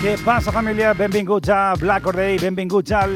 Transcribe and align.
Què 0.00 0.14
passa, 0.24 0.48
família? 0.48 0.94
Benvinguts 0.96 1.50
a 1.52 1.74
Black 1.76 2.06
or 2.08 2.16
Day, 2.16 2.38
benvinguts 2.40 2.94
al 2.96 3.10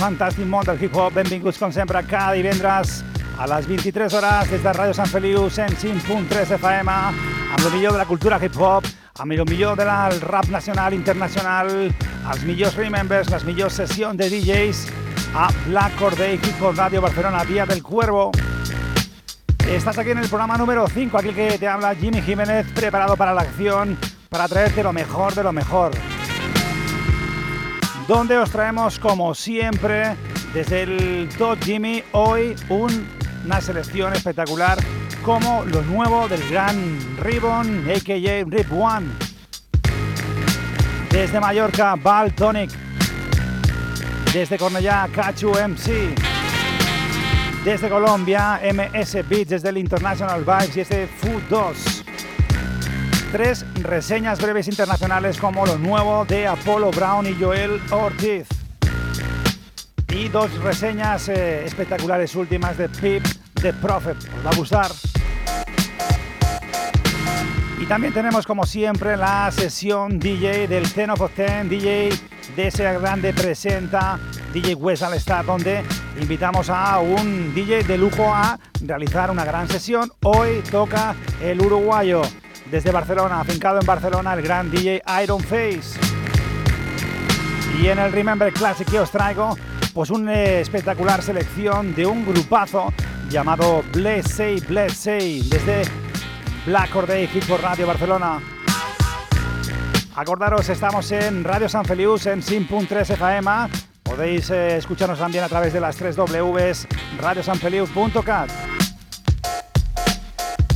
fantàstic 0.00 0.48
món 0.50 0.64
del 0.66 0.80
hip-hop, 0.82 1.12
benvinguts, 1.14 1.60
com 1.62 1.70
sempre, 1.70 2.00
cada 2.10 2.32
divendres 2.34 2.96
a 3.38 3.46
les 3.52 3.68
23 3.70 4.16
hores 4.18 4.50
des 4.50 4.64
de 4.64 4.72
Ràdio 4.74 4.96
Sant 4.98 5.12
Feliu 5.12 5.44
105.3 5.46 6.56
FM 6.56 6.90
amb 6.90 7.60
el 7.60 7.68
millor 7.76 7.94
de 7.94 8.00
la 8.00 8.06
cultura 8.08 8.40
hip-hop, 8.42 8.88
amb 9.22 9.30
el 9.36 9.44
millor 9.46 9.78
del 9.78 10.18
rap 10.24 10.48
nacional, 10.50 10.96
internacional, 10.98 11.70
els 11.92 12.42
millors 12.42 12.74
remembers, 12.82 13.30
les 13.30 13.46
millors 13.46 13.78
sessions 13.78 14.18
de 14.18 14.26
DJs 14.32 14.82
a 15.38 15.46
Black 15.68 16.02
or 16.02 16.18
Day 16.18 16.34
Hip 16.34 16.58
Hop 16.60 16.74
Radio 16.74 17.00
Barcelona, 17.00 17.44
Vía 17.44 17.64
del 17.64 17.80
Cuervo. 17.80 18.32
Estás 19.68 19.98
aquí 19.98 20.10
en 20.10 20.18
el 20.18 20.28
programa 20.28 20.58
número 20.58 20.88
5, 20.88 21.16
aquí 21.16 21.30
que 21.30 21.58
te 21.58 21.68
habla 21.68 21.94
Jimmy 21.94 22.20
Jiménez, 22.22 22.66
preparado 22.74 23.16
para 23.16 23.32
la 23.32 23.42
acción, 23.42 23.96
para 24.28 24.48
traerte 24.48 24.82
lo 24.82 24.92
mejor 24.92 25.32
de 25.32 25.44
lo 25.44 25.52
mejor 25.52 25.92
donde 28.06 28.36
os 28.36 28.50
traemos 28.50 28.98
como 28.98 29.34
siempre 29.34 30.16
desde 30.52 30.82
el 30.82 31.28
Top 31.38 31.58
Jimmy 31.62 32.02
hoy 32.12 32.54
una 33.44 33.60
selección 33.60 34.12
espectacular 34.12 34.78
como 35.22 35.64
lo 35.64 35.80
nuevo 35.82 36.28
del 36.28 36.46
gran 36.50 36.98
Ribbon, 37.18 37.88
a.k.a. 37.88 38.44
Rip 38.44 38.72
One. 38.72 39.06
Desde 41.10 41.40
Mallorca, 41.40 41.96
Val 41.96 42.34
Tonic. 42.34 42.70
Desde 44.32 44.58
Cornellá, 44.58 45.08
Cachu 45.14 45.52
MC. 45.52 46.14
Desde 47.64 47.88
Colombia, 47.88 48.60
MS 48.74 49.26
Beats, 49.28 49.50
desde 49.50 49.70
el 49.70 49.78
International 49.78 50.40
Vibes 50.40 50.76
y 50.76 50.80
este 50.80 51.06
Food 51.06 51.42
2 51.48 51.93
tres 53.34 53.66
reseñas 53.82 54.40
breves 54.40 54.68
internacionales 54.68 55.38
como 55.38 55.66
lo 55.66 55.76
nuevo 55.76 56.24
de 56.24 56.46
Apollo 56.46 56.92
Brown 56.92 57.26
y 57.26 57.34
Joel 57.34 57.80
Ortiz. 57.90 58.46
Y 60.08 60.28
dos 60.28 60.56
reseñas 60.62 61.28
eh, 61.28 61.64
espectaculares 61.64 62.36
últimas 62.36 62.78
de 62.78 62.88
Pip 62.88 63.24
The 63.60 63.72
Prophet. 63.72 64.16
Os 64.16 64.46
va 64.46 64.50
a 64.50 64.54
gustar. 64.54 64.86
Y 67.80 67.86
también 67.86 68.14
tenemos 68.14 68.46
como 68.46 68.64
siempre 68.66 69.16
la 69.16 69.50
sesión 69.50 70.20
DJ 70.20 70.68
del 70.68 70.88
Ten 70.92 71.10
of 71.10 71.20
10, 71.36 71.68
DJ 71.68 72.10
de 72.54 72.68
ese 72.68 72.84
grande 72.84 73.34
presenta, 73.34 74.16
DJ 74.52 74.76
West 74.76 75.02
al 75.02 75.14
Star, 75.14 75.44
donde 75.44 75.82
invitamos 76.20 76.70
a 76.70 77.00
un 77.00 77.52
DJ 77.52 77.82
de 77.82 77.98
lujo 77.98 78.32
a 78.32 78.60
realizar 78.80 79.32
una 79.32 79.44
gran 79.44 79.68
sesión. 79.68 80.12
Hoy 80.22 80.62
toca 80.70 81.16
el 81.42 81.60
uruguayo 81.60 82.22
desde 82.74 82.90
Barcelona, 82.90 83.38
afincado 83.38 83.78
en 83.78 83.86
Barcelona, 83.86 84.34
el 84.34 84.42
gran 84.42 84.68
DJ 84.68 85.00
Iron 85.22 85.40
Face. 85.40 85.96
Y 87.80 87.86
en 87.86 88.00
el 88.00 88.10
Remember 88.10 88.52
Classic 88.52 88.90
que 88.90 88.98
os 88.98 89.12
traigo, 89.12 89.56
pues 89.92 90.10
una 90.10 90.34
espectacular 90.34 91.22
selección 91.22 91.94
de 91.94 92.04
un 92.04 92.26
grupazo 92.26 92.92
llamado 93.30 93.84
Bless 93.92 94.28
Say, 94.28 94.58
Bless 94.58 94.92
Say, 94.94 95.42
desde 95.48 95.82
Black 96.66 96.96
Or 96.96 97.06
Day 97.06 97.30
Hip 97.32 97.44
Radio 97.62 97.86
Barcelona. 97.86 98.40
Acordaros, 100.16 100.68
estamos 100.68 101.12
en 101.12 101.44
Radio 101.44 101.68
San 101.68 101.84
Felius 101.84 102.26
en 102.26 102.42
Sim.3 102.42 103.10
FM. 103.10 103.50
Podéis 104.02 104.50
eh, 104.50 104.78
escucharnos 104.78 105.20
también 105.20 105.44
a 105.44 105.48
través 105.48 105.72
de 105.72 105.78
las 105.78 105.94
3 105.94 106.16
Ws 106.16 106.88
radiosanfeliu.cat. 107.20 108.50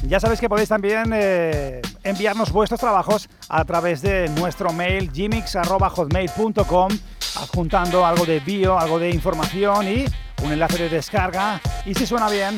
Ya 0.09 0.19
sabéis 0.19 0.41
que 0.41 0.49
podéis 0.49 0.71
también 0.71 1.13
eh, 1.13 1.83
enviarnos 2.03 2.51
vuestros 2.51 2.81
trabajos 2.81 3.29
a 3.51 3.63
través 3.67 4.01
de 4.01 4.31
nuestro 4.31 4.73
mail 4.73 5.11
gmix.hotmail.com 5.13 6.89
adjuntando 7.37 8.07
algo 8.07 8.25
de 8.25 8.41
bio, 8.41 8.79
algo 8.79 8.99
de 8.99 9.11
información 9.11 9.87
y 9.87 10.07
un 10.43 10.53
enlace 10.53 10.79
de 10.79 10.89
descarga. 10.89 11.61
Y 11.85 11.95
si 11.95 12.07
suena 12.07 12.31
bien, 12.31 12.57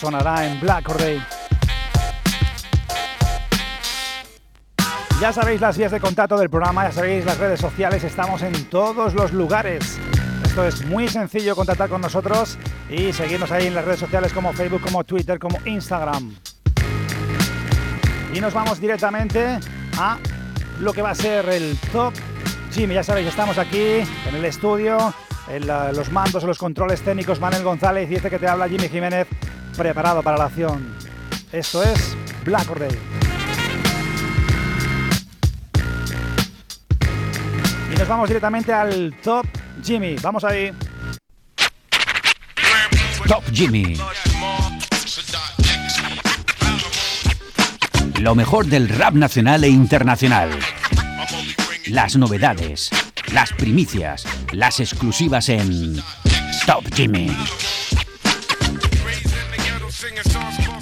sonará 0.00 0.46
en 0.46 0.58
Black 0.58 0.88
or 0.88 1.00
Ya 5.20 5.32
sabéis 5.32 5.60
las 5.60 5.78
vías 5.78 5.92
de 5.92 6.00
contacto 6.00 6.36
del 6.36 6.50
programa, 6.50 6.88
ya 6.88 6.92
sabéis 6.92 7.24
las 7.24 7.38
redes 7.38 7.60
sociales, 7.60 8.02
estamos 8.02 8.42
en 8.42 8.64
todos 8.68 9.14
los 9.14 9.32
lugares. 9.32 10.00
Esto 10.44 10.64
es 10.66 10.84
muy 10.86 11.06
sencillo 11.06 11.54
contactar 11.54 11.88
con 11.88 12.00
nosotros 12.00 12.58
y 12.90 13.12
seguirnos 13.12 13.52
ahí 13.52 13.68
en 13.68 13.74
las 13.74 13.84
redes 13.84 14.00
sociales 14.00 14.32
como 14.32 14.52
Facebook, 14.52 14.80
como 14.80 15.04
Twitter, 15.04 15.38
como 15.38 15.56
Instagram. 15.64 16.34
Y 18.38 18.40
nos 18.40 18.54
vamos 18.54 18.80
directamente 18.80 19.58
a 19.98 20.16
lo 20.78 20.92
que 20.92 21.02
va 21.02 21.10
a 21.10 21.14
ser 21.16 21.48
el 21.48 21.76
Top 21.90 22.14
Jimmy. 22.70 22.94
Ya 22.94 23.02
sabéis, 23.02 23.26
estamos 23.26 23.58
aquí 23.58 23.82
en 24.28 24.34
el 24.36 24.44
estudio, 24.44 25.12
en 25.48 25.66
los 25.66 26.12
mandos, 26.12 26.44
los 26.44 26.56
controles 26.56 27.02
técnicos, 27.02 27.40
Manuel 27.40 27.64
González 27.64 28.08
y 28.08 28.14
este 28.14 28.30
que 28.30 28.38
te 28.38 28.46
habla 28.46 28.68
Jimmy 28.68 28.88
Jiménez, 28.88 29.26
preparado 29.76 30.22
para 30.22 30.38
la 30.38 30.44
acción. 30.44 30.94
Esto 31.50 31.82
es 31.82 32.16
Black 32.44 32.70
or 32.70 32.78
Day. 32.78 32.96
Y 37.92 37.98
nos 37.98 38.06
vamos 38.06 38.28
directamente 38.28 38.72
al 38.72 39.16
Top 39.20 39.46
Jimmy. 39.82 40.14
Vamos 40.22 40.44
ahí. 40.44 40.70
Top 43.26 43.42
Jimmy. 43.52 43.96
Lo 48.20 48.34
mejor 48.34 48.66
del 48.66 48.88
rap 48.88 49.14
nacional 49.14 49.62
e 49.62 49.68
internacional. 49.68 50.50
Las 51.86 52.16
novedades, 52.16 52.90
las 53.32 53.52
primicias, 53.52 54.26
las 54.52 54.80
exclusivas 54.80 55.48
en 55.48 55.96
Top 56.66 56.84
Jimmy. 56.94 57.30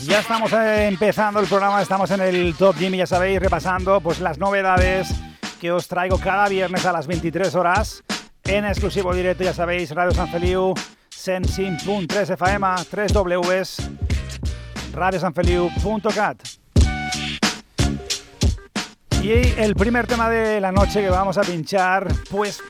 Ya 0.04 0.20
estamos 0.20 0.50
empezando 0.52 1.40
el 1.40 1.46
programa, 1.46 1.82
estamos 1.82 2.10
en 2.10 2.22
el 2.22 2.54
Top 2.54 2.74
Jimmy, 2.78 2.96
ya 2.98 3.06
sabéis, 3.06 3.38
repasando 3.38 4.00
pues 4.00 4.20
las 4.20 4.38
novedades 4.38 5.08
que 5.60 5.70
os 5.72 5.88
traigo 5.88 6.18
cada 6.18 6.48
viernes 6.48 6.86
a 6.86 6.92
las 6.92 7.06
23 7.06 7.54
horas 7.54 8.02
en 8.44 8.64
exclusivo 8.64 9.14
directo, 9.14 9.44
ya 9.44 9.52
sabéis, 9.52 9.90
Radio 9.90 10.12
San 10.12 10.28
Feliu, 10.30 10.72
Sensim.3 11.10 12.32
FM, 12.32 12.66
3 12.90 13.12
Ws, 13.12 13.90
radiosanfeliu.cat. 14.94 16.65
Y 19.26 19.32
el 19.58 19.74
primer 19.74 20.06
tema 20.06 20.30
de 20.30 20.60
la 20.60 20.70
noche 20.70 21.00
que 21.00 21.08
vamos 21.08 21.36
a 21.36 21.40
pinchar, 21.40 22.06
pues 22.30 22.62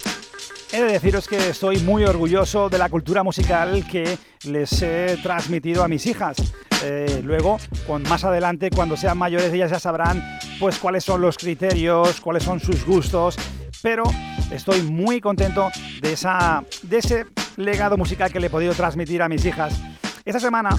he 0.73 0.81
de 0.81 0.91
deciros 0.91 1.29
que 1.29 1.51
estoy 1.51 1.81
muy 1.81 2.03
orgulloso 2.05 2.71
de 2.71 2.79
la 2.79 2.89
cultura 2.89 3.23
musical 3.23 3.87
que 3.87 4.17
les 4.45 4.81
he 4.81 5.19
transmitido 5.23 5.85
a 5.85 5.89
mis 5.89 6.07
hijas. 6.07 6.39
Eh, 6.83 7.21
luego, 7.23 7.59
con, 7.87 8.05
más 8.05 8.25
adelante, 8.25 8.71
cuando 8.71 8.97
sean 8.97 9.19
mayores, 9.19 9.53
ellas 9.53 9.71
ya 9.71 9.79
sabrán 9.79 10.25
pues 10.59 10.79
cuáles 10.79 11.05
son 11.05 11.21
los 11.21 11.37
criterios, 11.37 12.23
cuáles 12.23 12.45
son 12.45 12.59
sus 12.59 12.87
gustos, 12.87 13.37
pero 13.83 14.05
estoy 14.51 14.81
muy 14.81 15.21
contento 15.21 15.69
de, 16.01 16.15
esa, 16.15 16.65
de 16.85 16.97
ese 16.97 17.27
legado 17.57 17.99
musical 17.99 18.33
que 18.33 18.41
le 18.41 18.47
he 18.47 18.51
podido 18.51 18.73
transmitir 18.73 19.21
a 19.21 19.29
mis 19.29 19.45
hijas. 19.45 19.79
Esta 20.25 20.41
semana 20.41 20.71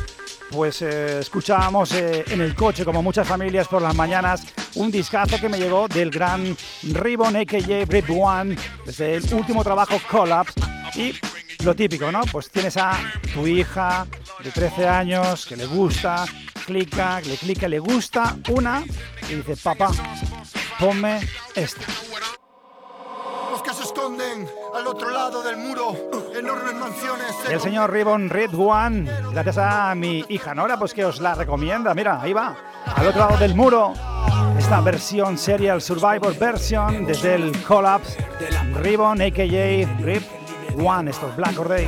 pues 0.51 0.81
eh, 0.81 1.19
escuchábamos 1.19 1.91
eh, 1.93 2.23
en 2.27 2.41
el 2.41 2.55
coche, 2.55 2.85
como 2.85 3.03
muchas 3.03 3.27
familias 3.27 3.67
por 3.67 3.81
las 3.81 3.95
mañanas, 3.95 4.45
un 4.75 4.91
discazo 4.91 5.39
que 5.39 5.49
me 5.49 5.57
llegó 5.57 5.87
del 5.87 6.09
gran 6.09 6.55
Ribbon 6.83 7.35
AKJ 7.35 7.85
Rip 7.87 8.09
One, 8.09 8.55
desde 8.85 9.15
el 9.15 9.33
último 9.33 9.63
trabajo 9.63 9.99
Collapse. 10.09 10.59
Y 10.95 11.13
lo 11.63 11.75
típico, 11.75 12.11
¿no? 12.11 12.21
Pues 12.31 12.49
tienes 12.49 12.77
a 12.77 12.97
tu 13.33 13.45
hija 13.45 14.07
de 14.43 14.51
13 14.51 14.87
años 14.87 15.45
que 15.45 15.55
le 15.55 15.65
gusta, 15.65 16.25
clica, 16.65 17.21
le 17.21 17.35
clica, 17.35 17.67
le 17.67 17.79
gusta 17.79 18.37
una 18.49 18.83
y 19.29 19.35
dice, 19.35 19.55
papá, 19.57 19.91
ponme 20.79 21.19
esta 21.55 21.85
se 23.73 23.83
esconden 23.83 24.47
al 24.73 24.87
otro 24.87 25.09
lado 25.09 25.43
del 25.43 25.57
muro, 25.57 25.95
enormes 26.35 26.73
mansiones. 26.75 27.35
El 27.49 27.59
señor 27.59 27.91
Ribbon 27.91 28.29
Red 28.29 28.53
One, 28.53 29.09
gracias 29.31 29.57
a 29.57 29.93
mi 29.95 30.23
hija 30.29 30.55
Nora, 30.55 30.77
pues 30.77 30.93
que 30.93 31.03
os 31.05 31.19
la 31.19 31.35
recomienda. 31.35 31.93
Mira, 31.93 32.21
ahí 32.21 32.33
va, 32.33 32.55
al 32.95 33.07
otro 33.07 33.19
lado 33.19 33.37
del 33.37 33.55
muro. 33.55 33.93
Esta 34.57 34.81
versión 34.81 35.37
Serial 35.37 35.81
Survivor 35.81 36.37
version 36.37 37.05
desde 37.05 37.35
el 37.35 37.63
Collapse 37.63 38.17
Ribbon, 38.75 39.21
AKJ 39.21 40.01
Rip 40.01 40.23
One, 40.83 41.11
estos 41.11 41.35
Black 41.35 41.59
Orday. 41.59 41.87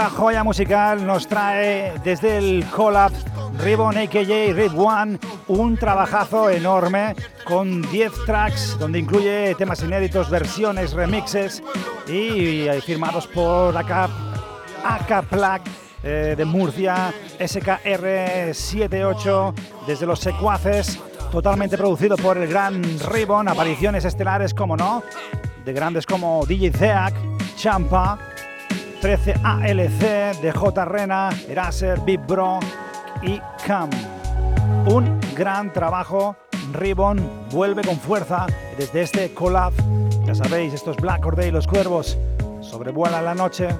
joya 0.00 0.42
musical 0.42 1.06
nos 1.06 1.28
trae 1.28 1.92
desde 2.02 2.38
el 2.38 2.64
Collapse 2.66 3.26
Ribbon 3.58 3.98
AKJ 3.98 4.54
Red 4.54 4.72
One 4.74 5.18
un 5.48 5.76
trabajazo 5.76 6.48
enorme 6.48 7.14
con 7.44 7.82
10 7.90 8.12
tracks 8.24 8.78
donde 8.78 8.98
incluye 8.98 9.54
temas 9.56 9.82
inéditos, 9.82 10.30
versiones, 10.30 10.94
remixes 10.94 11.62
y 12.08 12.68
firmados 12.84 13.26
por 13.26 13.76
AK, 13.76 14.08
AK 14.84 15.62
eh, 16.02 16.34
de 16.36 16.44
Murcia, 16.44 17.12
SKR78 17.38 19.54
desde 19.86 20.06
los 20.06 20.20
secuaces, 20.20 20.98
totalmente 21.30 21.76
producido 21.76 22.16
por 22.16 22.38
el 22.38 22.48
gran 22.48 22.82
Ribbon, 23.10 23.48
apariciones 23.48 24.06
estelares 24.06 24.54
como 24.54 24.76
no, 24.76 25.02
de 25.64 25.72
grandes 25.72 26.06
como 26.06 26.44
DJ 26.46 26.70
Zeak, 26.72 27.14
Champa, 27.56 28.31
13 29.02 29.34
ALC 29.42 30.40
de 30.40 30.52
J. 30.52 30.84
Rena, 30.84 31.30
Eraser, 31.48 31.98
Big 32.02 32.20
Bro 32.20 32.60
y 33.20 33.40
Cam. 33.66 33.90
Un 34.86 35.18
gran 35.34 35.72
trabajo. 35.72 36.36
Ribbon 36.72 37.18
vuelve 37.50 37.82
con 37.82 37.96
fuerza 37.96 38.46
desde 38.78 39.02
este 39.02 39.34
collab. 39.34 39.72
Ya 40.24 40.36
sabéis, 40.36 40.72
estos 40.72 40.96
Black 40.98 41.26
Or 41.26 41.34
Day, 41.34 41.50
los 41.50 41.66
cuervos, 41.66 42.16
sobrevuelan 42.60 43.24
la 43.24 43.34
noche. 43.34 43.70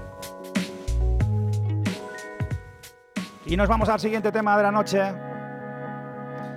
Y 3.47 3.57
nos 3.57 3.69
vamos 3.69 3.89
al 3.91 4.01
siguiente 4.01 4.33
tema 4.33 4.57
de 4.57 4.63
la 4.65 4.73
noche. 4.73 5.01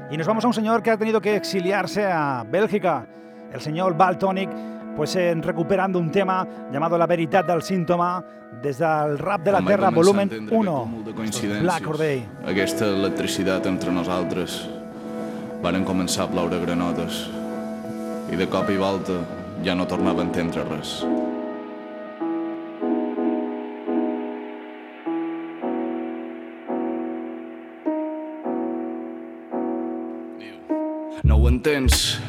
Y 0.10 0.17
nos 0.17 0.25
vamos 0.25 0.43
a 0.43 0.48
un 0.48 0.55
señor 0.55 0.81
que 0.81 0.89
ha 0.89 0.98
tenido 0.98 1.22
que 1.22 1.36
exiliarse 1.36 2.03
a 2.03 2.43
Bélgica, 2.50 3.05
el 3.53 3.62
señor 3.62 3.95
Baltonic 3.95 4.50
pues 4.95 5.15
en 5.15 5.43
recuperando 5.43 5.99
un 5.99 6.11
tema 6.11 6.47
llamado 6.71 6.97
La 6.97 7.07
veritat 7.07 7.45
del 7.45 7.61
síntoma 7.61 8.23
des 8.61 8.77
del 8.79 9.17
Rap 9.19 9.43
de 9.43 9.51
la 9.51 9.61
Terra, 9.61 9.89
volumen 9.89 10.47
1, 10.49 11.03
Black 11.61 11.87
Or 11.87 11.97
Day. 11.97 12.25
Aquesta 12.47 12.87
electricitat 12.87 13.65
entre 13.67 13.91
nosaltres 13.91 14.61
varen 15.61 15.85
començar 15.85 16.25
a 16.25 16.31
ploure 16.31 16.59
granotes 16.63 17.25
i 18.31 18.39
de 18.39 18.47
cop 18.49 18.69
i 18.69 18.77
volta 18.79 19.19
ja 19.65 19.75
no 19.75 19.87
tornava 19.89 20.23
a 20.23 20.27
entendre 20.27 20.63
res. 20.69 21.01
No 31.65 31.72
ho 31.72 31.77
entens? 31.77 32.19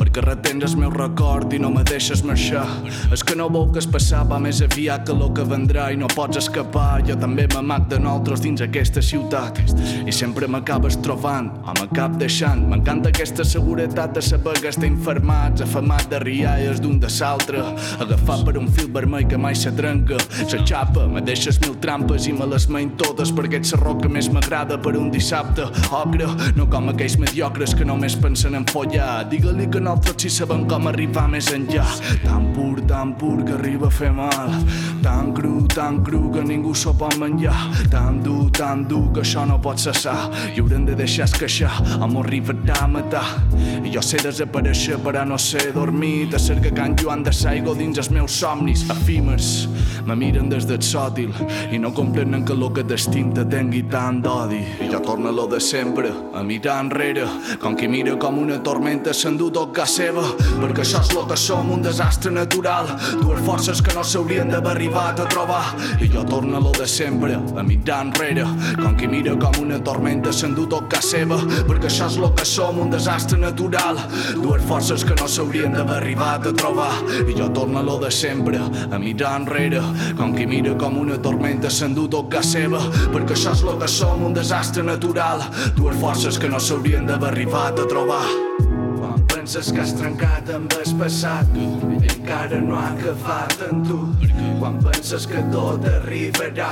Perquè 0.00 0.22
retens 0.24 0.64
el 0.64 0.78
meu 0.80 0.90
record 0.94 1.52
i 1.52 1.58
no 1.60 1.68
me 1.68 1.82
deixes 1.84 2.22
marxar. 2.24 2.64
És 3.12 3.20
que 3.26 3.34
no 3.36 3.50
vol 3.52 3.66
que 3.74 3.80
es 3.82 3.88
passava 3.90 4.38
més 4.40 4.62
aviat 4.64 5.04
que 5.04 5.12
lo 5.12 5.28
que 5.36 5.44
vendrà 5.44 5.90
i 5.92 5.98
no 6.00 6.08
pots 6.08 6.38
escapar. 6.40 7.02
Jo 7.04 7.16
també 7.20 7.44
m'amac 7.52 7.90
de 7.90 7.98
nosaltres 8.00 8.40
dins 8.40 8.62
aquesta 8.64 9.02
ciutat 9.04 9.60
i 10.08 10.14
sempre 10.16 10.48
m'acabes 10.48 10.96
trobant 11.04 11.50
o 11.60 11.74
m'acab 11.76 12.16
deixant. 12.22 12.62
M'encanta 12.70 13.12
aquesta 13.12 13.44
seguretat 13.44 14.14
de 14.16 14.22
saber 14.24 14.56
que 14.62 14.70
estem 14.72 14.96
fermats, 15.04 15.60
afamat 15.66 16.08
de 16.08 16.22
rialles 16.24 16.80
d'un 16.80 16.96
de 17.02 17.12
l'altre, 17.20 17.60
agafat 18.00 18.46
per 18.48 18.56
un 18.56 18.72
fil 18.72 18.88
vermell 18.96 19.28
que 19.28 19.36
mai 19.36 19.54
se 19.54 19.74
trenca. 19.76 20.16
Se 20.40 20.62
xapa, 20.64 21.04
me 21.06 21.20
deixes 21.20 21.60
mil 21.60 21.76
trampes 21.84 22.30
i 22.30 22.32
me 22.32 22.48
les 22.48 22.68
main 22.72 22.96
totes 22.96 23.34
perquè 23.36 23.60
ets 23.60 23.76
la 23.76 23.82
roca 23.84 24.08
més 24.08 24.32
m'agrada 24.32 24.80
per 24.80 24.96
un 24.96 25.12
dissabte. 25.12 25.68
Ogre, 26.00 26.32
no 26.56 26.70
com 26.72 26.88
aquells 26.88 27.18
mediocres 27.20 27.76
que 27.76 27.84
només 27.84 28.16
pensen 28.16 28.56
en 28.56 28.69
follar. 28.70 29.24
Digue-li 29.30 29.66
que 29.70 29.80
nosaltres 29.80 30.22
sí 30.22 30.30
sabem 30.30 30.66
com 30.70 30.86
arribar 30.90 31.26
més 31.30 31.50
enllà. 31.54 31.86
Tan 32.24 32.50
pur, 32.54 32.80
tan 32.86 33.14
pur 33.18 33.38
que 33.44 33.56
arriba 33.58 33.88
a 33.88 33.94
fer 33.94 34.12
mal. 34.14 34.54
Tan 35.02 35.32
cru, 35.34 35.66
tan 35.74 36.02
cru 36.04 36.28
que 36.34 36.44
ningú 36.44 36.74
s'ho 36.74 36.94
pot 36.94 37.16
menjar. 37.18 37.56
Tan 37.90 38.20
dur, 38.24 38.50
tan 38.56 38.86
dur 38.88 39.08
que 39.14 39.24
això 39.24 39.46
no 39.48 39.58
pot 39.62 39.80
cessar. 39.80 40.18
I 40.54 40.60
haurem 40.60 40.86
de 40.86 40.96
deixar 40.98 41.28
esqueixar 41.30 41.72
m'ho 42.10 42.24
arribarà 42.24 42.82
a 42.84 42.88
matar. 42.88 43.26
I 43.84 43.90
jo 43.94 44.02
sé 44.04 44.20
desaparèixer 44.22 44.98
però 45.04 45.24
no 45.26 45.38
sé 45.38 45.70
dormir. 45.74 46.28
De 46.30 46.38
cerca 46.38 46.72
Can 46.74 46.96
Joan 46.98 47.24
de 47.26 47.32
Saigo 47.32 47.74
dins 47.74 47.98
els 47.98 48.10
meus 48.10 48.34
somnis 48.42 48.84
efímers. 48.90 49.68
Me 50.06 50.16
miren 50.16 50.48
des 50.50 50.66
del 50.66 50.82
sòtil 50.82 51.32
i 51.70 51.78
no 51.78 51.92
comprenen 51.94 52.44
que 52.44 52.56
lo 52.56 52.70
que 52.74 52.84
t'estim 52.84 53.32
te 53.36 53.44
tingui 53.44 53.84
tant 53.90 54.20
d'odi. 54.24 54.60
I 54.86 54.90
jo 54.92 55.00
torno 55.04 55.28
a 55.30 55.32
lo 55.32 55.46
de 55.46 55.60
sempre, 55.60 56.10
a 56.34 56.42
mirar 56.42 56.80
enrere, 56.84 57.26
com 57.60 57.76
qui 57.76 57.88
mira 57.88 58.16
com 58.18 58.38
una 58.60 58.74
tormenta 58.74 59.12
s'endú 59.16 59.46
tot 59.48 59.70
cas 59.72 59.94
seva, 59.96 60.20
perquè 60.60 60.82
això 60.82 60.98
és 61.00 61.10
lo 61.16 61.22
que 61.24 61.36
som, 61.40 61.70
un 61.72 61.80
desastre 61.80 62.30
natural, 62.30 62.90
dues 63.22 63.40
forces 63.46 63.80
que 63.80 63.94
no 63.96 64.02
s'haurien 64.04 64.50
d'haver 64.52 64.74
arribat 64.74 65.20
a 65.22 65.24
trobar. 65.32 65.62
I 66.04 66.10
jo 66.12 66.24
torno 66.28 66.58
a 66.58 66.60
lo 66.60 66.72
de 66.76 66.84
sempre, 66.86 67.38
a 67.56 67.62
mirar 67.64 68.02
enrere, 68.04 68.44
com 68.76 68.98
qui 68.98 69.08
mira 69.08 69.32
com 69.40 69.56
una 69.62 69.78
tormenta 69.80 70.32
s'endú 70.32 70.66
tot 70.68 70.90
cas 70.92 71.08
seva, 71.14 71.38
perquè 71.70 71.88
això 71.88 72.10
és 72.10 72.18
lo 72.20 72.34
que 72.36 72.44
som, 72.44 72.82
un 72.84 72.92
desastre 72.92 73.38
natural, 73.40 73.96
dues 74.42 74.66
forces 74.68 75.06
que 75.08 75.16
no 75.16 75.28
s'haurien 75.28 75.72
d'haver 75.72 75.96
arribat 75.96 76.50
a 76.50 76.52
trobar. 76.52 76.92
I 77.24 77.32
jo 77.32 77.48
torno 77.56 77.80
a 77.80 77.82
lo 77.82 77.96
de 78.04 78.10
sempre, 78.10 78.60
a 78.60 78.98
mirar 78.98 79.38
enrere, 79.40 79.80
com 80.20 80.36
qui 80.36 80.44
mira 80.44 80.76
com 80.76 81.00
una 81.00 81.16
tormenta 81.16 81.72
s'endú 81.72 82.10
tot 82.12 82.28
cas 82.28 82.52
seva, 82.52 82.84
perquè 83.08 83.32
això 83.38 83.56
és 83.56 83.64
lo 83.64 83.78
que 83.80 83.88
som, 83.88 84.20
un 84.28 84.36
desastre 84.36 84.84
natural, 84.84 85.48
dues 85.80 85.96
forces 85.96 86.36
que 86.36 86.52
no 86.52 86.60
s'haurien 86.60 87.08
d'haver 87.08 87.32
arribat 87.32 87.80
a 87.80 87.88
trobar. 87.88 88.49
Penses 89.40 89.70
que 89.72 89.80
has 89.80 89.94
trencat 89.96 90.50
amb 90.52 90.74
el 90.76 90.90
passat 91.00 91.54
encara 91.56 92.58
no 92.60 92.74
ha 92.76 92.90
acabat 92.90 93.62
en 93.64 93.78
tu, 93.88 93.96
quan 94.60 94.74
penses 94.84 95.22
que 95.24 95.40
tot 95.48 95.86
arribarà, 95.88 96.66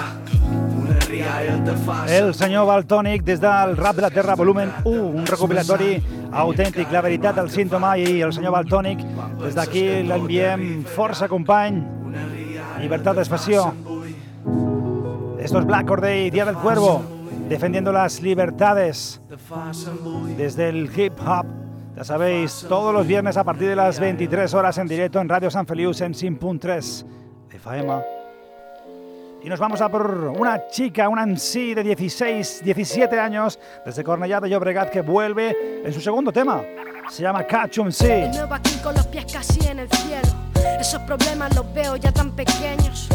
una 0.77 0.97
rialla 1.07 1.55
te 1.65 1.77
fa... 1.87 1.95
El 2.13 2.35
senyor 2.37 2.67
Baltònic 2.69 3.23
des 3.25 3.41
del 3.41 3.73
Rap 3.79 3.97
de 3.97 4.05
la 4.05 4.11
Terra 4.13 4.35
volumen 4.37 4.75
1, 4.83 4.93
un 5.01 5.25
recopilatori 5.31 5.95
autèntic, 6.43 6.93
la 6.93 7.01
veritat 7.07 7.39
del 7.41 7.49
símptoma 7.55 7.95
i 7.97 8.19
el 8.27 8.35
senyor 8.37 8.53
Baltònic, 8.59 9.01
des 9.41 9.57
d'aquí 9.57 9.85
l'enviem 10.11 10.67
força 10.93 11.25
company, 11.33 11.79
llibertat 12.83 13.17
d'expressió. 13.17 13.65
Esto 15.41 15.63
es 15.63 15.65
Black 15.65 15.89
Corday, 15.89 16.29
Día 16.29 16.45
del 16.45 16.61
Cuervo, 16.61 17.01
defendiendo 17.49 17.97
las 17.97 18.21
libertades 18.21 19.23
desde 20.37 20.69
el 20.69 20.91
hip 20.95 21.17
hop. 21.25 21.68
Ya 21.99 22.05
sabéis, 22.05 22.65
todos 22.69 22.95
los 22.95 23.05
viernes 23.05 23.37
a 23.37 23.43
partir 23.43 23.69
de 23.69 23.75
las 23.75 23.99
23 23.99 24.55
horas 24.55 24.79
en 24.79 24.87
directo 24.87 25.21
en 25.21 25.29
Radio 25.29 25.51
San 25.51 25.67
Felius 25.67 26.01
en 26.01 26.15
Sin.3 26.15 27.05
de 27.51 27.59
Faema. 27.59 28.01
Y 29.43 29.49
nos 29.49 29.59
vamos 29.59 29.81
a 29.81 29.89
por 29.89 30.09
una 30.39 30.69
chica, 30.69 31.09
una 31.09 31.27
MC 31.27 31.75
de 31.75 31.83
16, 31.83 32.63
17 32.63 33.19
años, 33.19 33.59
desde 33.85 34.05
Cornellà 34.05 34.41
de 34.41 34.49
Llobregat, 34.49 34.91
que 34.91 35.01
vuelve 35.01 35.83
en 35.85 35.93
su 35.93 36.01
segundo 36.01 36.31
tema. 36.31 36.63
Se 37.11 37.23
llama 37.23 37.45
Cachum 37.45 37.91
C. 37.91 38.07
De 38.07 38.29
nuevo 38.29 38.55
aquí 38.55 38.77
con 38.81 38.95
los 38.95 39.09
pies 39.09 39.27
casi 39.33 39.67
en 39.67 39.81
el 39.81 39.89
cielo. 39.91 40.29
Esos 40.79 41.03
problemas 41.03 41.53
los 41.57 41.75
veo 41.75 41.97
ya 41.97 42.13
tan 42.13 42.31
pequeños. 42.31 43.09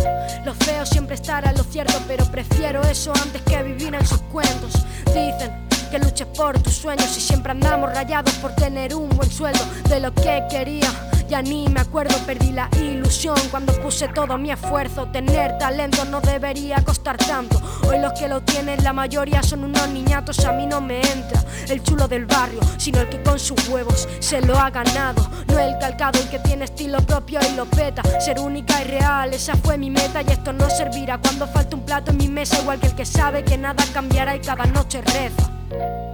Los 0.43 0.59
veo 0.59 0.85
siempre 0.85 1.15
estar 1.15 1.47
a 1.47 1.53
lo 1.53 1.63
cierto, 1.63 1.93
pero 2.05 2.25
prefiero 2.25 2.81
eso 2.81 3.13
antes 3.13 3.41
que 3.43 3.63
vivir 3.63 3.95
en 3.95 4.05
sus 4.05 4.21
cuentos. 4.23 4.73
Dicen 5.05 5.62
que 5.93 5.99
luches 5.99 6.25
por 6.25 6.59
tus 6.59 6.73
sueños 6.73 7.15
y 7.15 7.21
siempre 7.21 7.51
andamos 7.51 7.93
rayados 7.93 8.33
por 8.37 8.51
tener 8.55 8.95
un 8.95 9.09
buen 9.09 9.29
sueldo 9.29 9.63
de 9.87 9.99
lo 9.99 10.11
que 10.11 10.43
quería. 10.49 10.89
Ya 11.29 11.43
ni 11.43 11.67
me 11.67 11.81
acuerdo, 11.81 12.17
perdí 12.25 12.51
la 12.51 12.67
ilusión 12.81 13.37
cuando 13.51 13.73
puse 13.73 14.07
todo 14.07 14.39
mi 14.39 14.51
esfuerzo. 14.51 15.05
Tener 15.11 15.55
talento 15.59 16.03
no 16.05 16.19
debería 16.19 16.83
costar 16.83 17.17
tanto. 17.17 17.61
Hoy 17.87 17.99
los 17.99 18.11
que 18.13 18.27
lo 18.27 18.41
tienen, 18.41 18.83
la 18.83 18.91
mayoría 18.91 19.43
son 19.43 19.65
unos 19.65 19.87
niñatos. 19.89 20.43
A 20.45 20.53
mí 20.53 20.65
no 20.65 20.81
me 20.81 20.99
entra 20.99 21.43
el 21.69 21.83
chulo 21.83 22.07
del 22.07 22.25
barrio, 22.25 22.61
sino 22.77 23.01
el 23.01 23.09
que 23.09 23.21
con 23.21 23.37
sus 23.37 23.67
huevos 23.69 24.09
se 24.19 24.41
lo 24.41 24.57
ha 24.57 24.71
ganado. 24.71 25.29
No 25.45 25.59
el 25.59 25.77
calcado, 25.77 26.19
el 26.19 26.27
que 26.27 26.39
tiene 26.39 26.65
estilo 26.65 27.01
propio 27.01 27.39
y 27.47 27.55
lo 27.55 27.65
peta. 27.65 28.01
Ser 28.19 28.39
única 28.39 28.81
y 28.81 28.85
real, 28.85 29.31
esa 29.31 29.55
fue 29.57 29.77
mi 29.77 29.91
meta 29.91 30.23
y 30.23 30.31
esto 30.31 30.53
no 30.53 30.71
servirá 30.71 31.19
cuando 31.19 31.45
falte 31.45 31.75
un 31.75 31.85
plato 31.85 32.09
en 32.09 32.17
mi 32.17 32.29
mesa. 32.29 32.59
Igual 32.59 32.79
que 32.79 32.87
el 32.87 32.95
que 32.95 33.05
sabe 33.05 33.43
que 33.43 33.59
nada 33.59 33.83
cambiará 33.93 34.35
y 34.35 34.39
cada 34.39 34.65
noche 34.65 34.99
reza 35.01 35.62
Thank 35.73 36.07
you. 36.07 36.12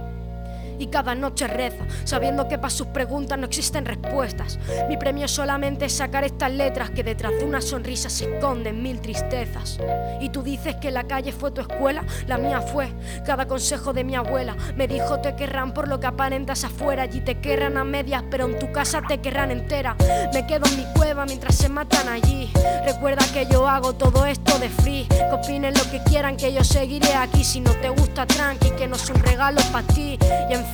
Y 0.80 0.86
cada 0.86 1.14
noche 1.14 1.46
reza, 1.46 1.84
sabiendo 2.04 2.48
que 2.48 2.58
para 2.58 2.70
sus 2.70 2.88
preguntas 2.88 3.38
no 3.38 3.46
existen 3.46 3.84
respuestas. 3.84 4.58
Mi 4.88 4.96
premio 4.96 5.28
solamente 5.28 5.84
es 5.84 5.92
sacar 5.92 6.24
estas 6.24 6.50
letras 6.50 6.90
que 6.90 7.04
detrás 7.04 7.32
de 7.38 7.44
una 7.44 7.60
sonrisa 7.60 8.08
se 8.08 8.34
esconden 8.34 8.82
mil 8.82 9.00
tristezas. 9.00 9.78
Y 10.20 10.30
tú 10.30 10.42
dices 10.42 10.76
que 10.76 10.90
la 10.90 11.04
calle 11.04 11.32
fue 11.32 11.50
tu 11.50 11.60
escuela, 11.60 12.02
la 12.26 12.38
mía 12.38 12.62
fue 12.62 12.88
cada 13.26 13.46
consejo 13.46 13.92
de 13.92 14.04
mi 14.04 14.16
abuela. 14.16 14.56
Me 14.74 14.88
dijo 14.88 15.20
te 15.20 15.36
querrán 15.36 15.72
por 15.72 15.86
lo 15.86 16.00
que 16.00 16.06
aparentas 16.06 16.64
afuera, 16.64 17.02
allí 17.02 17.20
te 17.20 17.40
querrán 17.40 17.76
a 17.76 17.84
medias, 17.84 18.24
pero 18.30 18.46
en 18.46 18.58
tu 18.58 18.72
casa 18.72 19.02
te 19.06 19.18
querrán 19.18 19.50
entera. 19.50 19.96
Me 20.32 20.46
quedo 20.46 20.66
en 20.66 20.76
mi 20.78 20.84
cueva 20.94 21.26
mientras 21.26 21.56
se 21.56 21.68
matan 21.68 22.08
allí. 22.08 22.50
Recuerda 22.86 23.24
que 23.34 23.46
yo 23.52 23.68
hago 23.68 23.92
todo 23.92 24.24
esto 24.24 24.58
de 24.58 24.70
free, 24.70 25.06
que 25.08 25.30
opinen 25.30 25.74
lo 25.74 25.90
que 25.90 26.02
quieran, 26.04 26.36
que 26.36 26.52
yo 26.54 26.64
seguiré 26.64 27.14
aquí. 27.14 27.44
Si 27.44 27.60
no 27.60 27.72
te 27.72 27.90
gusta, 27.90 28.26
tranqui, 28.26 28.70
que 28.70 28.88
no 28.88 28.96
es 28.96 29.10
un 29.10 29.16
regalo 29.16 29.60
para 29.72 29.86
ti. 29.88 30.18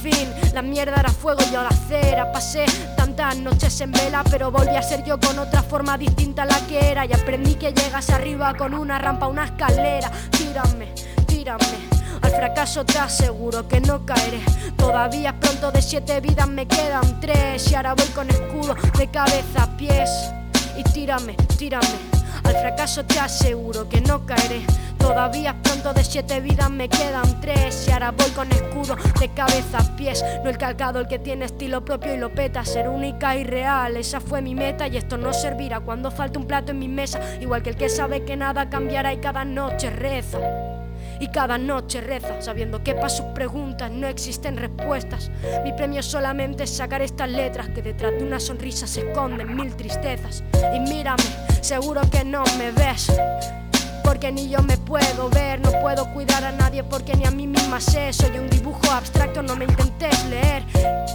Fin, 0.02 0.28
la 0.54 0.62
mierda 0.62 1.00
era 1.00 1.10
fuego 1.10 1.40
y 1.48 1.52
yo 1.52 1.62
la 1.62 1.70
cera. 1.70 2.32
Pasé 2.32 2.64
tantas 2.96 3.36
noches 3.36 3.80
en 3.80 3.92
vela, 3.92 4.22
pero 4.30 4.50
volví 4.50 4.76
a 4.76 4.82
ser 4.82 5.04
yo 5.04 5.18
con 5.18 5.38
otra 5.38 5.62
forma 5.62 5.98
distinta 5.98 6.42
a 6.42 6.46
la 6.46 6.60
que 6.66 6.90
era. 6.90 7.06
Y 7.06 7.12
aprendí 7.12 7.54
que 7.54 7.72
llegas 7.72 8.10
arriba 8.10 8.54
con 8.54 8.74
una 8.74 8.98
rampa, 8.98 9.26
una 9.26 9.44
escalera. 9.44 10.10
Tírame, 10.30 10.92
tírame. 11.26 11.96
Al 12.22 12.30
fracaso 12.30 12.84
te 12.84 12.98
aseguro 12.98 13.68
que 13.68 13.80
no 13.80 14.04
caeré. 14.04 14.40
Todavía 14.76 15.30
es 15.30 15.36
pronto 15.36 15.70
de 15.70 15.82
siete 15.82 16.20
vidas 16.20 16.48
me 16.48 16.66
quedan 16.66 17.20
tres. 17.20 17.70
Y 17.70 17.74
ahora 17.74 17.94
voy 17.94 18.08
con 18.08 18.28
escudo 18.30 18.74
de 18.98 19.08
cabeza 19.08 19.64
a 19.64 19.76
pies. 19.76 20.10
Y 20.76 20.82
tírame, 20.84 21.34
tírame. 21.58 22.16
Al 22.44 22.54
fracaso 22.56 23.04
te 23.04 23.18
aseguro 23.18 23.88
que 23.88 24.00
no 24.00 24.24
caeré. 24.24 24.64
Todavía 25.06 25.54
pronto 25.62 25.94
de 25.94 26.02
siete 26.02 26.40
vidas 26.40 26.68
me 26.68 26.88
quedan 26.88 27.40
tres. 27.40 27.86
Y 27.86 27.92
ahora 27.92 28.10
voy 28.10 28.28
con 28.30 28.50
escudo 28.50 28.96
de 29.20 29.28
cabeza 29.28 29.78
a 29.78 29.96
pies. 29.96 30.25
No 30.42 30.50
el 30.50 30.58
calcado, 30.58 30.98
el 30.98 31.06
que 31.06 31.20
tiene 31.20 31.44
estilo 31.44 31.84
propio 31.84 32.12
y 32.12 32.18
lo 32.18 32.34
peta. 32.34 32.64
Ser 32.64 32.88
única 32.88 33.36
y 33.36 33.44
real, 33.44 33.96
esa 33.96 34.20
fue 34.20 34.42
mi 34.42 34.56
meta. 34.56 34.88
Y 34.88 34.96
esto 34.96 35.16
no 35.16 35.32
servirá 35.32 35.78
cuando 35.78 36.10
falte 36.10 36.40
un 36.40 36.46
plato 36.48 36.72
en 36.72 36.80
mi 36.80 36.88
mesa. 36.88 37.20
Igual 37.40 37.62
que 37.62 37.70
el 37.70 37.76
que 37.76 37.88
sabe 37.88 38.25
que 38.25 38.36
nada 38.36 38.68
cambiará 38.68 39.12
y 39.12 39.18
cada 39.18 39.44
noche 39.44 39.90
reza 39.90 40.38
y 41.20 41.28
cada 41.28 41.56
noche 41.56 42.00
reza, 42.00 42.42
sabiendo 42.42 42.82
que 42.82 42.94
para 42.94 43.08
sus 43.08 43.26
preguntas 43.26 43.90
no 43.92 44.08
existen 44.08 44.56
respuestas. 44.56 45.30
Mi 45.64 45.72
premio 45.72 46.02
solamente 46.02 46.64
es 46.64 46.76
sacar 46.76 47.00
estas 47.00 47.30
letras 47.30 47.68
que 47.68 47.80
detrás 47.80 48.12
de 48.12 48.25
una 48.25 48.40
sonrisa 48.40 48.88
se 48.88 49.08
esconden 49.08 49.54
mil 49.54 49.75
tristezas. 49.76 50.42
Y 50.75 50.80
mírame, 50.80 51.22
seguro 51.62 52.02
que 52.10 52.25
no 52.25 52.42
me 52.58 52.72
ves. 52.72 53.08
Porque 54.06 54.30
ni 54.30 54.48
yo 54.48 54.62
me 54.62 54.78
puedo 54.78 55.28
ver, 55.30 55.58
no 55.60 55.72
puedo 55.82 56.08
cuidar 56.14 56.44
a 56.44 56.52
nadie 56.52 56.84
porque 56.84 57.16
ni 57.16 57.25
a 57.25 57.32
mí 57.32 57.48
misma 57.48 57.80
sé. 57.80 58.12
Soy 58.12 58.38
un 58.38 58.48
dibujo 58.48 58.88
abstracto, 58.92 59.42
no 59.42 59.56
me 59.56 59.64
intentes 59.64 60.25
leer. 60.26 60.64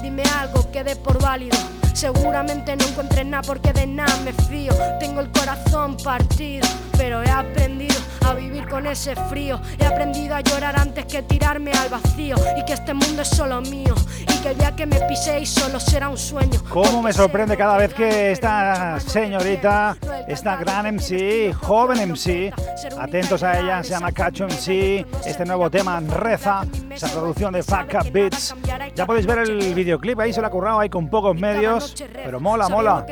Dime 0.04 0.24
algo 0.38 0.70
que 0.72 0.84
dé 0.84 0.98
por 0.98 1.20
válido. 1.22 1.58
Seguramente 1.94 2.76
no 2.76 2.84
encuentre 2.86 3.24
nada 3.24 3.44
porque 3.44 3.72
de 3.72 3.88
nada 3.88 4.14
me 4.26 4.34
fío. 4.34 4.74
Tengo 5.00 5.22
el 5.22 5.32
corazón 5.32 5.96
partido, 6.04 6.68
pero 7.02 7.24
he 7.24 7.32
aprendido 7.32 7.96
a 8.28 8.36
vivir 8.36 8.68
con 8.68 8.86
ese 8.86 9.16
frío. 9.16 9.60
He 9.80 9.86
aprendido 9.88 10.36
a 10.36 10.42
llorar 10.42 10.80
antes 10.80 11.06
que 11.06 11.24
tirarme 11.24 11.72
al 11.72 11.90
vacío. 11.90 12.36
Y 12.56 12.64
que 12.64 12.74
este 12.74 12.94
mundo 12.94 13.24
es 13.24 13.28
solo 13.28 13.60
mío. 13.60 13.96
Y 14.20 14.42
que 14.44 14.50
el 14.50 14.58
día 14.60 14.76
que 14.76 14.86
me 14.86 15.00
piséis 15.08 15.50
solo 15.50 15.80
será 15.80 16.10
un 16.10 16.18
sueño. 16.18 16.62
¿Cómo 16.70 17.02
me 17.02 17.12
sorprende 17.12 17.58
cada 17.58 17.78
vez 17.78 17.92
que 17.96 18.32
esta 18.32 19.00
señorita, 19.00 19.98
esta 20.28 20.58
gran 20.58 20.96
MC, 20.96 21.54
joven 21.54 22.08
MC, 22.12 22.54
atentos 23.00 23.42
a 23.42 23.60
ella, 23.60 23.84
se 23.84 23.90
llama 23.90 24.12
Cacho 24.12 24.46
MC, 24.46 25.04
este 25.26 25.44
nuevo 25.44 25.72
tema, 25.72 26.00
Reza, 26.02 26.66
esa 26.92 27.08
producción 27.08 27.52
de 27.54 27.64
Fuck 27.64 27.96
Up 28.00 28.12
Beats. 28.12 28.54
Ya 28.94 29.08
podéis 29.08 29.26
ver 29.26 29.40
el 29.40 29.74
videoclip, 29.74 30.20
ahí 30.20 30.34
se 30.34 30.42
lo 30.42 30.48
ha 30.48 30.52
currado, 30.52 30.80
ahí 30.80 30.90
con 30.90 31.10
pocos 31.10 31.36
medios, 31.36 31.96
pero 32.14 32.40
mola, 32.40 32.70
mola. 32.70 33.06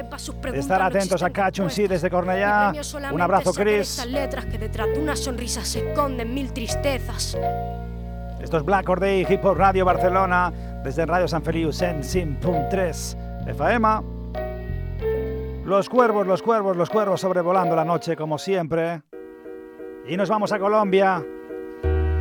Estar 0.53 0.81
atentos 0.81 1.23
a 1.23 1.31
Catch 1.31 1.59
un 1.59 1.69
desde 1.87 2.09
Cornellá. 2.09 2.71
Un 3.11 3.21
abrazo, 3.21 3.51
Chris. 3.53 3.78
Letras 4.05 4.45
que 4.45 4.57
detrás 4.57 4.87
de 4.87 4.99
una 4.99 5.15
sonrisa 5.15 5.63
se 5.63 5.87
esconden 5.87 6.33
mil 6.33 6.51
tristezas. 6.51 7.37
Esto 8.41 8.57
es 8.57 8.63
Black 8.63 8.87
Day 8.99 9.25
Hip 9.29 9.43
Hop 9.45 9.57
Radio 9.57 9.85
Barcelona, 9.85 10.51
desde 10.83 11.05
Radio 11.05 11.27
San 11.27 11.43
Feliu 11.43 11.69
en 11.81 12.01
100.3 12.01 13.47
FM. 13.47 13.87
Los 15.65 15.87
cuervos, 15.89 16.25
los 16.25 16.41
cuervos, 16.41 16.75
los 16.75 16.89
cuervos 16.89 17.21
sobrevolando 17.21 17.75
la 17.75 17.85
noche 17.85 18.15
como 18.15 18.37
siempre. 18.37 19.01
Y 20.07 20.17
nos 20.17 20.29
vamos 20.29 20.51
a 20.51 20.59
Colombia. 20.59 21.23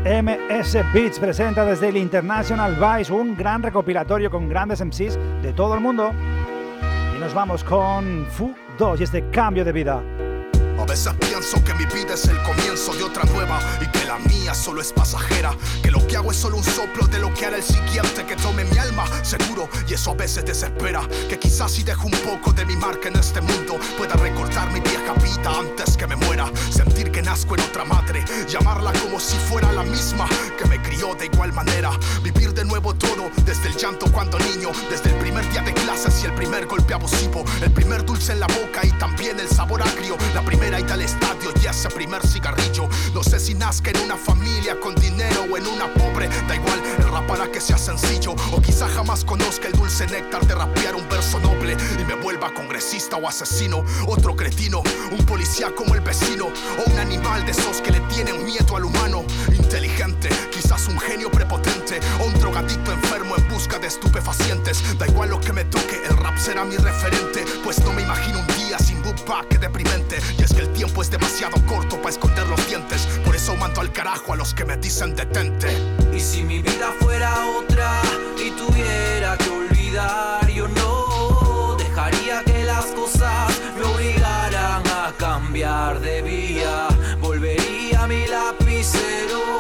MS 0.05 0.79
Beats 0.93 1.19
presenta 1.19 1.65
desde 1.65 1.88
el 1.88 1.97
International 1.97 2.77
Vice 2.77 3.12
un 3.12 3.37
gran 3.37 3.62
recopilatorio 3.62 4.31
con 4.31 4.49
grandes 4.49 4.85
MCs 4.85 5.19
de 5.43 5.53
todo 5.55 5.75
el 5.75 5.81
mundo. 5.81 6.12
Y 7.17 7.21
nos 7.21 7.35
vamos 7.35 7.65
con 7.65 8.27
Fu 8.27 8.55
2 8.79 9.00
y 9.00 9.05
este 9.05 9.29
cambio 9.31 9.65
de 9.65 9.73
vida. 9.73 10.03
Pienso 10.99 11.62
que 11.62 11.75
mi 11.75 11.87
vida 11.87 12.14
es 12.14 12.25
el 12.25 12.43
comienzo 12.43 12.93
de 12.93 13.05
otra 13.05 13.23
nueva 13.26 13.61
y 13.81 13.87
que 13.87 14.05
la 14.05 14.19
mía 14.19 14.52
solo 14.52 14.81
es 14.81 14.93
pasajera. 14.93 15.55
Que 15.81 15.93
lo 15.93 16.05
que 16.05 16.17
hago 16.17 16.33
es 16.33 16.37
solo 16.37 16.57
un 16.57 16.64
soplo 16.64 17.07
de 17.07 17.21
lo 17.21 17.33
que 17.33 17.47
hará 17.47 17.57
el 17.57 17.62
siguiente 17.62 18.26
que 18.26 18.35
tome 18.35 18.64
mi 18.64 18.78
alma, 18.78 19.05
seguro. 19.23 19.69
Y 19.88 19.95
eso 19.95 20.11
a 20.11 20.14
veces 20.14 20.45
desespera. 20.45 21.07
Que 21.28 21.38
quizás 21.38 21.71
si 21.71 21.85
dejo 21.85 22.07
un 22.07 22.19
poco 22.28 22.52
de 22.52 22.64
mi 22.64 22.75
marca 22.75 23.07
en 23.09 23.17
este 23.17 23.40
mundo, 23.40 23.78
pueda 23.97 24.14
recortar 24.14 24.73
mi 24.73 24.81
vieja 24.81 25.12
vida 25.23 25.57
antes 25.57 25.97
que 25.97 26.09
me 26.09 26.17
muera. 26.17 26.50
Sentir 26.69 27.12
que 27.12 27.23
nazco 27.23 27.55
en 27.55 27.61
otra 27.62 27.85
madre, 27.85 28.25
llamarla 28.49 28.93
como 28.95 29.21
si 29.21 29.37
fuera 29.37 29.73
la 29.73 29.85
misma 29.85 30.26
que 30.59 30.64
me 30.69 30.83
crió 30.83 31.14
de 31.14 31.26
igual 31.26 31.52
manera. 31.52 31.90
Vivir 32.25 32.52
de 32.55 32.64
nuevo 32.64 32.93
todo, 32.95 33.31
desde 33.45 33.69
el 33.69 33.76
llanto 33.76 34.11
cuando 34.11 34.37
niño, 34.40 34.71
desde 34.90 35.11
el 35.11 35.17
primer 35.17 35.49
día 35.52 35.62
de 35.62 35.73
clases 35.75 36.21
y 36.25 36.26
el 36.26 36.35
primer 36.35 36.67
golpe 36.67 36.93
abusivo, 36.93 37.45
el 37.62 37.71
primer 37.71 38.05
dulce 38.05 38.33
en 38.33 38.40
la 38.40 38.49
boca 38.49 38.85
y 38.85 38.90
también 38.99 39.38
el 39.38 39.49
sabor 39.49 39.81
agrio, 39.81 40.17
la 40.35 40.43
primera 40.43 40.81
y 40.81 40.88
al 40.90 41.02
estadio 41.02 41.52
y 41.62 41.66
ese 41.66 41.88
primer 41.88 42.26
cigarrillo. 42.26 42.88
No 43.14 43.23
sé 43.23 43.38
si 43.40 43.54
nazca 43.54 43.90
en 43.90 43.99
una 44.00 44.16
familia 44.16 44.78
con 44.80 44.95
dinero 44.95 45.47
o 45.50 45.57
en 45.57 45.66
una 45.66 45.92
pobre, 45.95 46.28
da 46.47 46.54
igual, 46.54 46.83
el 46.99 47.09
rap 47.09 47.28
que 47.52 47.61
sea 47.61 47.78
sencillo. 47.78 48.35
O 48.52 48.61
quizá 48.61 48.88
jamás 48.88 49.25
conozca 49.25 49.68
el 49.68 49.75
dulce 49.75 50.07
néctar 50.07 50.47
de 50.47 50.54
rapear 50.54 50.95
un 50.95 51.09
verso 51.09 51.38
noble 51.40 51.76
y 52.00 52.04
me 52.04 52.14
vuelva 52.14 52.52
congresista 52.52 53.16
o 53.16 53.28
asesino. 53.28 53.85
Otro 54.07 54.35
cretino, 54.35 54.83
un 55.11 55.25
policía 55.25 55.75
como 55.75 55.95
el 55.95 56.00
vecino, 56.00 56.47
o 56.47 56.90
un 56.90 56.99
animal 56.99 57.45
de 57.45 57.52
esos 57.52 57.80
que 57.80 57.90
le 57.90 58.00
tienen 58.00 58.45
miedo 58.45 58.76
al 58.76 58.85
humano. 58.85 59.25
Inteligente, 59.69 60.31
quizás 60.51 60.89
un 60.89 60.99
genio 60.99 61.31
prepotente, 61.31 62.01
o 62.19 62.25
un 62.25 62.41
drogadicto 62.41 62.91
enfermo 62.91 63.37
en 63.37 63.47
busca 63.49 63.79
de 63.79 63.87
estupefacientes. 63.87 64.83
Da 64.97 65.07
igual 65.07 65.29
lo 65.29 65.39
que 65.39 65.53
me 65.53 65.67
toque, 65.67 66.01
el 66.09 66.17
rap 66.17 66.39
será 66.39 66.65
mi 66.65 66.75
referente, 66.79 67.45
pues 67.63 67.79
no 67.85 67.93
me 67.93 68.01
imagino 68.01 68.39
un 68.39 68.47
día 68.47 68.79
sin 68.79 69.03
book 69.03 69.17
que 69.51 69.59
deprimente. 69.59 70.21
Y 70.39 70.43
es 70.43 70.53
el 70.53 70.73
tiempo 70.73 71.03
es 71.03 71.11
demasiado 71.11 71.61
corto 71.67 71.97
para 71.99 72.09
esconder 72.09 72.47
los 72.47 72.67
dientes. 72.67 73.07
Por 73.27 73.37
eso 73.37 73.55
mando 73.57 73.83
al 73.83 73.93
carajo 73.93 74.33
a 74.33 74.37
los 74.37 74.55
que 74.55 74.65
me 74.65 74.79
dicen 74.79 75.15
detente. 75.15 75.69
Y 76.15 76.21
si 76.21 76.43
mi 76.43 76.63
vida 76.63 76.95
fuera 76.99 77.31
otra 77.59 78.01
y 78.43 78.51
tuviera 78.53 79.37
que 79.37 79.51
olvidar, 79.51 80.49
yo 80.49 80.67
no 80.69 81.77
dejaría 81.77 82.43
que 82.43 82.65
las 82.65 82.87
cosas 82.87 83.53
me 83.79 83.85
obligaran 83.85 84.83
a 84.87 85.13
cambiar 85.19 86.01
de 86.01 86.23
vía. 86.23 86.89
Volvería 87.21 88.05
a 88.05 88.07
mi 88.07 88.27
lapicero, 88.27 89.58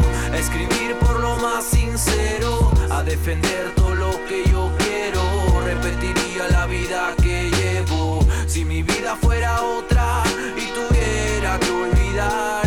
defender 3.08 3.72
todo 3.74 3.94
lo 3.94 4.10
que 4.26 4.44
yo 4.50 4.70
quiero. 4.78 5.22
Repetiría 5.64 6.48
la 6.50 6.66
vida 6.66 7.14
que 7.22 7.50
llevo. 7.50 8.20
Si 8.46 8.64
mi 8.64 8.82
vida 8.82 9.16
fuera 9.16 9.62
otra 9.62 10.22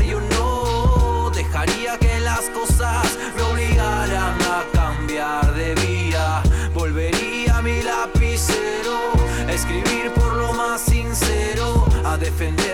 yo 0.08 0.20
no 0.20 1.30
dejaría 1.32 1.98
que 1.98 2.20
las 2.22 2.50
cosas 2.50 3.18
me 3.36 3.42
obligaran 3.44 4.42
a 4.42 4.66
cambiar 4.74 5.54
de 5.54 5.76
vía. 5.76 6.42
Volvería 6.74 7.58
a 7.58 7.62
mi 7.62 7.82
lapicero, 7.84 8.98
a 9.48 9.52
escribir 9.52 10.12
por 10.16 10.34
lo 10.34 10.54
más 10.54 10.82
sincero, 10.82 11.86
a 12.06 12.18
defender 12.18 12.71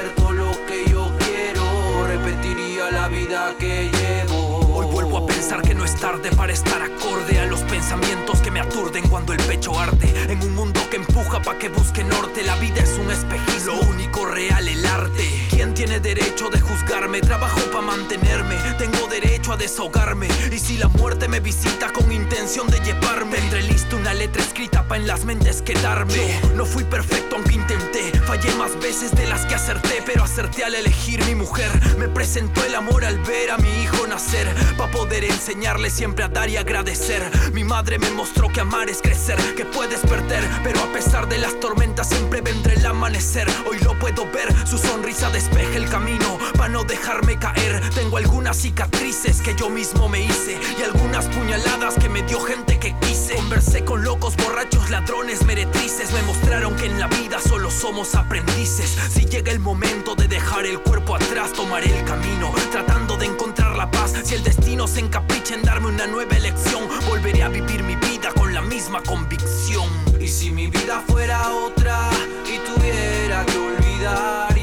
tarde 5.97 6.29
para 6.35 6.53
estar 6.53 6.81
acorde 6.81 7.39
a 7.39 7.47
los 7.47 7.61
pensamientos 7.61 8.39
que 8.41 8.51
me 8.51 8.59
aturden 8.59 9.07
cuando 9.07 9.33
el 9.33 9.39
pecho 9.39 9.77
arde. 9.79 10.31
En 10.31 10.41
un 10.41 10.55
mundo 10.55 10.79
empuja 10.97 11.41
para 11.41 11.57
que 11.57 11.69
busque 11.69 12.03
norte, 12.03 12.43
la 12.43 12.55
vida 12.57 12.81
es 12.81 12.97
un 12.97 13.09
espejismo. 13.09 13.73
Lo 13.73 13.79
único 13.89 14.25
real, 14.25 14.67
el 14.67 14.85
arte 14.85 15.47
tiene 15.77 15.99
derecho 15.99 16.49
de 16.49 16.59
juzgarme, 16.59 17.21
trabajo 17.21 17.59
para 17.71 17.85
mantenerme, 17.85 18.55
tengo 18.79 19.05
derecho 19.07 19.53
a 19.53 19.57
desahogarme. 19.57 20.27
Y 20.51 20.57
si 20.57 20.75
la 20.75 20.87
muerte 20.87 21.27
me 21.27 21.39
visita 21.39 21.93
con 21.93 22.11
intención 22.11 22.65
de 22.67 22.79
llevarme, 22.79 23.37
tendré 23.37 23.61
listo 23.61 23.95
una 23.95 24.15
letra 24.15 24.41
escrita 24.41 24.87
para 24.87 25.01
en 25.01 25.07
las 25.07 25.23
mentes 25.23 25.61
quedarme. 25.61 26.39
Yo 26.41 26.55
no 26.55 26.65
fui 26.65 26.83
perfecto 26.83 27.35
aunque 27.35 27.53
intenté, 27.53 28.11
fallé 28.21 28.51
más 28.55 28.75
veces 28.79 29.11
de 29.11 29.27
las 29.27 29.45
que 29.45 29.53
acerté, 29.53 30.01
pero 30.03 30.23
acerté 30.23 30.63
al 30.63 30.73
elegir 30.73 31.23
mi 31.25 31.35
mujer. 31.35 31.69
Me 31.99 32.07
presentó 32.07 32.63
el 32.65 32.73
amor 32.73 33.05
al 33.05 33.19
ver 33.19 33.51
a 33.51 33.57
mi 33.59 33.69
hijo 33.83 34.07
nacer, 34.07 34.47
para 34.77 34.91
poder 34.91 35.25
enseñarle 35.25 35.91
siempre 35.91 36.23
a 36.23 36.27
dar 36.27 36.49
y 36.49 36.57
agradecer. 36.57 37.21
Mi 37.53 37.63
madre 37.63 37.99
me 37.99 38.09
mostró 38.09 38.47
que 38.49 38.61
amar 38.61 38.89
es 38.89 39.03
crecer, 39.03 39.37
que 39.55 39.65
puedes 39.65 39.99
perder, 39.99 40.43
pero 40.63 40.86
a 40.87 40.93
pesar 40.93 41.27
de 41.27 41.37
las 41.37 41.59
tormentas 41.59 42.07
siempre 42.07 42.41
vendrá 42.41 42.73
el 42.73 42.85
amanecer. 42.85 43.47
Hoy 43.69 43.79
lo 43.79 43.97
puedo 43.99 44.25
ver, 44.31 44.53
su 44.65 44.77
sonrisa 44.77 45.29
despeja 45.29 45.75
el 45.75 45.89
camino 45.89 46.37
para 46.57 46.69
no 46.69 46.83
dejarme 46.83 47.37
caer. 47.37 47.81
Tengo 47.93 48.17
algunas 48.17 48.57
cicatrices 48.57 49.41
que 49.41 49.55
yo 49.55 49.69
mismo 49.69 50.07
me 50.07 50.21
hice 50.21 50.57
y 50.79 50.83
algunas 50.83 51.25
puñaladas 51.25 51.95
que 51.95 52.09
me 52.09 52.21
dio 52.23 52.39
gente 52.39 52.79
que 52.79 52.95
quise. 53.01 53.35
Conversé 53.35 53.83
con 53.83 54.03
locos, 54.03 54.35
borrachos, 54.37 54.89
ladrones, 54.89 55.43
meretrices. 55.45 56.11
Me 56.13 56.21
mostraron 56.23 56.75
que 56.75 56.85
en 56.85 56.99
la 56.99 57.07
vida 57.07 57.39
solo 57.39 57.69
somos 57.69 58.15
aprendices. 58.15 58.97
Si 59.09 59.25
llega 59.25 59.51
el 59.51 59.59
momento 59.59 60.15
de 60.15 60.27
dejar 60.27 60.65
el 60.65 60.79
cuerpo 60.79 61.15
atrás, 61.15 61.53
tomaré 61.53 61.97
el 61.97 62.05
camino 62.05 62.53
tratando 62.71 63.17
de 63.17 63.25
encontrar 63.25 63.75
la 63.75 63.91
paz. 63.91 64.13
Si 64.23 64.35
el 64.35 64.43
destino 64.43 64.87
se 64.87 65.01
encapricha 65.01 65.55
en 65.55 65.63
darme 65.63 65.87
una 65.87 66.07
nueva 66.07 66.35
elección, 66.37 66.83
volveré 67.07 67.43
a 67.43 67.49
vivir 67.49 67.83
mi 67.83 67.95
vida 67.95 68.31
con 68.33 68.53
la 68.53 68.61
misma 68.61 69.01
convicción. 69.03 69.87
Y 70.27 70.29
si 70.29 70.51
mi 70.51 70.67
vida 70.67 71.01
fuera 71.07 71.53
otra 71.53 72.09
y 72.43 72.57
tuviera 72.57 73.45
que 73.45 73.57
olvidar 73.57 74.57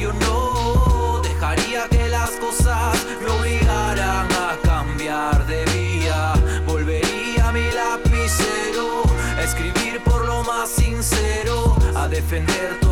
que 1.89 2.09
las 2.09 2.31
cosas 2.33 2.95
me 3.23 3.31
obligaran 3.31 4.29
a 4.33 4.59
cambiar 4.63 5.47
de 5.47 5.65
vía. 5.73 6.35
Volvería 6.67 7.49
a 7.49 7.53
mi 7.53 7.65
lapicero, 7.73 9.05
a 9.39 9.43
escribir 9.43 10.03
por 10.05 10.27
lo 10.27 10.45
más 10.45 10.69
sincero, 10.69 11.75
a 11.95 12.09
defender 12.09 12.84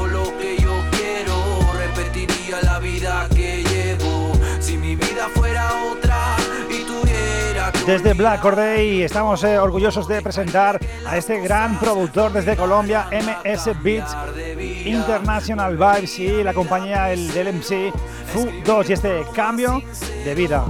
Desde 7.86 8.14
Black 8.14 8.40
Corday 8.40 9.02
estamos 9.02 9.42
eh, 9.42 9.58
orgullosos 9.58 10.06
de 10.06 10.22
presentar 10.22 10.78
a 11.04 11.16
este 11.16 11.40
gran 11.40 11.80
productor 11.80 12.32
desde 12.32 12.56
Colombia, 12.56 13.08
MS 13.10 13.82
Beats 13.82 14.16
International 14.84 15.76
Vibes 15.76 16.16
y 16.20 16.44
la 16.44 16.54
compañía 16.54 17.12
el, 17.12 17.32
del 17.32 17.54
MC 17.54 17.92
Fu 18.32 18.48
2 18.64 18.90
y 18.90 18.92
este 18.92 19.24
cambio 19.34 19.82
de 20.24 20.34
vida. 20.36 20.64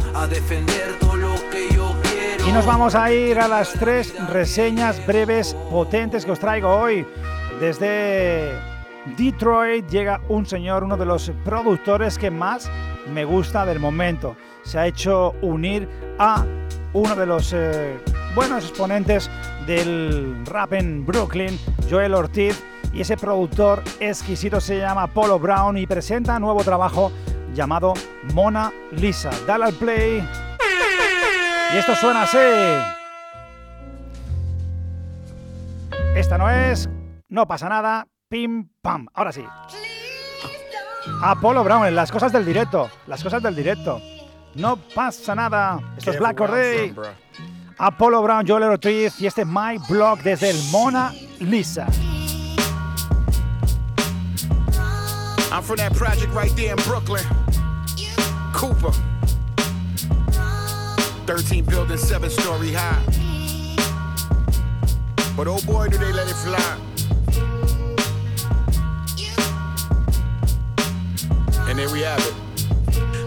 Y 2.49 2.53
nos 2.53 2.65
vamos 2.65 2.95
a 2.95 3.13
ir 3.13 3.39
a 3.39 3.47
las 3.47 3.73
tres 3.75 4.15
reseñas 4.31 5.07
breves, 5.07 5.55
potentes 5.71 6.25
que 6.25 6.33
os 6.33 6.41
traigo 6.41 6.71
hoy. 6.71 7.07
Desde 7.61 8.53
Detroit 9.19 9.87
llega 9.87 10.23
un 10.31 10.47
señor, 10.47 10.83
uno 10.83 10.97
de 10.97 11.05
los 11.05 11.31
productores 11.45 12.17
que 12.17 12.31
más 12.31 12.71
me 13.07 13.27
gusta 13.27 13.67
del 13.67 13.81
momento. 13.81 14.35
Se 14.63 14.79
ha 14.79 14.87
hecho 14.87 15.35
unir 15.43 15.89
a 16.19 16.45
uno 16.93 17.17
de 17.17 17.27
los 17.27 17.53
eh, 17.53 17.99
buenos 18.35 18.65
exponentes 18.65 19.31
del 19.67 20.45
rap 20.47 20.73
en 20.75 21.05
Brooklyn, 21.07 21.59
Joel 21.91 22.15
Ortiz 22.15 22.63
y 22.93 23.01
ese 23.01 23.17
productor 23.17 23.83
exquisito 24.01 24.61
se 24.61 24.79
llama 24.79 25.07
Polo 25.07 25.39
Brown 25.39 25.79
y 25.79 25.87
presenta 25.87 26.39
nuevo 26.39 26.63
trabajo 26.63 27.11
llamado 27.55 27.95
Mona 28.35 28.73
Lisa. 28.91 29.31
Dale 29.47 29.65
al 29.65 29.73
play. 29.75 30.29
Y 31.73 31.77
esto 31.77 31.95
suena 31.97 32.23
así. 32.23 32.39
Esta 36.15 36.37
no 36.37 36.51
es, 36.51 36.91
no 37.29 37.47
pasa 37.47 37.69
nada, 37.71 38.07
pim 38.29 38.69
pam. 38.83 39.07
Ahora 39.15 39.33
sí. 39.33 39.45
Apolo 41.23 41.65
Brown 41.65 41.95
las 41.95 42.13
cosas 42.13 42.33
del 42.33 42.45
directo, 42.45 42.91
las 43.07 43.23
cosas 43.23 43.43
del 43.43 43.57
directo. 43.57 44.01
No 44.55 44.77
pasa 44.77 45.35
nada. 45.35 45.81
Esto 45.97 46.11
es 46.11 46.19
Black 46.19 46.37
Corday. 46.37 46.95
Apollo 47.79 48.23
Brown, 48.23 48.47
Joel 48.47 48.65
Ortiz 48.65 49.21
y 49.21 49.27
este 49.27 49.45
My 49.45 49.79
Blog 49.89 50.23
desde 50.23 50.51
el 50.51 50.63
Mona 50.71 51.13
Lisa. 51.41 51.87
I'm 55.51 55.63
from 55.63 55.77
that 55.77 55.95
project 55.95 56.33
right 56.35 56.55
there 56.57 56.73
in 56.73 56.77
Brooklyn. 56.85 57.25
Cooper. 58.55 58.93
13 61.27 61.65
buildings, 61.65 62.01
7 62.03 62.31
story 62.31 62.73
high. 62.73 63.03
But 65.37 65.47
oh 65.49 65.61
boy, 65.67 65.89
do 65.89 65.99
they 65.99 66.13
let 66.13 66.29
it 66.29 66.37
fly. 66.37 66.79
And 71.69 71.79
there 71.79 71.91
we 71.91 72.03
have 72.03 72.21
it. 72.21 72.52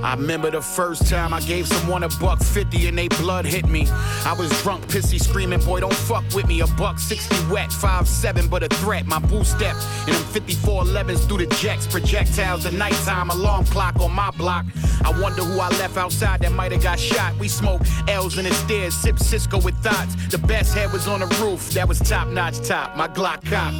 I 0.05 0.13
remember 0.13 0.51
the 0.51 0.61
first 0.61 1.09
time 1.09 1.33
I 1.33 1.41
gave 1.41 1.67
someone 1.67 2.03
a 2.03 2.09
buck 2.19 2.39
fifty 2.39 2.87
and 2.87 2.95
they 2.95 3.07
blood 3.07 3.43
hit 3.43 3.67
me. 3.67 3.87
I 4.23 4.35
was 4.37 4.51
drunk, 4.61 4.85
pissy, 4.85 5.19
screaming, 5.19 5.61
boy, 5.61 5.79
don't 5.79 5.91
fuck 5.91 6.23
with 6.35 6.47
me. 6.47 6.61
A 6.61 6.67
buck 6.67 6.99
sixty 6.99 7.35
wet, 7.51 7.71
five 7.71 8.07
seven, 8.07 8.47
but 8.47 8.61
a 8.61 8.67
threat. 8.67 9.07
My 9.07 9.17
boo 9.17 9.43
step 9.43 9.75
and 10.05 10.13
them 10.13 10.23
54 10.25 10.83
11s 10.83 11.27
through 11.27 11.39
the 11.39 11.47
jacks, 11.55 11.87
projectiles 11.87 12.67
at 12.67 12.73
nighttime, 12.73 13.31
alarm 13.31 13.65
clock 13.65 13.99
on 13.99 14.11
my 14.11 14.29
block. 14.37 14.65
I 15.03 15.09
wonder 15.19 15.41
who 15.41 15.59
I 15.59 15.69
left 15.69 15.97
outside 15.97 16.41
that 16.41 16.51
might 16.51 16.71
have 16.71 16.83
got 16.83 16.99
shot. 16.99 17.35
We 17.39 17.47
smoke 17.47 17.81
L's 18.07 18.37
in 18.37 18.45
the 18.45 18.53
stairs, 18.53 18.93
sip 18.93 19.17
Cisco 19.17 19.59
with 19.59 19.75
thoughts. 19.77 20.15
The 20.27 20.37
best 20.37 20.75
head 20.75 20.93
was 20.93 21.07
on 21.07 21.21
the 21.21 21.27
roof, 21.41 21.71
that 21.71 21.87
was 21.87 21.97
top 21.97 22.27
notch 22.27 22.59
top. 22.61 22.95
My 22.95 23.07
Glock 23.07 23.43
cop. 23.49 23.73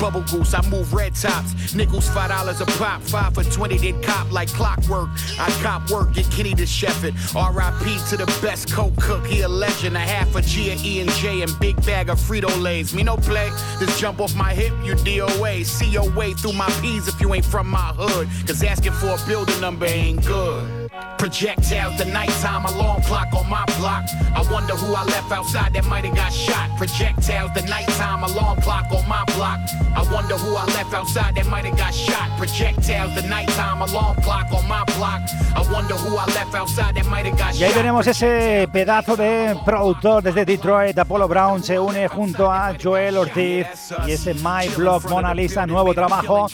Bubble 0.00 0.22
goose, 0.22 0.54
I 0.54 0.62
move 0.68 0.92
red 0.92 1.14
tops. 1.14 1.74
Nickels, 1.74 2.08
five 2.08 2.30
dollars 2.30 2.60
a 2.60 2.66
pop, 2.66 3.02
five 3.02 3.34
for 3.34 3.42
20, 3.44 3.78
then 3.78 4.02
cop 4.02 4.30
like 4.30 4.48
clockwork. 4.48 5.08
I 5.38 5.50
cop 5.62 5.71
work, 5.90 6.12
get 6.12 6.30
Kenny 6.30 6.54
to 6.54 6.66
chef. 6.66 7.02
RIP 7.02 7.86
to 8.08 8.16
the 8.16 8.38
best 8.42 8.72
coke 8.72 8.96
cook, 8.96 9.26
he 9.26 9.42
a 9.42 9.48
legend. 9.48 9.96
A 9.96 10.00
half 10.00 10.34
a 10.34 10.42
G 10.42 10.72
of 10.72 10.84
E 10.84 11.00
and 11.00 11.10
J 11.12 11.42
and 11.42 11.58
big 11.58 11.76
bag 11.86 12.08
of 12.08 12.18
Frito 12.18 12.50
Lays. 12.60 12.94
Me 12.94 13.02
no 13.02 13.16
play, 13.16 13.48
just 13.78 13.98
jump 14.00 14.20
off 14.20 14.34
my 14.34 14.52
hip, 14.52 14.72
you 14.84 14.94
DOA. 14.94 15.64
See 15.64 15.88
your 15.88 16.10
way 16.12 16.32
through 16.34 16.54
my 16.54 16.70
P's 16.80 17.08
if 17.08 17.20
you 17.20 17.32
ain't 17.34 17.44
from 17.44 17.68
my 17.68 17.92
hood. 17.96 18.28
Cause 18.46 18.62
asking 18.62 18.92
for 18.92 19.10
a 19.10 19.26
building 19.26 19.60
number 19.60 19.86
ain't 19.86 20.24
good. 20.26 20.81
Projectiles, 21.22 21.96
the 21.98 22.04
nighttime 22.04 22.64
alarm 22.64 23.00
clock 23.02 23.32
on 23.32 23.48
my 23.48 23.64
block. 23.78 24.04
I 24.34 24.42
wonder 24.50 24.74
who 24.74 24.92
I 24.92 25.04
left 25.04 25.30
outside 25.30 25.72
that 25.72 25.84
might 25.84 26.04
have 26.04 26.16
got 26.16 26.32
shot. 26.32 26.76
Projectiles, 26.76 27.52
the 27.54 27.62
nighttime 27.62 28.24
alarm 28.24 28.60
clock 28.60 28.90
on 28.90 29.08
my 29.08 29.22
block. 29.36 29.60
I 29.94 30.02
wonder 30.12 30.34
who 30.34 30.56
I 30.56 30.64
left 30.74 30.92
outside 30.92 31.36
that 31.36 31.46
might 31.46 31.64
have 31.64 31.78
got 31.78 31.94
shot. 31.94 32.28
Projectiles, 32.38 33.14
the 33.14 33.22
nighttime 33.28 33.82
alarm 33.82 34.16
clock 34.22 34.52
on 34.52 34.66
my 34.66 34.82
block. 34.96 35.22
I 35.54 35.62
wonder 35.72 35.94
who 35.94 36.16
I 36.16 36.26
left 36.34 36.56
outside 36.56 36.96
that 36.96 37.06
might 37.06 37.24
have 37.26 37.38
got 37.38 37.54
shot. 37.54 37.60
Y 37.60 37.64
ahí 37.66 37.72
tenemos 37.72 38.04
ese 38.04 38.68
pedazo 38.72 39.14
de 39.14 39.56
productor 39.64 40.24
desde 40.24 40.44
Detroit, 40.44 40.98
Apollo 40.98 41.28
Brown, 41.28 41.62
se 41.62 41.78
une 41.78 42.08
junto 42.08 42.50
a 42.50 42.74
Joel 42.82 43.16
Ortiz 43.16 43.68
y 44.08 44.10
ese 44.10 44.34
My 44.34 44.68
Blog 44.76 45.08
Mona 45.08 45.32
Lisa, 45.32 45.66
nuevo 45.66 45.94
trabajo, 45.94 46.48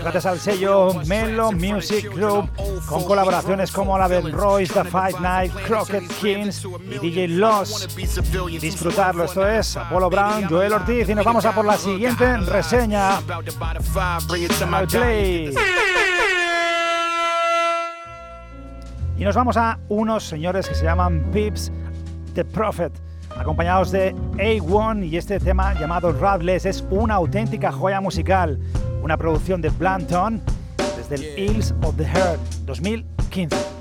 gracias 0.00 0.24
al 0.24 0.40
sello 0.40 0.94
Melo 1.06 1.52
Music 1.52 2.10
Group, 2.10 2.48
con 2.86 3.04
colaboraciones 3.04 3.70
como 3.70 3.98
la 3.98 4.13
Royce, 4.20 4.72
The 4.72 4.84
Fight 4.84 5.18
Night, 5.20 5.52
Crockett 5.66 6.08
Kings 6.20 6.66
y 6.90 6.98
DJ 6.98 7.28
Loss. 7.28 7.88
Disfrutarlo, 8.60 9.24
esto 9.24 9.46
es 9.46 9.76
Apollo 9.76 10.10
Brown, 10.10 10.44
Joel 10.48 10.72
Ortiz 10.72 11.08
y 11.08 11.14
nos 11.14 11.24
vamos 11.24 11.44
a 11.44 11.52
por 11.54 11.64
la 11.64 11.76
siguiente 11.76 12.36
reseña. 12.38 13.18
Al 13.18 14.86
play. 14.88 15.54
Y 19.16 19.24
nos 19.24 19.36
vamos 19.36 19.56
a 19.56 19.78
unos 19.88 20.24
señores 20.24 20.68
que 20.68 20.74
se 20.74 20.84
llaman 20.84 21.30
Pips 21.32 21.70
The 22.34 22.44
Prophet, 22.44 22.92
acompañados 23.36 23.92
de 23.92 24.14
A1 24.36 25.06
y 25.06 25.16
este 25.16 25.38
tema 25.38 25.74
llamado 25.74 26.12
Radless 26.12 26.66
es 26.66 26.84
una 26.90 27.14
auténtica 27.14 27.70
joya 27.70 28.00
musical, 28.00 28.58
una 29.02 29.16
producción 29.16 29.60
de 29.60 29.68
Blanton 29.70 30.42
desde 30.96 31.14
el 31.14 31.38
Hills 31.38 31.74
of 31.82 31.96
the 31.96 32.04
Heart 32.04 32.40
2015. 32.64 33.73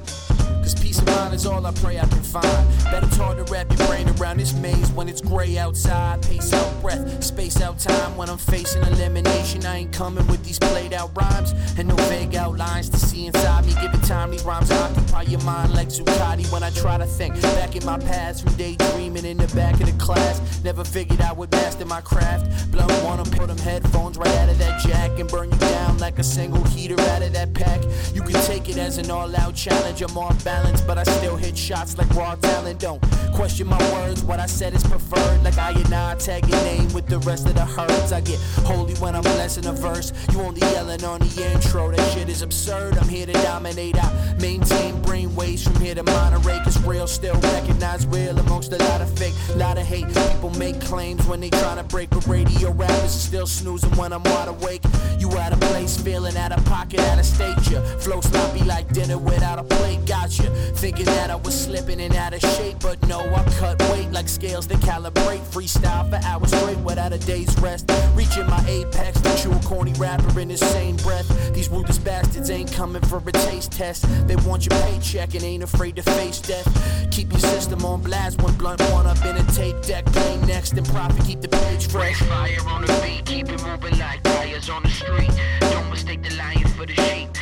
Peace 0.94 1.02
of 1.02 1.08
mind 1.08 1.34
is 1.34 1.48
all 1.48 1.66
I 1.66 1.72
pray 1.72 1.98
I 1.98 2.06
can 2.06 2.22
find. 2.22 2.68
Bet 2.92 3.04
it's 3.04 3.18
hard 3.18 3.44
to 3.44 3.52
wrap 3.52 3.68
your 3.76 3.88
brain 3.88 4.08
around 4.10 4.38
this 4.38 4.54
maze 4.54 4.92
when 4.92 5.10
it's 5.10 5.22
gray 5.22 5.58
outside. 5.58 6.22
Pace 6.22 6.54
out 6.54 6.82
breath, 6.84 7.24
space 7.24 7.60
out 7.64 7.80
time 7.80 8.16
when 8.16 8.30
I'm 8.30 8.38
facing 8.38 8.84
elimination. 8.84 9.66
I 9.66 9.78
ain't 9.78 9.92
coming 9.92 10.28
with 10.28 10.44
these 10.44 10.60
played 10.60 10.94
out 10.94 11.10
rhymes 11.16 11.56
and 11.80 11.88
no 11.88 11.96
vague 11.96 12.36
outlines 12.36 12.90
to 12.90 12.98
see 12.98 13.26
inside 13.26 13.66
me. 13.66 13.74
Give 13.82 13.92
it 13.92 14.04
time, 14.04 14.30
these 14.30 14.44
rhymes, 14.44 14.70
occupy 14.70 15.24
your 15.24 15.42
mind 15.42 15.74
like 15.74 15.88
Zuccotti 15.88 16.52
when 16.52 16.62
I 16.62 16.70
try 16.70 17.00
to 17.00 17.08
think. 17.08 17.42
Back 17.42 17.76
in 17.76 17.84
my 17.84 17.98
past 17.98 18.44
from 18.44 18.54
daydreaming 18.54 19.26
in 19.26 19.38
the 19.38 19.48
back 19.56 19.74
of 19.82 19.88
the 19.88 19.94
class. 19.94 20.64
Never 20.64 20.84
figured 20.84 21.22
I 21.22 21.34
would 21.34 21.50
master 21.50 21.86
my 21.86 22.02
craft. 22.02 22.72
Blunt 22.72 22.92
wanna 23.04 23.24
put 23.24 23.48
them 23.48 23.58
headphones 23.58 24.20
right 24.20 24.36
out 24.36 24.50
of 24.50 24.60
that 24.60 24.80
jack 24.82 25.18
and 25.20 25.28
burn 25.28 25.52
you 25.52 25.58
down 25.58 25.98
like 25.98 26.20
a 26.20 26.24
single 26.24 26.64
heater 26.66 27.02
out 27.02 27.24
of 27.24 27.34
that 27.34 27.52
pack. 27.56 27.82
You 28.14 28.22
can 28.22 28.40
take 28.46 28.70
it 28.70 28.78
as 28.78 29.00
an 29.00 29.10
all 29.10 29.36
out 29.36 29.56
challenge. 29.56 30.04
I'm 30.04 30.16
off 30.18 30.44
balance, 30.44 30.83
but 30.86 30.98
I 30.98 31.04
still 31.04 31.36
hit 31.36 31.58
shots 31.58 31.98
like 31.98 32.10
raw 32.16 32.36
talent. 32.36 32.80
Don't 32.80 33.02
question 33.34 33.68
my 33.68 33.82
words, 33.94 34.24
what 34.24 34.40
I 34.40 34.46
said 34.46 34.74
is 34.74 34.84
preferred. 34.84 35.44
Like 35.44 35.58
I 35.58 35.72
and 35.72 35.94
I 35.94 36.16
tag 36.16 36.48
your 36.48 36.62
name 36.64 36.92
with 36.94 37.08
the 37.08 37.20
rest 37.20 37.48
of 37.48 37.56
the 37.56 37.66
herds. 37.66 38.12
I 38.12 38.22
get 38.22 38.40
holy 38.66 38.94
when 38.96 39.16
I'm 39.16 39.24
blessing 39.24 39.66
a 39.66 39.74
verse. 39.74 40.14
You 40.32 40.42
only 40.42 40.62
yelling 40.62 41.04
on 41.04 41.20
the 41.20 41.52
intro, 41.54 41.92
that 41.92 42.14
shit 42.14 42.30
is 42.30 42.42
absurd. 42.42 42.98
I'm 42.98 43.08
here 43.08 43.26
to 43.26 43.34
dominate. 43.34 43.96
I 43.98 44.36
maintain 44.40 45.02
brain 45.02 45.36
waves 45.36 45.64
from 45.64 45.80
here 45.82 45.96
to 45.96 46.04
Monterey, 46.04 46.60
cause 46.64 46.82
real 46.84 47.08
still 47.08 47.40
recognize 47.40 48.06
real 48.08 48.38
amongst 48.40 48.72
a 48.74 48.78
lot 48.78 49.02
of 49.02 49.10
fake. 49.18 49.34
Lot 49.56 49.78
of 49.78 49.86
hate. 49.86 50.08
People 50.08 50.52
make 50.52 50.80
claims 50.82 51.26
when 51.28 51.40
they 51.40 51.50
try 51.50 51.76
to 51.76 51.84
break, 51.84 52.10
but 52.10 52.26
radio 52.28 52.72
rappers 52.72 53.16
are 53.16 53.26
still 53.30 53.48
snoozing 53.48 53.92
when 53.92 54.14
I'm 54.14 54.24
wide 54.24 54.48
awake. 54.48 54.84
You 55.20 55.32
out 55.38 55.54
of 55.54 55.60
place, 55.62 55.98
feeling 55.98 56.38
out 56.38 56.52
of 56.52 56.64
pocket, 56.66 57.00
out 57.00 57.20
of 57.20 57.26
state. 57.26 57.56
Your 57.70 57.82
flow 58.00 58.22
sloppy 58.22 58.64
like 58.64 58.92
dinner 58.94 59.18
without 59.18 59.60
a 59.60 59.64
plate. 59.64 60.06
Gotcha. 60.06 60.52
Thinking 60.76 61.06
that 61.06 61.30
I 61.30 61.36
was 61.36 61.60
slipping 61.60 62.02
and 62.02 62.14
out 62.16 62.34
of 62.34 62.42
shape, 62.42 62.78
but 62.82 63.02
no, 63.08 63.20
I 63.34 63.44
cut 63.58 63.82
weight 63.92 64.12
like 64.12 64.28
scales 64.28 64.68
that 64.68 64.80
calibrate. 64.80 65.40
Freestyle 65.40 66.10
for 66.10 66.20
hours 66.28 66.52
straight 66.52 66.78
without 66.80 67.14
a 67.14 67.18
day's 67.20 67.58
rest. 67.60 67.90
Reaching 68.16 68.46
my 68.48 68.64
apex, 68.68 69.20
the 69.22 69.34
true 69.42 69.58
corny 69.68 69.94
rapper 69.94 70.40
in 70.40 70.50
the 70.50 70.58
same 70.58 70.98
breath. 70.98 71.28
These 71.54 71.70
ruthless 71.70 72.00
bastards 72.00 72.50
ain't 72.50 72.72
coming 72.72 73.02
for 73.04 73.22
a 73.26 73.32
taste 73.32 73.72
test. 73.72 74.06
They 74.28 74.36
want 74.38 74.66
your 74.66 74.78
paycheck 74.82 75.34
and 75.36 75.44
ain't 75.44 75.64
afraid 75.64 75.96
to 75.96 76.04
face 76.04 76.42
death. 76.42 76.68
Keep 77.12 77.32
your 77.32 77.40
system 77.40 77.86
on 77.86 78.02
blast 78.02 78.42
when 78.42 78.54
blunt 78.56 78.82
one 78.92 79.08
up 79.08 79.24
in 79.24 79.38
a 79.38 79.44
tape 79.52 79.82
deck. 79.84 80.06
Play 80.08 80.38
next 80.46 80.74
and 80.74 80.86
profit, 80.88 81.26
keep 81.26 81.42
the 81.42 81.48
page 81.48 81.88
fresh. 81.88 82.20
Fire 82.24 82.60
on 82.68 82.82
the 82.82 83.02
beat, 83.04 83.26
keep 83.26 83.50
it 83.50 83.64
moving 83.64 83.98
like 84.00 84.22
tires 84.24 84.70
on 84.70 84.84
the 84.84 84.90
street. 84.90 85.32
Don't 85.62 85.90
mistake 85.90 86.22
the 86.24 86.36
lion 86.36 86.68
for 86.70 86.86
the 86.86 86.94
sheep, 86.94 87.33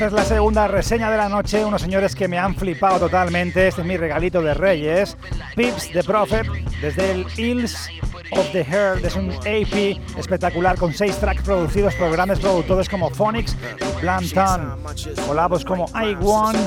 Esta 0.00 0.06
es 0.06 0.12
la 0.14 0.24
segunda 0.24 0.66
reseña 0.66 1.10
de 1.10 1.18
la 1.18 1.28
noche, 1.28 1.62
unos 1.62 1.82
señores 1.82 2.14
que 2.14 2.26
me 2.26 2.38
han 2.38 2.54
flipado 2.54 2.98
totalmente. 2.98 3.68
Este 3.68 3.82
es 3.82 3.86
mi 3.86 3.98
regalito 3.98 4.40
de 4.40 4.54
Reyes. 4.54 5.14
Pips 5.54 5.92
the 5.92 6.02
Prophet, 6.02 6.46
desde 6.80 7.10
el 7.10 7.26
Hills 7.36 7.90
of 8.32 8.50
the 8.52 8.64
Heart. 8.64 9.04
Es 9.04 9.14
un 9.14 9.30
AP 9.30 10.00
espectacular 10.16 10.78
con 10.78 10.94
seis 10.94 11.18
tracks 11.18 11.42
producidos 11.42 11.94
por 11.96 12.10
grandes 12.12 12.40
productores 12.40 12.88
como 12.88 13.10
Phonics 13.10 13.54
y 13.78 14.00
Blanton. 14.00 14.78
Colabos 15.26 15.66
como 15.66 15.84
I 15.88 16.16
One 16.22 16.58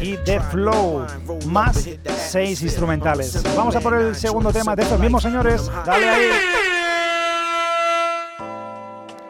y 0.00 0.16
The 0.24 0.40
Flow, 0.40 1.06
más 1.46 1.88
seis 2.16 2.62
instrumentales. 2.62 3.40
Vamos 3.56 3.76
a 3.76 3.80
por 3.80 3.94
el 3.94 4.16
segundo 4.16 4.52
tema 4.52 4.74
de 4.74 4.82
estos 4.82 4.98
mismos 4.98 5.22
señores. 5.22 5.70
Dale 5.86 6.08
ahí. 6.08 6.30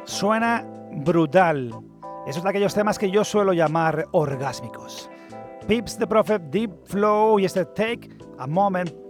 Suena 0.06 0.64
brutal. 0.90 1.91
Esos 2.26 2.44
de 2.44 2.50
aquellos 2.50 2.74
temas 2.74 2.98
que 2.98 3.10
yo 3.10 3.24
suelo 3.24 3.52
llamar 3.52 4.06
orgásmicos. 4.12 5.10
Pips 5.66 5.98
the 5.98 6.06
Prophet, 6.06 6.40
Deep 6.50 6.70
Flow 6.84 7.40
y 7.40 7.44
este 7.44 7.64
Take 7.64 8.10
a 8.38 8.46
Moment 8.46 9.01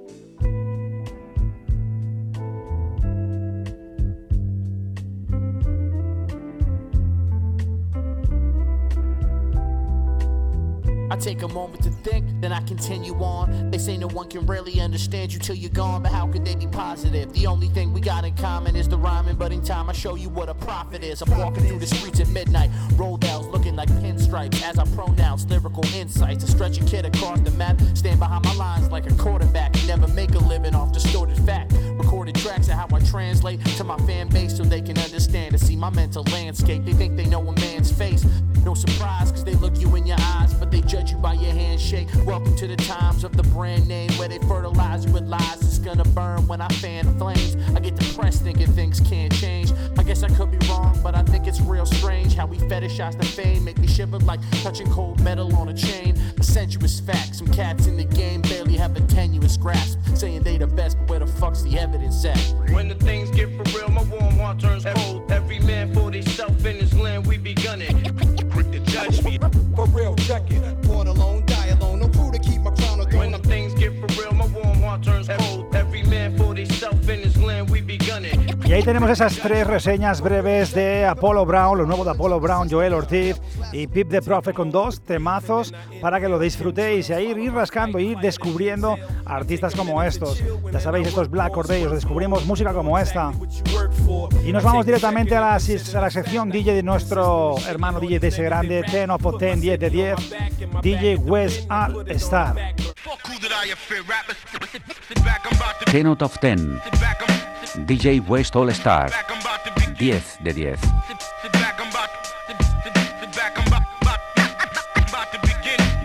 I 11.12 11.16
take 11.16 11.42
a 11.42 11.48
moment 11.48 11.82
to 11.82 11.90
think, 11.90 12.24
then 12.40 12.54
I 12.54 12.62
continue 12.62 13.12
on. 13.16 13.70
They 13.70 13.76
say 13.76 13.98
no 13.98 14.06
one 14.06 14.30
can 14.30 14.46
really 14.46 14.80
understand 14.80 15.30
you 15.30 15.38
till 15.38 15.54
you're 15.54 15.68
gone, 15.68 16.02
but 16.02 16.10
how 16.10 16.26
could 16.26 16.42
they 16.42 16.54
be 16.54 16.66
positive? 16.66 17.30
The 17.34 17.46
only 17.46 17.68
thing 17.68 17.92
we 17.92 18.00
got 18.00 18.24
in 18.24 18.34
common 18.34 18.76
is 18.76 18.88
the 18.88 18.96
rhyming, 18.96 19.36
but 19.36 19.52
in 19.52 19.62
time 19.62 19.90
I 19.90 19.92
show 19.92 20.14
you 20.14 20.30
what 20.30 20.48
a 20.48 20.54
prophet 20.54 21.04
is. 21.04 21.20
I'm 21.20 21.36
walking 21.36 21.64
through 21.64 21.80
the 21.80 21.86
streets 21.86 22.20
at 22.20 22.28
midnight, 22.28 22.70
rolled 22.94 23.26
out 23.26 23.44
looking 23.50 23.76
like 23.76 23.90
pinstripes 23.90 24.62
as 24.62 24.78
I 24.78 24.86
pronounce 24.96 25.44
lyrical 25.44 25.84
insights. 25.94 26.44
To 26.44 26.50
stretch 26.50 26.80
a 26.80 26.84
kid 26.86 27.04
across 27.04 27.40
the 27.40 27.50
map, 27.50 27.78
stand 27.92 28.18
behind 28.18 28.46
my 28.46 28.54
lines 28.54 28.90
like 28.90 29.04
a 29.04 29.14
quarterback. 29.16 29.74
Never 29.86 30.08
make 30.08 30.34
a 30.34 30.38
living 30.38 30.74
off 30.74 30.92
distorted 30.92 31.36
fact. 31.44 31.74
Recorded 32.22 32.40
tracks 32.40 32.68
of 32.68 32.74
how 32.74 32.86
I 32.92 33.00
translate 33.00 33.64
to 33.64 33.82
my 33.82 33.96
fan 34.06 34.28
base 34.28 34.56
so 34.56 34.62
they 34.62 34.80
can 34.80 34.96
understand 34.96 35.54
and 35.54 35.60
see 35.60 35.74
my 35.74 35.90
mental 35.90 36.22
landscape. 36.30 36.84
They 36.84 36.92
think 36.92 37.16
they 37.16 37.26
know 37.26 37.40
a 37.40 37.52
man's 37.56 37.90
face. 37.90 38.24
No 38.64 38.74
surprise, 38.74 39.32
cause 39.32 39.42
they 39.42 39.54
look 39.54 39.76
you 39.80 39.96
in 39.96 40.06
your 40.06 40.18
eyes, 40.20 40.54
but 40.54 40.70
they 40.70 40.82
judge 40.82 41.10
you 41.10 41.16
by 41.16 41.32
your 41.32 41.50
handshake. 41.50 42.06
Welcome 42.24 42.54
to 42.58 42.68
the 42.68 42.76
times 42.76 43.24
of 43.24 43.36
the 43.36 43.42
brand 43.42 43.88
name 43.88 44.12
where 44.12 44.28
they 44.28 44.38
fertilize 44.38 45.04
you 45.04 45.10
with 45.10 45.24
lies. 45.24 45.62
It's 45.62 45.80
gonna 45.80 46.04
burn 46.04 46.46
when 46.46 46.60
I 46.60 46.68
fan 46.68 47.06
the 47.06 47.12
flames. 47.18 47.56
I 47.74 47.80
get 47.80 47.96
depressed 47.96 48.42
thinking 48.44 48.68
things 48.68 49.00
can't 49.00 49.34
change. 49.34 49.72
I 49.98 50.04
guess 50.04 50.22
I 50.22 50.28
could 50.28 50.56
be 50.56 50.64
wrong, 50.68 50.96
but 51.02 51.16
I 51.16 51.24
think 51.24 51.48
it's 51.48 51.60
real 51.60 51.86
strange 51.86 52.36
how 52.36 52.46
we 52.46 52.56
fetishize 52.56 53.18
the 53.18 53.26
fame. 53.26 53.64
Make 53.64 53.78
me 53.78 53.88
shiver 53.88 54.20
like 54.20 54.38
touching 54.62 54.88
cold 54.92 55.20
metal 55.24 55.52
on 55.56 55.70
a 55.70 55.74
chain. 55.74 56.16
A 56.38 56.44
sensuous 56.44 57.00
fact, 57.00 57.34
some 57.34 57.48
cats 57.48 57.88
in 57.88 57.96
the 57.96 58.04
game 58.04 58.42
barely 58.42 58.76
have 58.76 58.96
a 58.96 59.00
tenuous 59.08 59.56
grasp. 59.56 59.98
Saying 60.14 60.42
they 60.42 60.58
the 60.58 60.66
best, 60.66 60.98
but 60.98 61.10
where 61.10 61.18
the 61.18 61.26
fuck's 61.26 61.62
the 61.62 61.78
evidence 61.78 62.24
at? 62.24 62.38
When 62.72 62.88
the 62.88 62.94
things 62.94 63.30
get 63.30 63.48
for 63.56 63.64
real, 63.76 63.88
my 63.88 64.02
warm 64.04 64.38
heart 64.38 64.60
turns 64.60 64.84
cold. 64.84 65.30
Every 65.30 65.58
man 65.60 65.92
for 65.94 66.10
himself 66.10 66.64
in 66.64 66.76
his 66.76 66.94
land, 66.94 67.26
we 67.26 67.38
be 67.38 67.54
gunning. 67.54 68.02
Quick 68.50 68.70
to 68.72 68.80
judge 68.80 69.22
me. 69.24 69.38
For 69.74 69.86
real, 69.86 70.14
check 70.16 70.50
it. 70.50 70.82
Born 70.82 71.06
alone, 71.08 71.44
die 71.46 71.68
alone. 71.68 72.00
No 72.00 72.08
crew 72.08 72.30
to 72.30 72.38
keep 72.38 72.60
my 72.60 72.70
crown 72.70 73.00
or 73.00 73.18
When 73.18 73.32
the 73.32 73.38
things 73.38 73.74
get 73.74 73.92
for 74.00 74.06
real, 74.20 74.32
my 74.32 74.46
warm 74.46 74.80
heart 74.82 75.02
turns 75.02 75.28
cold. 75.28 75.51
Y 78.72 78.74
ahí 78.74 78.82
tenemos 78.82 79.10
esas 79.10 79.36
tres 79.36 79.66
reseñas 79.66 80.22
breves 80.22 80.72
de 80.72 81.04
Apollo 81.04 81.44
Brown, 81.44 81.76
lo 81.76 81.84
nuevo 81.84 82.06
de 82.06 82.12
Apollo 82.12 82.40
Brown, 82.40 82.70
Joel 82.70 82.94
Ortiz 82.94 83.38
y 83.70 83.86
Pip 83.86 84.08
the 84.08 84.22
Prophet 84.22 84.54
con 84.56 84.70
dos 84.70 85.02
temazos 85.02 85.74
para 86.00 86.18
que 86.18 86.26
lo 86.26 86.38
disfrutéis 86.38 87.10
y 87.10 87.12
ahí 87.12 87.26
ir 87.32 87.52
rascando, 87.52 87.98
ir 87.98 88.16
descubriendo 88.16 88.96
artistas 89.26 89.74
como 89.74 90.02
estos. 90.02 90.42
Ya 90.72 90.80
sabéis, 90.80 91.08
estos 91.08 91.28
Black 91.28 91.52
Corday, 91.52 91.84
os 91.84 91.92
descubrimos 91.92 92.46
música 92.46 92.72
como 92.72 92.98
esta. 92.98 93.32
Y 94.42 94.52
nos 94.52 94.64
vamos 94.64 94.86
directamente 94.86 95.36
a 95.36 95.40
la, 95.42 95.56
a 95.56 96.00
la 96.00 96.10
sección 96.10 96.48
DJ 96.48 96.72
de 96.72 96.82
nuestro 96.82 97.56
hermano 97.68 98.00
DJ 98.00 98.20
de 98.20 98.28
ese 98.28 98.42
grande, 98.42 98.82
10 98.90 99.10
of 99.10 99.38
10, 99.38 99.60
10 99.60 99.80
de 99.80 99.90
10, 99.90 100.16
DJ 100.80 101.16
West 101.16 101.70
All 101.70 102.10
Star. 102.12 102.56
10 105.90 106.06
out 106.06 106.22
of 106.22 106.38
10. 106.40 106.80
DJ 107.74 108.20
West 108.26 108.54
All 108.54 108.68
Star. 108.70 109.10
10 109.98 110.38
de 110.40 110.52
10. 110.52 110.80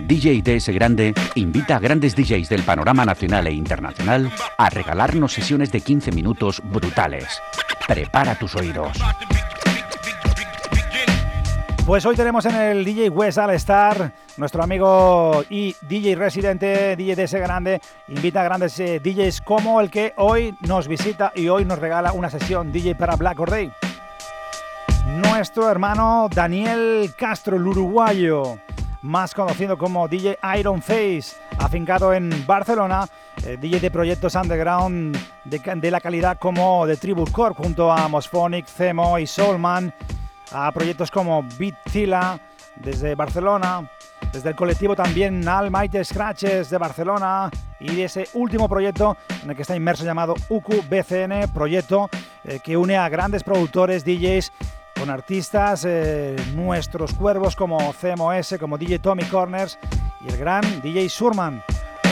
DJ 0.00 0.42
DS 0.42 0.68
Grande 0.70 1.12
invita 1.34 1.76
a 1.76 1.78
grandes 1.78 2.16
DJs 2.16 2.48
del 2.48 2.62
panorama 2.62 3.04
nacional 3.04 3.46
e 3.46 3.52
internacional 3.52 4.32
a 4.56 4.70
regalarnos 4.70 5.34
sesiones 5.34 5.70
de 5.70 5.82
15 5.82 6.12
minutos 6.12 6.62
brutales. 6.64 7.42
Prepara 7.86 8.34
tus 8.34 8.54
oídos. 8.54 8.96
Pues 11.88 12.04
hoy 12.04 12.16
tenemos 12.16 12.44
en 12.44 12.54
el 12.54 12.84
DJ 12.84 13.08
West 13.08 13.38
All 13.38 13.48
Star, 13.52 14.12
nuestro 14.36 14.62
amigo 14.62 15.42
y 15.48 15.74
DJ 15.80 16.16
residente, 16.16 16.94
DJ 16.96 17.16
DS 17.16 17.32
Grande, 17.36 17.80
invita 18.08 18.42
a 18.42 18.44
grandes 18.44 18.78
eh, 18.78 19.00
DJs 19.00 19.40
como 19.40 19.80
el 19.80 19.90
que 19.90 20.12
hoy 20.18 20.54
nos 20.60 20.86
visita 20.86 21.32
y 21.34 21.48
hoy 21.48 21.64
nos 21.64 21.78
regala 21.78 22.12
una 22.12 22.28
sesión 22.28 22.72
DJ 22.72 22.94
para 22.94 23.16
Black 23.16 23.40
or 23.40 23.48
Day. 23.48 23.72
Nuestro 25.30 25.70
hermano 25.70 26.28
Daniel 26.30 27.10
Castro, 27.16 27.56
el 27.56 27.66
uruguayo, 27.66 28.58
más 29.00 29.32
conocido 29.32 29.78
como 29.78 30.08
DJ 30.08 30.38
Iron 30.58 30.82
Face, 30.82 31.38
afincado 31.56 32.12
en 32.12 32.44
Barcelona, 32.46 33.08
eh, 33.46 33.56
DJ 33.58 33.80
de 33.80 33.90
proyectos 33.90 34.34
underground 34.34 35.16
de, 35.46 35.58
de, 35.58 35.90
la 35.90 36.02
calidad 36.02 36.36
como 36.38 36.86
The 36.86 36.98
Tribute 36.98 37.32
Corp, 37.32 37.56
junto 37.56 37.90
a 37.90 38.08
Mosphonic, 38.08 38.66
Cemo 38.66 39.18
y 39.18 39.26
Soulman, 39.26 39.94
a 40.52 40.70
proyectos 40.72 41.10
como 41.10 41.44
Beatzilla 41.58 42.38
desde 42.76 43.14
Barcelona, 43.14 43.90
desde 44.32 44.50
el 44.50 44.56
colectivo 44.56 44.94
también 44.94 45.46
Almighty 45.46 46.04
Scratches 46.04 46.70
de 46.70 46.78
Barcelona 46.78 47.50
y 47.80 48.00
ese 48.00 48.28
último 48.34 48.68
proyecto 48.68 49.16
en 49.42 49.50
el 49.50 49.56
que 49.56 49.62
está 49.62 49.76
inmerso 49.76 50.04
llamado 50.04 50.34
UQBCN, 50.48 51.52
proyecto 51.52 52.08
eh, 52.44 52.60
que 52.62 52.76
une 52.76 52.96
a 52.96 53.08
grandes 53.08 53.44
productores, 53.44 54.04
DJs 54.04 54.52
con 54.98 55.10
artistas, 55.10 55.84
eh, 55.86 56.36
nuestros 56.54 57.14
cuervos 57.14 57.54
como 57.54 57.92
CMOS, 57.92 58.56
como 58.58 58.78
DJ 58.78 58.98
Tommy 58.98 59.24
Corners 59.24 59.78
y 60.24 60.28
el 60.28 60.36
gran 60.36 60.62
DJ 60.82 61.08
Surman. 61.08 61.62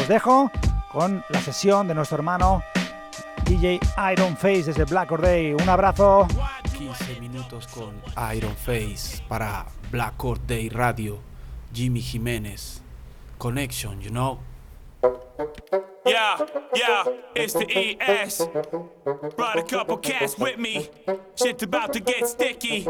Os 0.00 0.08
dejo 0.08 0.50
con 0.92 1.24
la 1.28 1.40
sesión 1.40 1.88
de 1.88 1.94
nuestro 1.94 2.16
hermano 2.16 2.62
DJ 3.44 3.80
Iron 4.12 4.36
Face 4.36 4.64
desde 4.64 4.84
Black 4.84 5.10
Or. 5.12 5.20
Un 5.20 5.68
abrazo. 5.68 6.26
15 6.76 7.20
minutos 7.20 7.66
con 7.68 8.02
Iron 8.34 8.54
Face 8.54 9.22
para 9.28 9.66
Black 9.90 10.22
Or 10.22 10.38
Day 10.38 10.68
Radio. 10.68 11.18
Jimmy 11.72 12.00
Jimenez. 12.00 12.82
Connection, 13.38 14.00
you 14.02 14.10
know. 14.10 14.40
Yeah, 16.04 16.38
yeah, 16.74 17.04
it's 17.34 17.54
the 17.54 17.66
ES. 17.66 18.46
Brought 19.36 19.58
a 19.58 19.62
couple 19.62 19.96
cats 19.98 20.38
with 20.38 20.58
me. 20.58 20.88
Shit's 21.34 21.62
about 21.62 21.92
to 21.94 22.00
get 22.00 22.28
sticky. 22.28 22.86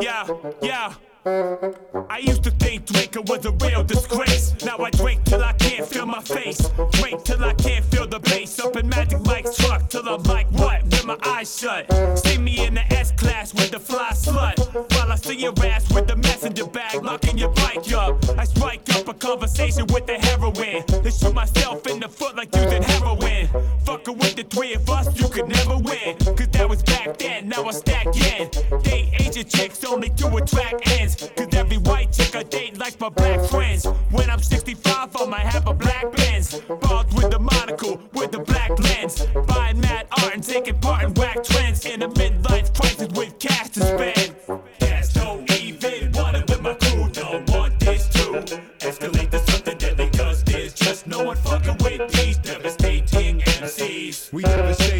Yeah, 0.00 0.26
yeah. 0.62 0.94
I 1.26 2.20
used 2.22 2.44
to 2.44 2.52
think 2.52 2.86
drinking 2.86 3.24
was 3.26 3.44
a 3.46 3.50
real 3.50 3.82
disgrace. 3.82 4.54
Now 4.64 4.78
I 4.78 4.90
drink 4.90 5.24
till 5.24 5.42
I 5.42 5.54
can't 5.54 5.84
feel 5.84 6.06
my 6.06 6.20
face. 6.20 6.70
Drink 6.92 7.24
till 7.24 7.42
I 7.44 7.52
can't 7.54 7.84
feel 7.86 8.06
the 8.06 8.20
bass. 8.20 8.60
Up 8.60 8.76
in 8.76 8.88
Magic 8.88 9.20
Mike's 9.26 9.56
truck 9.56 9.88
till 9.88 10.08
I'm 10.08 10.22
like, 10.22 10.48
what? 10.52 10.84
With 10.84 11.04
my 11.04 11.18
eyes 11.24 11.58
shut. 11.58 11.90
See 12.16 12.38
me 12.38 12.64
in 12.64 12.74
the 12.74 12.92
S 12.92 13.10
class 13.10 13.52
with 13.52 13.72
the 13.72 13.80
fly 13.80 14.10
slut. 14.12 14.56
While 14.94 15.10
I 15.10 15.16
see 15.16 15.34
your 15.34 15.52
ass 15.64 15.92
with 15.92 16.06
the 16.06 16.14
messenger 16.14 16.64
bag, 16.64 17.02
locking 17.02 17.36
your 17.36 17.50
bike 17.54 17.92
up. 17.92 18.24
I 18.38 18.44
strike 18.44 18.88
up 18.94 19.08
a 19.08 19.14
conversation 19.14 19.86
with 19.88 20.06
the 20.06 20.20
heroin. 20.20 20.84
Then 20.86 21.12
shoot 21.12 21.34
myself 21.34 21.88
in 21.88 21.98
the 21.98 22.08
foot 22.08 22.36
like 22.36 22.54
using 22.54 22.84
heroin. 22.84 23.48
Fucking 23.84 24.16
with 24.16 24.36
the 24.36 24.44
three 24.44 24.74
of 24.74 24.88
us, 24.88 25.18
you 25.18 25.28
could 25.28 25.48
never 25.48 25.76
win. 25.76 26.16
Cause 26.36 26.48
that 26.52 26.68
was 26.68 26.84
back 26.84 27.18
then, 27.18 27.48
now 27.48 27.64
I 27.64 27.72
stack 27.72 28.06
in. 28.06 28.48
Asian 29.36 29.48
chicks 29.50 29.84
only 29.84 30.08
to 30.08 30.34
attract 30.36 30.88
ends. 30.98 31.14
Cause 31.36 31.48
every 31.52 31.76
white 31.76 32.10
chick 32.10 32.34
I 32.34 32.42
date 32.42 32.78
likes 32.78 32.98
my 32.98 33.10
black 33.10 33.40
friends. 33.50 33.84
When 34.10 34.30
I'm 34.30 34.40
65, 34.40 35.14
I 35.14 35.26
might 35.26 35.44
have 35.44 35.68
a 35.68 35.74
black 35.74 36.10
Benz. 36.12 36.58
Bald 36.80 37.14
with 37.14 37.30
the 37.30 37.38
monocle, 37.38 38.00
with 38.14 38.32
the 38.32 38.38
black 38.38 38.70
lens. 38.78 39.26
Buying 39.46 39.78
mad 39.80 40.06
art 40.18 40.32
and 40.32 40.42
taking 40.42 40.78
part 40.78 41.04
in 41.04 41.12
whack 41.14 41.44
trends. 41.44 41.84
In 41.84 42.02
a 42.02 42.08
midlife 42.08 42.74
crisis 42.74 43.08
with 43.14 43.38
cash 43.38 43.68
to 43.70 43.80
spend. 43.80 44.36
Cash 44.80 45.08
don't 45.12 45.50
even 45.60 46.12
with 46.12 46.62
my 46.62 46.72
crew. 46.74 47.08
Don't 47.10 47.50
want 47.50 47.78
this 47.78 48.08
to 48.08 48.40
escalate 48.78 49.30
to 49.32 49.38
something 49.50 49.76
deadly. 49.76 50.08
Cause 50.16 50.44
there's 50.44 50.72
just 50.72 51.06
no 51.06 51.22
one 51.22 51.36
fucking 51.36 51.76
with 51.84 52.10
these 52.12 52.38
devastating 52.38 53.40
MCs. 53.40 54.32
We 54.32 54.42
devastating. 54.44 54.95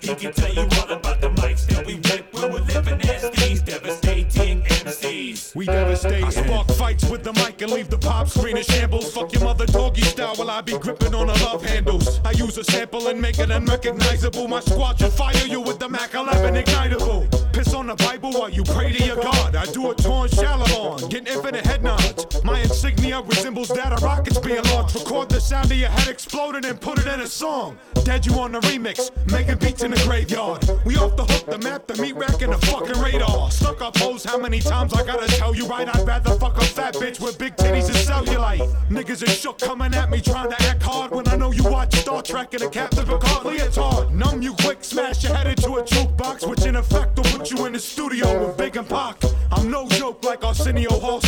He 0.00 0.14
can 0.14 0.32
tell 0.32 0.52
you 0.52 0.62
all 0.62 0.90
about 0.90 1.20
the 1.20 1.30
mics 1.30 1.66
that 1.66 1.86
we 1.86 1.94
rip 1.94 2.32
when 2.32 2.52
we're 2.52 2.60
living 2.60 3.00
as 3.10 3.30
these 3.30 3.62
devastating 3.62 4.62
MCs. 4.62 5.54
We 5.54 5.66
devastate. 5.66 6.24
I 6.24 6.30
spark 6.30 6.68
fights 6.72 7.04
with 7.10 7.24
the 7.24 7.32
mic 7.34 7.60
and 7.62 7.72
leave 7.72 7.90
the 7.90 7.98
pop 7.98 8.28
screen 8.28 8.56
in 8.56 8.62
shambles. 8.62 9.12
Fuck 9.12 9.32
your 9.32 9.42
mother 9.44 9.66
doggy 9.66 10.02
style 10.02 10.36
while 10.36 10.50
I 10.50 10.60
be 10.60 10.78
gripping 10.78 11.14
on 11.14 11.26
the 11.26 11.34
love 11.44 11.64
handles. 11.64 12.20
I 12.24 12.32
use 12.32 12.56
a 12.58 12.64
sample 12.64 13.08
and 13.08 13.20
make 13.20 13.38
it 13.38 13.50
unrecognizable. 13.50 14.48
My 14.48 14.60
squad 14.60 14.98
should 14.98 15.12
fire 15.12 15.46
you 15.46 15.60
with 15.60 15.78
the 15.78 15.88
Mac 15.88 16.14
11 16.14 16.54
ignitable. 16.54 17.52
Piss 17.52 17.74
on 17.74 17.86
the 17.86 17.96
Bible 17.96 18.32
while 18.32 18.50
you 18.50 18.64
pray 18.64 18.92
to 18.92 19.04
your 19.04 19.16
God. 19.16 19.56
I 19.56 19.64
do 19.66 19.90
a 19.90 19.94
torn 19.94 20.28
shallow 20.28 20.66
on, 20.90 21.08
get 21.08 21.26
infinite 21.26 21.64
head 21.64 21.82
nods. 21.82 22.42
My 22.44 22.60
insignia 22.60 23.22
resembles 23.22 23.68
that 23.68 23.92
of 23.92 24.02
rockets 24.02 24.35
being 24.46 24.62
launched. 24.64 24.94
Record 24.94 25.28
the 25.28 25.40
sound 25.40 25.70
of 25.70 25.76
your 25.76 25.88
head 25.88 26.08
exploding 26.08 26.64
and 26.64 26.80
put 26.80 26.98
it 26.98 27.06
in 27.06 27.20
a 27.20 27.26
song. 27.26 27.76
Dead 28.04 28.24
you 28.24 28.34
on 28.38 28.52
the 28.52 28.60
remix, 28.60 29.10
making 29.32 29.58
beats 29.58 29.82
in 29.82 29.90
the 29.90 30.00
graveyard. 30.06 30.64
We 30.84 30.96
off 30.96 31.16
the 31.16 31.24
hook, 31.24 31.46
the 31.46 31.58
map, 31.58 31.88
the 31.88 32.00
meat 32.00 32.14
rack, 32.14 32.40
and 32.40 32.52
the 32.52 32.66
fucking 32.66 33.02
radar. 33.02 33.50
Stuck 33.50 33.82
up 33.82 33.96
hoes, 33.96 34.24
how 34.24 34.38
many 34.38 34.60
times 34.60 34.94
I 34.94 35.04
gotta 35.04 35.26
tell 35.26 35.54
you 35.54 35.66
right? 35.66 35.88
I'd 35.92 36.06
rather 36.06 36.38
fuck 36.38 36.56
a 36.56 36.64
fat 36.64 36.94
bitch 36.94 37.20
with 37.20 37.36
big 37.38 37.56
titties 37.56 37.88
and 37.88 37.96
cellulite. 37.96 38.64
Niggas 38.88 39.24
is 39.24 39.36
shook 39.36 39.58
coming 39.58 39.92
at 39.94 40.08
me 40.10 40.20
trying 40.20 40.50
to 40.50 40.62
act 40.62 40.82
hard 40.82 41.10
when 41.10 41.26
I 41.28 41.36
know 41.36 41.50
you 41.50 41.64
watch 41.64 41.94
Star 41.96 42.22
Trek 42.22 42.54
and 42.54 42.62
a 42.62 42.70
Captain 42.70 43.04
Picard 43.04 43.44
leotard. 43.44 44.12
Numb 44.12 44.40
you 44.40 44.54
quick, 44.54 44.84
smash 44.84 45.24
your 45.24 45.34
head 45.34 45.48
into 45.48 45.72
a 45.76 45.82
jukebox, 45.82 46.48
which 46.48 46.64
in 46.64 46.76
effect 46.76 47.16
will 47.16 47.24
put 47.24 47.50
you 47.50 47.66
in 47.66 47.72
the 47.72 47.80
studio 47.80 48.46
with 48.46 48.56
Big 48.56 48.76
and 48.76 48.88
Pac. 48.88 49.20
I'm 49.50 49.70
no 49.70 49.88
joke 49.88 50.24
like 50.24 50.44
Arsenio 50.44 50.90
Hall, 50.90 51.20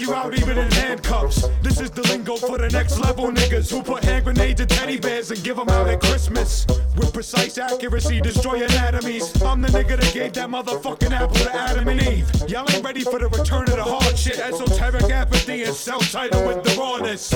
you 0.00 0.14
out 0.14 0.36
even 0.38 0.58
in 0.58 0.70
handcuffs. 0.72 1.48
This 1.62 1.80
is 1.80 1.90
the 1.90 2.02
lingo 2.02 2.36
for 2.36 2.58
the 2.58 2.68
next 2.70 2.98
level 2.98 3.26
niggas 3.26 3.70
who 3.70 3.82
put 3.82 4.04
hand 4.04 4.24
grenades 4.24 4.60
and 4.60 4.70
teddy 4.70 4.98
bears 4.98 5.30
and 5.30 5.42
give 5.42 5.56
them 5.56 5.68
out 5.68 5.88
at 5.88 6.00
Christmas. 6.00 6.66
With 6.96 7.12
precise 7.12 7.58
accuracy, 7.58 8.20
destroy 8.20 8.64
anatomies. 8.64 9.40
I'm 9.42 9.60
the 9.60 9.68
nigga 9.68 10.00
that 10.00 10.12
gave 10.12 10.32
that 10.34 10.48
motherfucking 10.48 11.12
apple 11.12 11.36
to 11.36 11.54
Adam 11.54 11.88
and 11.88 12.02
Eve. 12.02 12.30
Y'all 12.48 12.70
ain't 12.70 12.84
ready 12.84 13.02
for 13.02 13.18
the 13.18 13.28
return 13.28 13.62
of 13.62 13.76
the 13.76 13.84
hard 13.84 14.18
shit, 14.18 14.38
esoteric 14.38 15.10
apathy 15.10 15.64
and 15.64 15.74
self-titled 15.74 16.46
with 16.46 16.64
the 16.64 16.78
rawness. 16.78 17.32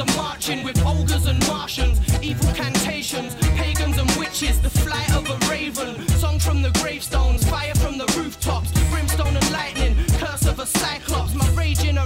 Are 0.00 0.16
marching 0.16 0.64
with 0.64 0.84
ogres 0.84 1.26
and 1.26 1.38
Martians, 1.46 2.00
evil 2.22 2.52
cantations, 2.52 3.34
pagans 3.56 3.96
and 3.98 4.10
witches, 4.12 4.60
the 4.60 4.70
flight 4.70 5.14
of 5.14 5.28
a 5.28 5.36
raven, 5.50 6.08
song 6.08 6.38
from 6.38 6.62
the 6.62 6.70
gravestones, 6.80 7.48
fire 7.48 7.74
from 7.76 7.98
the 7.98 8.06
rooftops, 8.16 8.72
brimstone 8.90 9.36
and 9.36 9.52
lightning, 9.52 9.96
curse 10.18 10.46
of 10.46 10.58
a 10.58 10.66
cyclops, 10.66 11.34
my 11.34 11.48
rage 11.50 11.84
in 11.84 11.98
a 11.98 12.03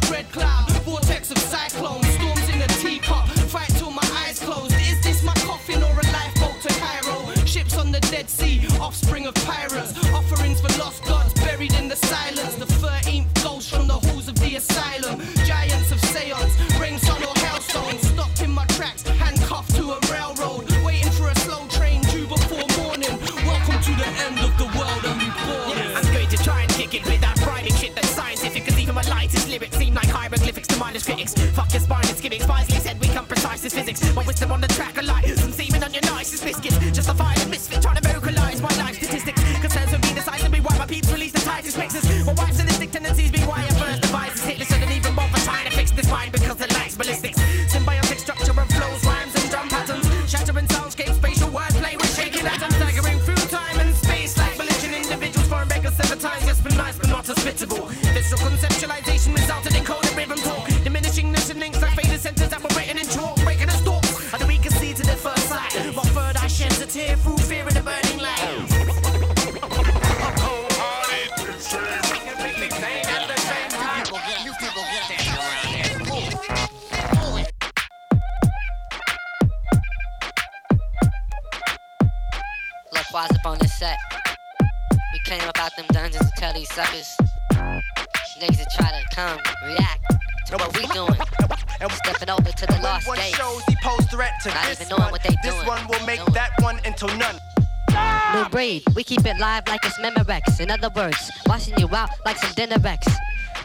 live 99.38 99.68
like 99.68 99.85
it's 99.85 99.98
Memorex. 99.98 100.61
In 100.61 100.70
other 100.70 100.90
words, 100.94 101.31
washing 101.46 101.79
you 101.79 101.88
out 101.94 102.11
like 102.24 102.37
some 102.37 102.53
dinner. 102.55 102.77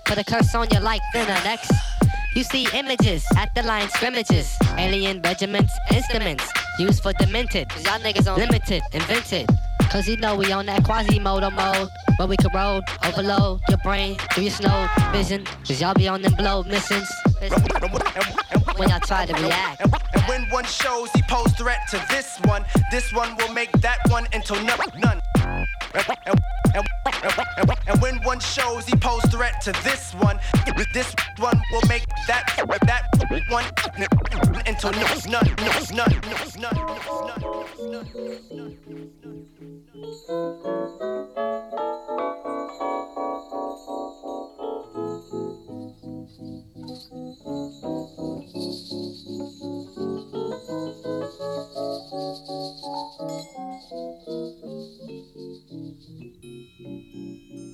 Put 0.05 0.17
a 0.17 0.23
curse 0.23 0.53
on 0.55 0.67
you 0.71 0.79
like 0.79 1.01
thinner 1.12 1.39
next. 1.43 1.71
You 2.36 2.43
see 2.43 2.67
images 2.73 3.25
at 3.38 3.53
the 3.55 3.63
line 3.63 3.89
scrimmages. 3.89 4.57
Alien 4.77 5.21
regiments, 5.21 5.73
instruments 5.91 6.49
used 6.79 7.01
for 7.01 7.13
demented. 7.13 7.69
Cause 7.69 7.83
y'all 7.86 7.99
niggas 7.99 8.31
on 8.31 8.39
limited, 8.39 8.81
invented. 8.91 9.49
Cause 9.89 10.07
you 10.07 10.17
know 10.17 10.36
we 10.36 10.51
on 10.51 10.65
that 10.67 10.83
Quasimodo 10.83 11.51
mode. 11.51 11.89
Where 12.17 12.27
we 12.27 12.38
corrode, 12.38 12.83
overload 13.05 13.62
your 13.69 13.77
brain 13.79 14.15
through 14.33 14.43
your 14.43 14.51
snow 14.51 14.88
vision. 15.12 15.45
Cause 15.67 15.81
y'all 15.81 15.93
be 15.93 16.07
on 16.07 16.21
them 16.21 16.33
blow 16.33 16.63
missions. 16.63 17.09
When 18.77 18.89
y'all 18.89 18.99
try 18.99 19.25
to 19.25 19.33
react. 19.33 19.81
And 20.13 20.23
when 20.27 20.49
one 20.49 20.65
shows 20.65 21.12
he 21.13 21.21
posed 21.23 21.57
threat 21.57 21.79
to 21.91 22.03
this 22.09 22.39
one, 22.45 22.65
this 22.91 23.12
one 23.13 23.36
will 23.38 23.53
make 23.53 23.71
that 23.81 23.99
one 24.09 24.27
into 24.33 24.53
no- 24.63 24.75
none. 24.99 25.21
And, 25.93 26.10
when 28.01 28.15
one 28.23 28.39
shows 28.39 28.86
he 28.86 28.95
posed 28.95 29.29
threat 29.32 29.62
to 29.62 29.71
this 29.84 30.13
one, 30.15 30.39
this 30.93 31.13
one 31.38 31.62
will 31.71 31.84
make 31.88 32.03
that 32.27 32.51
that 32.86 33.03
one 33.49 33.65
into 34.65 34.91
none, 34.91 35.29
none, 35.29 35.47
none, 35.93 36.21
none, 36.60 36.60
none. 36.60 36.73
Thank 53.93 54.27
you. 56.08 57.72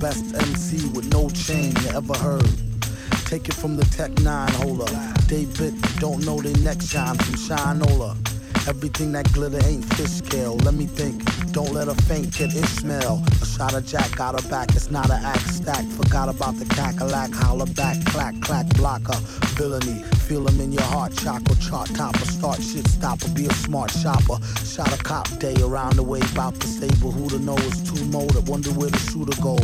Best 0.00 0.34
MC 0.34 0.88
with 0.94 1.12
no 1.12 1.28
chain 1.28 1.74
you 1.82 1.90
ever 1.90 2.16
heard. 2.16 2.50
Take 3.26 3.48
it 3.48 3.54
from 3.54 3.76
the 3.76 3.84
Tech 3.84 4.10
9 4.20 4.52
holder. 4.54 4.90
Bit, 5.28 5.74
don't 6.00 6.24
know 6.24 6.40
they 6.40 6.54
neck 6.62 6.80
shine 6.80 7.16
from 7.16 7.34
Shinola. 7.34 8.16
Everything 8.66 9.12
that 9.12 9.30
glitter 9.32 9.60
ain't 9.66 9.84
fish 9.94 10.10
scale. 10.10 10.56
Let 10.56 10.74
me 10.74 10.86
think, 10.86 11.22
don't 11.52 11.72
let 11.72 11.88
her 11.88 11.94
faint, 12.08 12.32
kid 12.32 12.54
Ishmael. 12.54 13.22
A 13.42 13.46
shot 13.46 13.74
of 13.74 13.84
Jack 13.86 14.16
got 14.16 14.40
her 14.40 14.48
back, 14.48 14.70
it's 14.74 14.90
not 14.90 15.10
an 15.10 15.22
act 15.22 15.48
stack. 15.50 15.84
Forgot 15.84 16.30
about 16.30 16.56
the 16.56 16.64
cackalack, 16.64 17.32
holler 17.34 17.66
back, 17.66 18.02
clack, 18.06 18.40
clack, 18.40 18.66
blocker. 18.76 19.18
Villainy, 19.56 20.02
Feel 20.30 20.46
feel 20.46 20.48
'em 20.48 20.60
in 20.60 20.72
your 20.72 20.84
heart, 20.84 21.12
chocolate 21.16 21.60
chart 21.60 21.88
topper. 21.94 22.24
Start 22.24 22.62
shit 22.62 22.86
stopper, 22.88 23.28
be 23.30 23.46
a 23.46 23.54
smart 23.54 23.90
shopper. 23.90 24.38
Shot 24.64 24.92
a 24.92 24.96
cop 25.02 25.26
day 25.38 25.54
around 25.60 25.96
the 25.96 26.02
way, 26.02 26.20
bout 26.34 26.58
to 26.60 26.66
stable. 26.66 27.10
Who 27.10 27.28
to 27.30 27.38
know 27.38 27.56
is 27.56 27.80
too 27.82 28.04
molded, 28.06 28.46
wonder 28.48 28.70
where 28.70 28.90
the 28.90 28.98
shooter 29.10 29.38
go. 29.42 29.58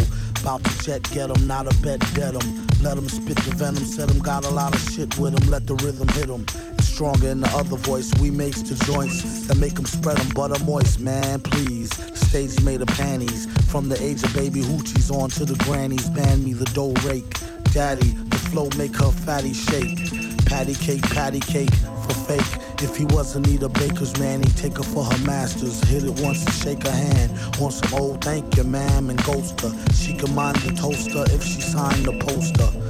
Bout 0.44 0.62
to 0.64 0.84
jet, 0.84 1.02
get 1.02 1.26
get 1.26 1.36
'em, 1.36 1.46
not 1.46 1.66
a 1.66 1.74
bet, 1.82 2.00
dead 2.14 2.34
'em. 2.34 2.66
Let 2.82 2.96
'em 2.96 3.08
spit 3.08 3.36
the 3.36 3.54
venom, 3.56 3.84
said 3.84 4.10
'em 4.10 4.18
got 4.20 4.44
a 4.44 4.50
lot 4.50 4.74
of 4.74 4.80
shit 4.92 5.18
with 5.18 5.34
'em. 5.34 5.50
Let 5.50 5.66
the 5.66 5.74
rhythm 5.76 6.08
hit 6.08 6.30
'em. 6.30 6.44
It's 6.78 6.88
stronger 6.88 7.28
in 7.28 7.40
the 7.40 7.48
other 7.56 7.76
voice. 7.76 8.10
We 8.20 8.30
makes 8.30 8.62
the 8.62 8.76
joints 8.84 9.46
that 9.46 9.56
make 9.56 9.78
'em 9.78 9.86
spread 9.86 10.18
'em 10.20 10.28
butter 10.30 10.62
moist, 10.64 11.00
man, 11.00 11.40
please. 11.40 11.90
Stage 12.14 12.60
made 12.60 12.80
of 12.80 12.88
panties. 12.88 13.48
From 13.68 13.88
the 13.88 14.00
age 14.02 14.22
of 14.22 14.32
baby 14.34 14.62
hoochies 14.62 15.10
on 15.10 15.30
to 15.30 15.44
the 15.44 15.56
grannies. 15.64 16.08
Ban 16.10 16.44
me 16.44 16.52
the 16.52 16.66
dough 16.66 16.94
rake. 17.04 17.26
Daddy, 17.72 18.16
the 18.30 18.38
flow 18.50 18.68
make 18.76 18.94
her 18.96 19.12
fatty 19.26 19.52
shake. 19.52 19.98
Patty 20.46 20.74
cake, 20.74 21.02
patty 21.02 21.40
cake 21.40 21.74
fake. 22.14 22.60
If 22.82 22.96
he 22.96 23.04
was 23.06 23.34
Anita 23.36 23.68
Baker's 23.68 24.18
man, 24.18 24.42
he'd 24.42 24.56
take 24.56 24.76
her 24.76 24.82
for 24.82 25.04
her 25.04 25.18
masters. 25.24 25.80
Hit 25.84 26.04
it 26.04 26.20
once 26.20 26.44
and 26.44 26.54
shake 26.54 26.82
her 26.82 26.90
hand. 26.90 27.32
Want 27.58 27.74
some 27.74 27.94
old 27.94 28.22
thank 28.22 28.56
you, 28.56 28.64
ma'am, 28.64 29.10
and 29.10 29.22
ghost 29.24 29.60
her. 29.60 29.72
She 29.92 30.16
can 30.16 30.34
mind 30.34 30.56
the 30.58 30.72
toaster 30.74 31.24
if 31.34 31.42
she 31.42 31.60
signed 31.60 32.04
the 32.04 32.18
poster. 32.18 32.85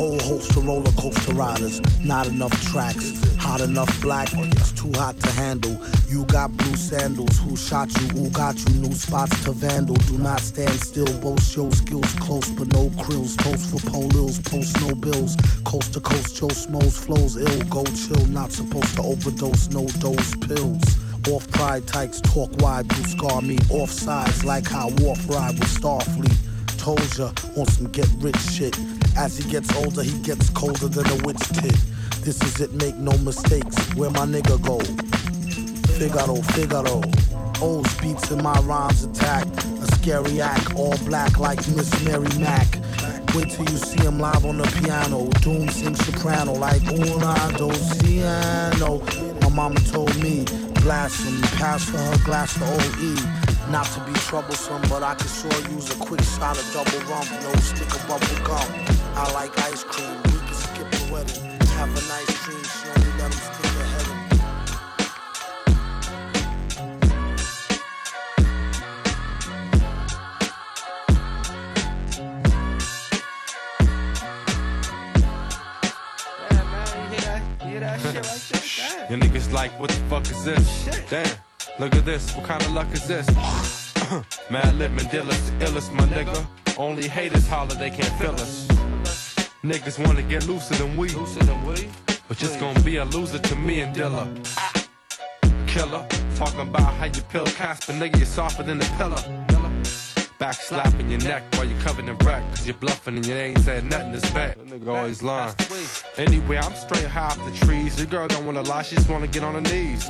Whole 0.00 0.18
host 0.20 0.56
of 0.56 0.66
roller 0.66 0.90
coaster 0.92 1.34
riders. 1.34 1.78
Not 2.00 2.26
enough 2.26 2.58
tracks. 2.72 3.22
Hot 3.36 3.60
enough 3.60 4.00
black, 4.00 4.30
it's 4.32 4.72
too 4.72 4.90
hot 4.94 5.20
to 5.20 5.30
handle. 5.32 5.78
You 6.08 6.24
got 6.24 6.56
blue 6.56 6.74
sandals, 6.74 7.38
who 7.40 7.54
shot 7.54 7.90
you, 8.00 8.08
who 8.08 8.30
got 8.30 8.58
you, 8.60 8.76
new 8.76 8.94
spots 8.94 9.44
to 9.44 9.52
vandal. 9.52 9.96
Do 9.96 10.16
not 10.16 10.40
stand 10.40 10.72
still, 10.80 11.12
boast 11.20 11.54
your 11.54 11.70
skills 11.72 12.14
close, 12.14 12.48
but 12.48 12.72
no 12.72 12.88
krills. 12.96 13.36
Post 13.36 13.72
for 13.72 13.90
polils, 13.90 14.42
post 14.50 14.80
no 14.80 14.94
bills. 14.94 15.36
Coast 15.64 15.92
to 15.92 16.00
coast, 16.00 16.34
Joe 16.34 16.48
Smoes 16.48 16.96
flows 16.96 17.36
ill. 17.36 17.62
Go 17.64 17.84
chill, 17.84 18.24
not 18.28 18.52
supposed 18.52 18.96
to 18.96 19.02
overdose, 19.02 19.68
no 19.68 19.86
dose 20.00 20.34
pills. 20.36 20.82
Off 21.28 21.46
pride 21.50 21.86
tykes, 21.86 22.22
talk 22.22 22.50
wide, 22.62 22.88
blue 22.88 23.04
scar 23.04 23.42
me. 23.42 23.58
Off 23.68 23.90
sides, 23.90 24.46
like 24.46 24.66
how 24.66 24.88
Wharf 25.00 25.28
ride 25.28 25.58
with 25.58 25.68
Starfleet. 25.68 26.38
Told 26.78 27.18
ya, 27.18 27.32
on 27.60 27.66
some 27.66 27.88
get 27.88 28.08
rich 28.16 28.38
shit. 28.38 28.74
As 29.16 29.36
he 29.36 29.50
gets 29.50 29.74
older, 29.76 30.02
he 30.02 30.18
gets 30.20 30.50
colder 30.50 30.88
than 30.88 31.06
a 31.10 31.24
witch 31.24 31.38
tit. 31.48 31.76
This 32.22 32.40
is 32.42 32.60
it, 32.60 32.72
make 32.74 32.96
no 32.96 33.16
mistakes. 33.18 33.76
Where 33.94 34.10
my 34.10 34.26
nigga 34.26 34.60
go? 34.62 34.78
Figaro, 35.98 36.36
Figaro. 36.52 37.02
O's 37.62 37.94
beats 38.00 38.30
in 38.30 38.42
my 38.42 38.58
rhymes 38.60 39.04
attack. 39.04 39.46
A 39.82 39.86
scary 39.96 40.40
act, 40.40 40.74
all 40.74 40.96
black 41.04 41.38
like 41.38 41.58
Miss 41.68 41.92
Mary 42.04 42.28
Mack. 42.38 42.78
Wait 43.34 43.50
till 43.50 43.64
you 43.70 43.76
see 43.76 44.02
him 44.02 44.18
live 44.18 44.44
on 44.44 44.58
the 44.58 44.64
piano. 44.80 45.28
Doom 45.40 45.68
sing 45.68 45.94
soprano 45.94 46.52
like 46.52 46.82
una 46.90 47.52
dos 47.56 48.02
piano. 48.02 49.02
My 49.42 49.48
mama 49.48 49.80
told 49.80 50.14
me, 50.22 50.44
blasphemy, 50.82 51.42
pass 51.58 51.84
for 51.84 51.98
her 51.98 52.24
glass 52.24 52.54
to 52.54 52.64
OE. 52.64 53.70
Not 53.70 53.84
to 53.92 54.00
be 54.00 54.12
troublesome, 54.20 54.82
but 54.88 55.02
I 55.02 55.14
can 55.14 55.28
sure 55.28 55.70
use 55.70 55.90
a 55.90 55.98
quick 55.98 56.22
shot 56.22 56.58
of 56.58 56.72
double 56.72 56.98
rum, 57.10 57.26
no 57.42 57.54
stick 57.60 57.94
of 57.94 58.08
bubble 58.08 58.44
gum. 58.44 58.99
I 59.22 59.30
like 59.32 59.52
ice 59.60 59.84
cream, 59.84 60.16
we 60.24 60.30
can 60.30 60.54
skip 60.54 60.90
the 60.90 61.12
wedding. 61.12 61.44
Have 61.76 61.90
a 61.90 62.00
nice 62.08 62.32
dream, 62.42 62.64
she 62.64 62.88
only 62.88 63.10
let 63.18 63.30
him 63.30 63.36
stick 63.36 63.66
her 63.66 63.84
head. 63.84 64.06
Your 79.10 79.18
niggas 79.18 79.52
like, 79.52 79.78
what 79.78 79.90
the 79.90 79.96
fuck 80.08 80.22
is 80.30 80.44
this? 80.44 80.86
Damn, 81.10 81.26
look 81.78 81.94
at 81.94 82.06
this, 82.06 82.34
what 82.34 82.46
kind 82.46 82.62
of 82.62 82.72
luck 82.72 82.90
is 82.94 83.06
this? 83.06 83.26
Mad 84.50 84.76
Lip 84.76 84.92
Mandilla's 84.92 85.50
the 85.50 85.66
illest, 85.66 85.92
my 85.92 86.06
nigga. 86.06 86.46
Only 86.78 87.06
haters 87.06 87.46
holler, 87.46 87.74
they 87.74 87.90
can't 87.90 88.18
feel 88.18 88.32
us. 88.32 88.69
Niggas 89.62 90.04
wanna 90.06 90.22
get 90.22 90.46
looser 90.46 90.74
than 90.74 90.96
we. 90.96 91.08
But 92.28 92.38
just 92.38 92.58
gonna 92.58 92.80
be 92.80 92.96
a 92.96 93.04
loser 93.04 93.38
to 93.38 93.56
me 93.56 93.82
and 93.82 93.94
Dilla. 93.94 94.26
Killer, 95.66 96.06
talking 96.36 96.60
about 96.60 96.94
how 96.94 97.04
you 97.04 97.20
pill 97.28 97.44
Casper, 97.44 97.92
nigga, 97.92 98.16
you're 98.16 98.24
softer 98.24 98.62
than 98.62 98.80
a 98.80 98.84
pillar. 98.96 99.22
Back 100.38 100.54
slapping 100.54 101.10
your 101.10 101.20
neck 101.20 101.42
while 101.56 101.66
you're 101.66 101.78
covered 101.82 102.08
in 102.08 102.16
wreck. 102.24 102.42
Cause 102.48 102.66
you're 102.66 102.74
bluffing 102.76 103.16
and 103.16 103.26
you 103.26 103.34
ain't 103.34 103.58
said 103.58 103.84
nothing 103.84 104.12
this 104.12 104.30
back. 104.30 104.56
That 104.56 104.66
nigga 104.66 104.96
always 104.96 105.22
lying. 105.22 105.54
Anyway, 106.16 106.56
I'm 106.56 106.74
straight 106.74 107.04
high 107.04 107.26
off 107.26 107.44
the 107.44 107.66
trees. 107.66 107.98
Your 107.98 108.06
girl 108.06 108.28
don't 108.28 108.46
wanna 108.46 108.62
lie, 108.62 108.80
she 108.80 108.94
just 108.96 109.10
wanna 109.10 109.26
get 109.26 109.44
on 109.44 109.52
her 109.52 109.60
knees. 109.60 110.06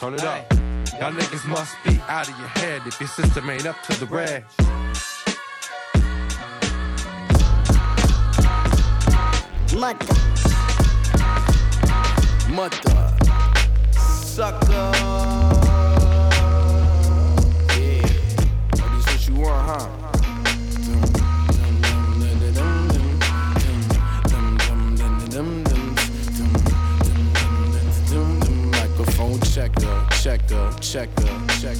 Turn 0.00 0.14
it 0.14 0.24
up. 0.24 0.52
Y'all 0.98 1.12
niggas 1.12 1.46
must 1.46 1.76
be 1.84 1.96
out 2.08 2.28
of 2.28 2.36
your 2.40 2.48
head 2.48 2.82
if 2.86 2.98
your 2.98 3.08
system 3.08 3.48
ain't 3.48 3.66
up 3.66 3.80
to 3.84 4.00
the 4.00 4.06
red. 4.06 4.44
mother. 9.82 10.14
Mother. 12.48 13.16
Sucker. 13.90 14.92
Yeah. 17.76 18.06
That 18.76 18.90
is 18.96 19.04
what 19.06 19.28
you 19.28 19.34
want, 19.42 19.62
huh? 19.68 19.88
Check 30.22 30.46
the, 30.46 30.78
check 30.80 31.10
the, 31.16 31.30
check 31.60 31.78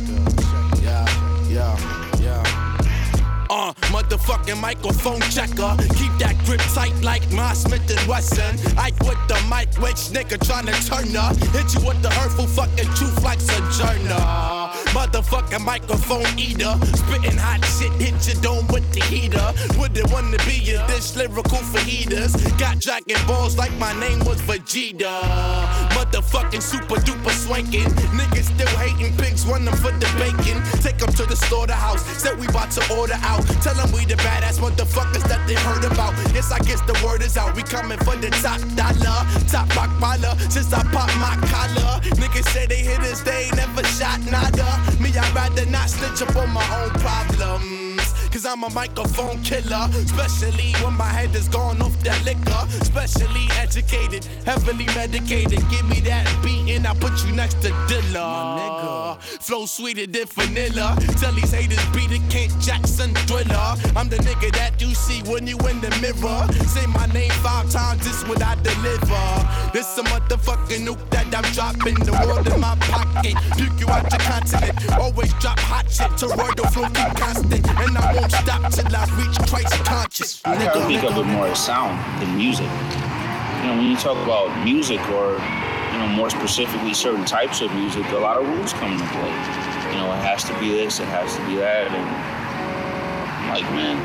yeah, 0.82 1.06
yeah. 1.48 2.01
Uh, 3.54 3.74
motherfucking 3.92 4.58
microphone 4.58 5.20
checker. 5.28 5.76
Keep 5.96 6.16
that 6.18 6.34
grip 6.46 6.60
tight 6.72 6.98
like 7.02 7.30
my 7.32 7.52
Smith 7.52 7.82
and 7.90 8.08
Wesson. 8.08 8.56
Ike 8.78 8.98
with 9.00 9.18
the 9.28 9.38
mic, 9.50 9.68
which 9.76 10.08
nigga 10.08 10.38
tryna 10.38 10.72
turn 10.88 11.14
up. 11.14 11.36
Hit 11.52 11.74
you 11.74 11.86
with 11.86 12.00
the 12.00 12.08
hurtful 12.08 12.46
fucking 12.46 12.88
truth 12.94 13.22
like 13.22 13.40
Sojourner. 13.40 14.61
Motherfucking 14.92 15.64
microphone 15.64 16.26
eater. 16.38 16.74
Spitting 16.94 17.38
hot 17.38 17.64
shit, 17.64 17.92
hit 18.00 18.14
your 18.26 18.40
dome 18.42 18.66
with 18.68 18.86
the 18.92 19.00
heater. 19.04 19.52
Wouldn't 19.78 20.12
wanna 20.12 20.38
be 20.44 20.72
a 20.72 20.86
this 20.86 21.16
lyrical 21.16 21.58
for. 21.58 21.82
Got 22.58 22.78
dragon 22.78 23.18
balls 23.26 23.56
like 23.56 23.72
my 23.78 23.92
name 23.98 24.20
was 24.20 24.40
Vegeta. 24.42 25.20
Motherfucking 25.96 26.62
super 26.62 26.96
duper 26.96 27.30
swanking. 27.30 27.90
Niggas 28.14 28.54
still 28.54 28.74
hating 28.78 29.16
pigs, 29.16 29.46
run 29.46 29.64
them 29.64 29.74
for 29.76 29.92
the 29.92 30.06
bacon. 30.20 30.62
Take 30.82 30.98
them 30.98 31.12
to 31.14 31.24
the 31.26 31.36
slaughterhouse. 31.36 32.04
Said 32.22 32.38
we 32.38 32.46
about 32.46 32.70
to 32.72 32.82
order 32.94 33.18
out. 33.22 33.42
Tell 33.62 33.74
them 33.74 33.90
we 33.92 34.04
the 34.04 34.14
badass 34.16 34.58
motherfuckers 34.60 35.26
that 35.28 35.46
they 35.48 35.54
heard 35.54 35.84
about. 35.84 36.12
Yes, 36.34 36.52
I 36.52 36.58
guess 36.60 36.80
the 36.82 36.98
word 37.04 37.22
is 37.22 37.36
out. 37.36 37.56
We 37.56 37.62
coming 37.62 37.98
for 37.98 38.16
the 38.16 38.30
top 38.44 38.60
dollar. 38.76 39.24
Top 39.48 39.74
rock 39.74 39.90
baller. 40.00 40.38
Since 40.50 40.72
I 40.72 40.82
popped 40.92 41.16
my 41.16 41.34
collar. 41.48 42.00
Niggas 42.20 42.48
say 42.50 42.66
they 42.66 42.82
hit 42.82 43.00
us, 43.00 43.22
they 43.22 43.46
ain't 43.46 43.56
never 43.56 43.82
shot 43.84 44.20
nada. 44.30 44.81
Me, 45.00 45.10
I'd 45.10 45.34
rather 45.34 45.66
not 45.66 45.88
snitch 45.88 46.22
up 46.22 46.36
on 46.36 46.50
my 46.50 46.82
own 46.82 46.90
problems. 47.00 47.91
Cause 48.32 48.46
I'm 48.46 48.64
a 48.64 48.70
microphone 48.70 49.42
killer. 49.42 49.88
Especially 49.92 50.72
when 50.82 50.94
my 50.94 51.04
head 51.04 51.34
is 51.34 51.48
gone 51.48 51.82
off 51.82 51.98
that 52.02 52.24
liquor. 52.24 52.62
Especially 52.80 53.46
educated, 53.58 54.24
heavily 54.46 54.86
medicated. 54.96 55.60
Give 55.70 55.86
me 55.86 56.00
that 56.00 56.26
beat 56.42 56.74
and 56.74 56.86
I 56.86 56.94
put 56.94 57.12
you 57.26 57.32
next 57.32 57.60
to 57.62 57.68
Dilla. 57.88 58.56
nigga 58.58 59.22
Flow 59.42 59.66
sweeter 59.66 60.06
than 60.06 60.26
vanilla. 60.26 60.96
Tell 61.20 61.32
these 61.32 61.52
haters 61.52 61.84
beat 61.94 62.10
it, 62.10 62.22
Kent 62.30 62.58
Jackson 62.60 63.14
thriller. 63.26 63.76
I'm 63.96 64.08
the 64.08 64.16
nigga 64.16 64.50
that 64.52 64.80
you 64.80 64.94
see 64.94 65.20
when 65.30 65.46
you 65.46 65.58
in 65.68 65.80
the 65.80 65.90
mirror. 66.00 66.46
Say 66.66 66.86
my 66.86 67.06
name 67.06 67.30
five 67.42 67.70
times, 67.70 68.02
this 68.04 68.26
what 68.26 68.42
I 68.42 68.54
deliver. 68.62 69.72
This 69.72 69.98
a 69.98 70.02
motherfucking 70.02 70.86
nuke 70.86 71.08
that 71.10 71.26
I'm 71.34 71.44
dropping. 71.52 71.94
The 72.04 72.12
world 72.26 72.46
in 72.46 72.60
my 72.60 72.76
pocket. 72.80 73.34
Puke 73.56 73.80
you 73.80 73.88
out 73.88 74.10
your 74.10 74.20
continent. 74.20 74.92
Always 74.92 75.32
drop 75.34 75.58
hot 75.60 75.90
shit. 75.90 76.10
Toroidal 76.12 76.70
flow 76.72 76.88
keep 76.88 77.16
constant. 77.16 77.66
And 77.66 77.98
I 77.98 78.14
won't 78.14 78.21
stop 78.30 78.72
till 78.72 78.96
I 78.96 79.04
reach 79.16 79.38
Christ 79.48 79.84
conscious. 79.84 80.42
I 80.44 80.54
have 80.56 80.72
to 80.74 80.80
think 80.86 81.02
of 81.04 81.16
it 81.16 81.24
more 81.24 81.46
as 81.46 81.64
sound 81.64 81.98
than 82.20 82.36
music. 82.36 82.66
You 82.66 83.68
know, 83.68 83.76
when 83.76 83.86
you 83.90 83.96
talk 83.96 84.16
about 84.24 84.50
music 84.64 85.00
or, 85.10 85.38
you 85.92 85.98
know, 85.98 86.08
more 86.08 86.30
specifically 86.30 86.94
certain 86.94 87.24
types 87.24 87.60
of 87.60 87.72
music, 87.74 88.04
a 88.10 88.18
lot 88.18 88.36
of 88.36 88.48
rules 88.48 88.72
come 88.72 88.92
into 88.92 89.06
play. 89.06 89.30
You 89.90 89.98
know, 89.98 90.12
it 90.12 90.22
has 90.24 90.44
to 90.44 90.58
be 90.58 90.70
this, 90.70 91.00
it 91.00 91.06
has 91.06 91.36
to 91.36 91.46
be 91.46 91.56
that, 91.56 91.88
and 91.92 92.06
I'm 93.42 93.48
like, 93.54 93.70
man, 93.72 93.96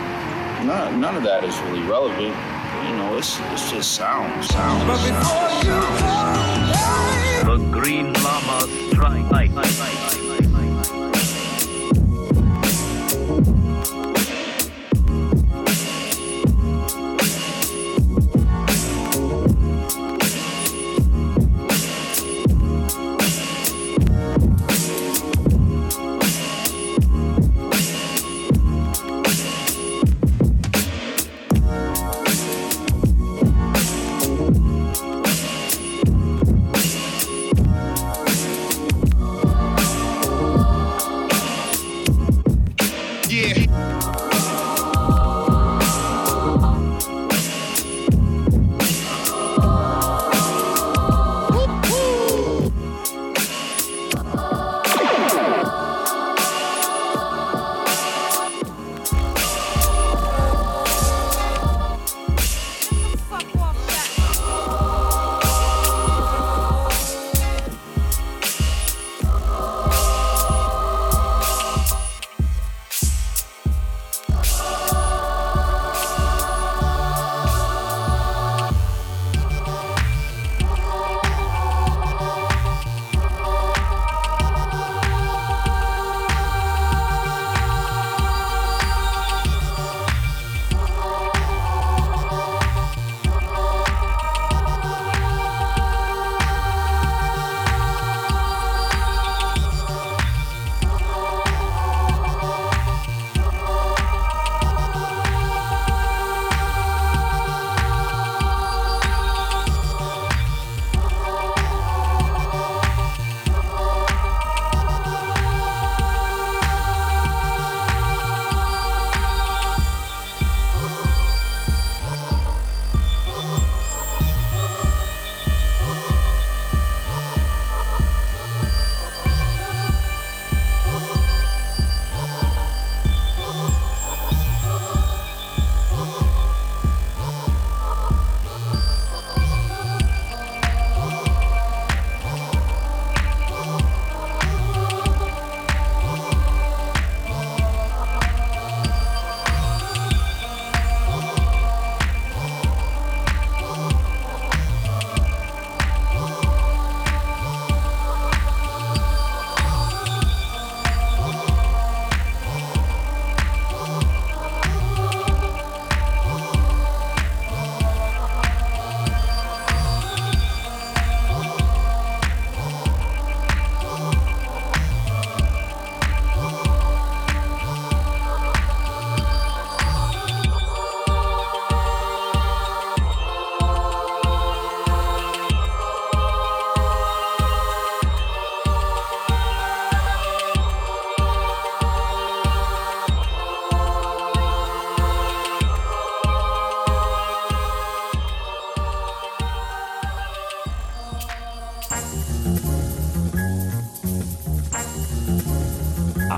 none, 0.68 0.99
none 0.99 1.15
of 1.15 1.24
that 1.24 1.43
is 1.43 1.57
really 1.61 1.84
relevant. 1.88 2.36
You 2.89 2.97
know, 2.97 3.18
it's 3.18 3.39
it's 3.51 3.72
just 3.72 3.93
sound, 3.93 4.43
sound, 4.45 4.99
sound, 5.01 5.65
sound. 5.99 7.47
The 7.47 7.57
Green 7.72 8.13
Llama 8.13 8.68
Strike. 8.91 10.47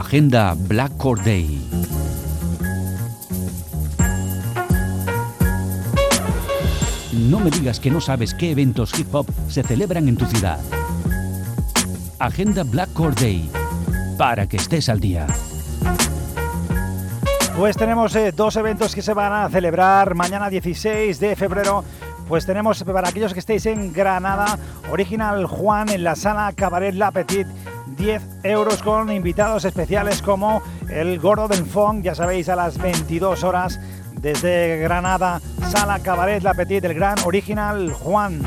Agenda 0.09 0.55
Black 0.57 0.97
Core 0.97 1.21
Day. 1.21 1.61
No 7.13 7.39
me 7.39 7.51
digas 7.51 7.79
que 7.79 7.91
no 7.91 8.01
sabes 8.01 8.33
qué 8.33 8.49
eventos 8.49 8.97
hip 8.97 9.13
hop 9.13 9.27
se 9.49 9.61
celebran 9.61 10.07
en 10.07 10.17
tu 10.17 10.25
ciudad. 10.25 10.59
Agenda 12.17 12.63
Black 12.63 12.91
Core 12.93 13.13
Day, 13.21 13.51
para 14.17 14.47
que 14.47 14.57
estés 14.57 14.89
al 14.89 14.99
día. 14.99 15.27
Pues 17.55 17.77
tenemos 17.77 18.15
eh, 18.15 18.31
dos 18.31 18.55
eventos 18.55 18.95
que 18.95 19.03
se 19.03 19.13
van 19.13 19.31
a 19.31 19.47
celebrar 19.49 20.15
mañana 20.15 20.49
16 20.49 21.19
de 21.19 21.35
febrero. 21.35 21.83
Pues 22.27 22.47
tenemos 22.47 22.83
para 22.83 23.09
aquellos 23.09 23.33
que 23.33 23.41
estéis 23.41 23.67
en 23.67 23.93
Granada, 23.93 24.57
Original 24.91 25.45
Juan 25.45 25.89
en 25.89 26.03
la 26.03 26.15
sala 26.15 26.51
Cabaret 26.55 26.95
La 26.95 27.11
Petite 27.11 27.51
10 27.99 28.23
euros 28.43 28.81
con 28.81 29.11
invitados 29.11 29.65
especiales 29.65 30.21
como 30.21 30.63
el 30.89 31.19
Gordo 31.19 31.49
del 31.49 31.65
Fong, 31.65 32.01
ya 32.01 32.15
sabéis, 32.15 32.47
a 32.47 32.55
las 32.55 32.77
22 32.77 33.43
horas 33.43 33.77
desde 34.13 34.77
Granada, 34.77 35.41
Sala 35.69 35.99
Cabaret 35.99 36.41
La 36.41 36.53
Petit, 36.53 36.81
gran 36.85 37.17
original 37.25 37.91
Juan. 37.91 38.41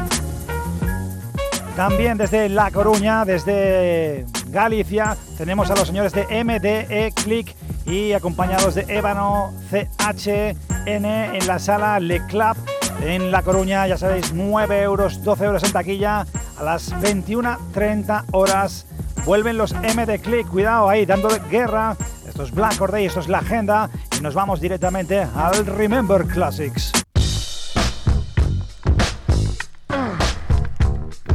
También 1.77 2.17
desde 2.17 2.49
La 2.49 2.71
Coruña, 2.71 3.27
desde 3.27 4.25
Galicia, 4.47 5.19
tenemos 5.37 5.71
a 5.71 5.77
los 5.77 5.87
señores 5.87 6.13
de 6.13 6.45
MDE 6.45 7.13
Click 7.15 7.55
y 7.85 8.15
acompañados 8.15 8.75
de 8.75 8.87
Ébano 8.89 9.53
CHN 9.71 11.05
en 11.05 11.47
la 11.47 11.59
sala 11.59 12.01
Le 12.01 12.25
Club 12.27 12.57
en 13.03 13.31
La 13.31 13.43
Coruña, 13.43 13.87
ya 13.87 13.99
sabéis, 13.99 14.33
9 14.33 14.83
euros, 14.83 15.23
12 15.23 15.45
euros 15.45 15.63
en 15.65 15.73
taquilla 15.73 16.27
a 16.59 16.63
las 16.63 16.93
21.30 16.95 18.25
horas. 18.33 18.87
Vuelven 19.25 19.57
los 19.57 19.73
MD 19.73 20.21
Click, 20.21 20.49
cuidado 20.49 20.89
ahí, 20.89 21.07
dando 21.07 21.29
guerra. 21.49 21.97
Esto 22.27 22.43
es 22.43 22.51
Black 22.51 22.81
Or 22.81 22.91
Day, 22.91 23.07
esto 23.07 23.21
es 23.21 23.29
la 23.29 23.39
agenda 23.39 23.89
y 24.19 24.21
nos 24.21 24.35
vamos 24.35 24.61
directamente 24.61 25.21
al 25.21 25.65
Remember 25.65 26.27
Classics. 26.27 26.93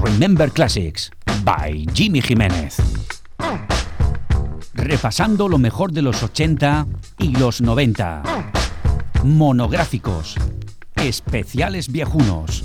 Remember 0.01 0.51
Classics 0.51 1.11
by 1.43 1.85
Jimmy 1.93 2.21
Jiménez. 2.21 2.77
Repasando 4.73 5.47
lo 5.47 5.57
mejor 5.57 5.91
de 5.91 6.01
los 6.01 6.23
80 6.23 6.87
y 7.19 7.35
los 7.37 7.61
90. 7.61 8.23
Monográficos. 9.23 10.35
Especiales 10.95 11.91
viejunos. 11.91 12.63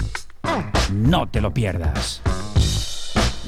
No 0.93 1.29
te 1.29 1.41
lo 1.41 1.55
pierdas. 1.55 2.23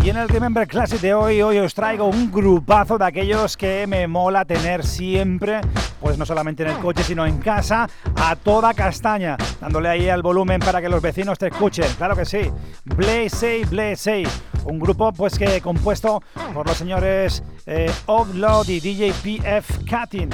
Y 0.05 0.11
en 0.11 0.19
el 0.19 0.29
Remember 0.29 0.69
Classic 0.69 1.01
de 1.01 1.15
hoy, 1.15 1.41
hoy 1.41 1.57
os 1.57 1.73
traigo 1.73 2.05
un 2.05 2.31
grupazo 2.31 2.99
de 2.99 3.07
aquellos 3.07 3.57
que 3.57 3.87
me 3.87 4.07
mola 4.07 4.45
tener 4.45 4.85
siempre, 4.85 5.63
pues 5.99 6.19
no 6.19 6.27
solamente 6.27 6.63
en 6.63 6.69
el 6.69 6.77
coche, 6.77 7.03
sino 7.03 7.25
en 7.25 7.39
casa, 7.39 7.89
a 8.15 8.37
toda 8.37 8.75
castaña, 8.75 9.39
dándole 9.63 9.89
ahí 9.89 10.11
al 10.11 10.21
volumen 10.21 10.61
para 10.61 10.83
que 10.83 10.91
los 10.91 11.01
vecinos 11.01 11.39
te 11.39 11.47
escuchen. 11.47 11.87
Claro 11.97 12.15
que 12.15 12.27
sí. 12.27 12.53
Blaze 12.85 13.65
Blaze, 13.65 14.25
un 14.67 14.79
grupo 14.79 15.11
pues 15.11 15.39
que 15.39 15.63
compuesto 15.63 16.23
por 16.53 16.67
los 16.67 16.77
señores 16.77 17.43
eh, 17.65 17.91
Offload 18.05 18.69
y 18.69 18.81
DJ 18.81 19.11
PF 19.11 19.79
Cutting. 19.89 20.29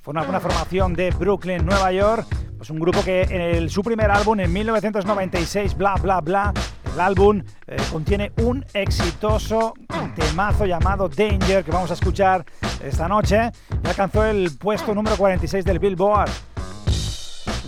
Fue 0.00 0.12
una, 0.12 0.22
una 0.22 0.38
formación 0.38 0.94
de 0.94 1.10
Brooklyn, 1.10 1.66
Nueva 1.66 1.90
York. 1.90 2.24
Pues 2.56 2.70
un 2.70 2.78
grupo 2.78 3.02
que 3.02 3.22
en 3.22 3.40
el, 3.40 3.70
su 3.70 3.82
primer 3.82 4.12
álbum 4.12 4.38
en 4.38 4.52
1996, 4.52 5.76
bla 5.76 5.96
bla 5.96 6.20
bla, 6.20 6.52
el 6.94 7.00
álbum 7.00 7.42
eh, 7.66 7.76
contiene 7.90 8.32
un 8.42 8.64
exitoso 8.74 9.74
temazo 10.14 10.66
llamado 10.66 11.08
Danger 11.08 11.64
que 11.64 11.70
vamos 11.70 11.90
a 11.90 11.94
escuchar 11.94 12.44
esta 12.82 13.08
noche 13.08 13.50
y 13.82 13.88
alcanzó 13.88 14.24
el 14.24 14.50
puesto 14.58 14.94
número 14.94 15.16
46 15.16 15.64
del 15.64 15.78
Billboard. 15.78 16.30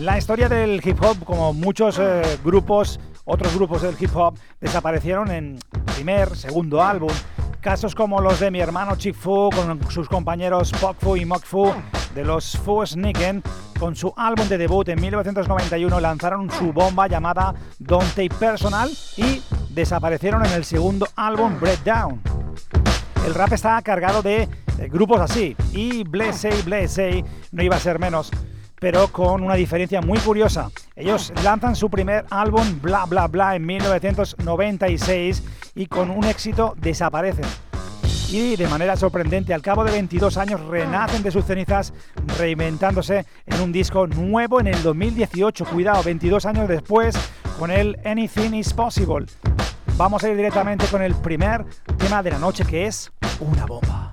La 0.00 0.18
historia 0.18 0.48
del 0.48 0.80
hip 0.84 1.00
hop, 1.02 1.24
como 1.24 1.52
muchos 1.52 1.98
eh, 1.98 2.38
grupos, 2.44 2.98
otros 3.24 3.54
grupos 3.54 3.82
del 3.82 3.96
hip 3.98 4.14
hop, 4.14 4.36
desaparecieron 4.60 5.30
en 5.30 5.58
primer, 5.94 6.36
segundo 6.36 6.82
álbum. 6.82 7.12
Casos 7.64 7.94
como 7.94 8.20
los 8.20 8.40
de 8.40 8.50
mi 8.50 8.60
hermano 8.60 8.94
Chick 8.96 9.14
Fu 9.14 9.48
con 9.48 9.90
sus 9.90 10.06
compañeros 10.06 10.70
Pok 10.72 10.98
Fu 11.00 11.16
y 11.16 11.24
Mok 11.24 11.46
Fu 11.46 11.72
de 12.14 12.22
los 12.22 12.58
Fu 12.58 12.84
Sneaken, 12.84 13.42
con 13.80 13.96
su 13.96 14.12
álbum 14.18 14.46
de 14.48 14.58
debut 14.58 14.86
en 14.90 15.00
1991 15.00 15.98
lanzaron 15.98 16.50
su 16.50 16.74
bomba 16.74 17.08
llamada 17.08 17.54
Don't 17.78 18.06
Take 18.10 18.34
Personal 18.38 18.90
y 19.16 19.42
desaparecieron 19.70 20.44
en 20.44 20.52
el 20.52 20.66
segundo 20.66 21.08
álbum 21.16 21.58
Breakdown. 21.58 22.20
El 23.26 23.34
rap 23.34 23.54
está 23.54 23.80
cargado 23.80 24.20
de, 24.20 24.46
de 24.76 24.88
grupos 24.90 25.22
así 25.22 25.56
y 25.72 26.04
Blessey 26.04 26.60
Blessey 26.64 27.24
no 27.50 27.62
iba 27.62 27.76
a 27.76 27.80
ser 27.80 27.98
menos 27.98 28.30
pero 28.84 29.08
con 29.08 29.42
una 29.42 29.54
diferencia 29.54 30.02
muy 30.02 30.18
curiosa. 30.18 30.70
Ellos 30.94 31.32
lanzan 31.42 31.74
su 31.74 31.88
primer 31.88 32.26
álbum 32.28 32.82
Bla 32.82 33.06
Bla 33.06 33.28
Bla 33.28 33.56
en 33.56 33.64
1996 33.64 35.42
y 35.74 35.86
con 35.86 36.10
un 36.10 36.22
éxito 36.24 36.74
desaparecen. 36.76 37.46
Y 38.28 38.56
de 38.56 38.68
manera 38.68 38.94
sorprendente, 38.94 39.54
al 39.54 39.62
cabo 39.62 39.84
de 39.84 39.92
22 39.92 40.36
años 40.36 40.60
renacen 40.66 41.22
de 41.22 41.30
sus 41.30 41.46
cenizas, 41.46 41.94
reinventándose 42.36 43.24
en 43.46 43.62
un 43.62 43.72
disco 43.72 44.06
nuevo 44.06 44.60
en 44.60 44.66
el 44.66 44.82
2018. 44.82 45.64
Cuidado, 45.64 46.02
22 46.02 46.44
años 46.44 46.68
después, 46.68 47.16
con 47.58 47.70
el 47.70 47.98
Anything 48.04 48.52
is 48.52 48.74
Possible. 48.74 49.24
Vamos 49.96 50.22
a 50.24 50.28
ir 50.28 50.36
directamente 50.36 50.84
con 50.88 51.00
el 51.00 51.14
primer 51.14 51.64
tema 51.96 52.22
de 52.22 52.32
la 52.32 52.38
noche, 52.38 52.66
que 52.66 52.84
es 52.84 53.10
una 53.40 53.64
bomba. 53.64 54.12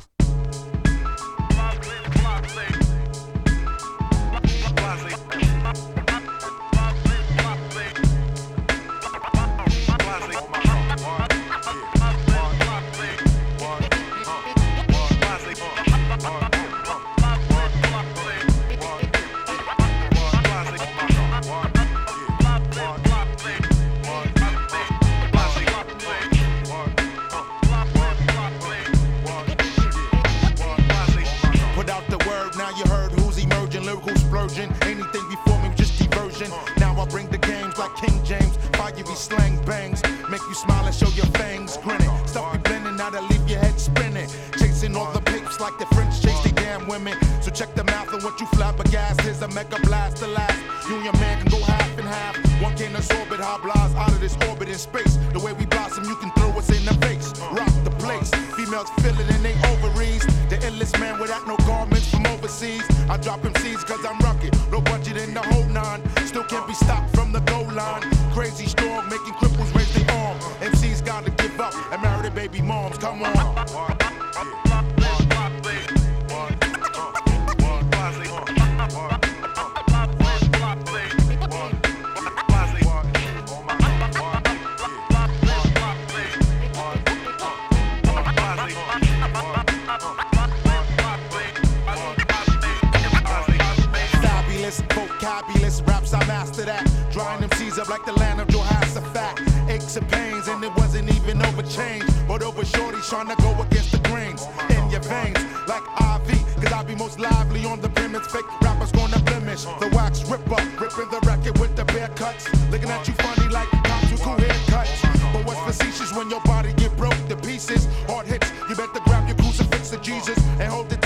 But 102.32 102.44
over 102.44 102.64
shorty 102.64 102.98
trying 103.10 103.28
to 103.28 103.36
go 103.44 103.52
against 103.62 103.92
the 103.92 104.00
grains. 104.08 104.48
In 104.70 104.90
your 104.90 105.02
veins, 105.02 105.38
like 105.68 105.84
IV, 106.00 106.32
cause 106.64 106.72
I 106.72 106.82
be 106.88 106.96
most 106.96 107.20
lively 107.20 107.66
on 107.66 107.82
the 107.82 107.90
premise. 107.90 108.26
Fake 108.28 108.48
rappers 108.62 108.94
gonna 108.94 109.20
blemish. 109.20 109.64
The 109.84 109.90
wax 109.92 110.24
ripper, 110.32 110.64
ripping 110.80 111.10
the 111.12 111.20
record 111.28 111.60
with 111.60 111.76
the 111.76 111.84
bare 111.84 112.08
cuts. 112.16 112.48
Looking 112.72 112.90
at 112.90 113.06
you 113.06 113.14
funny 113.16 113.50
like 113.50 113.68
cops 113.84 114.12
with 114.12 114.22
cool 114.22 114.38
haircuts. 114.38 115.34
But 115.34 115.46
what's 115.46 115.60
facetious 115.60 116.16
when 116.16 116.30
your 116.30 116.40
body 116.46 116.72
get 116.78 116.96
broke 116.96 117.20
to 117.28 117.36
pieces? 117.36 117.90
Hard 118.08 118.28
hits, 118.28 118.50
you 118.70 118.76
better 118.76 119.02
grab 119.04 119.28
your 119.28 119.36
crucifix 119.36 119.92
of 119.92 120.02
Jesus 120.02 120.38
and 120.62 120.72
hold 120.72 120.90
it 120.94 121.01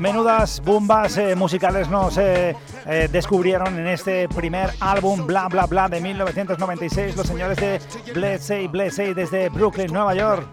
Menudas 0.00 0.62
bombas 0.64 1.18
eh, 1.18 1.36
musicales 1.36 1.90
nos 1.90 2.16
eh, 2.16 2.56
eh, 2.86 3.08
descubrieron 3.12 3.78
en 3.78 3.86
este 3.86 4.28
primer 4.30 4.70
álbum 4.80 5.26
Bla 5.26 5.46
Bla 5.48 5.66
Bla 5.66 5.88
de 5.90 6.00
1996 6.00 7.16
los 7.16 7.26
señores 7.26 7.58
de 7.58 7.80
Blessey 8.14 8.66
Blessey 8.66 9.12
desde 9.12 9.50
Brooklyn, 9.50 9.92
Nueva 9.92 10.14
York. 10.14 10.46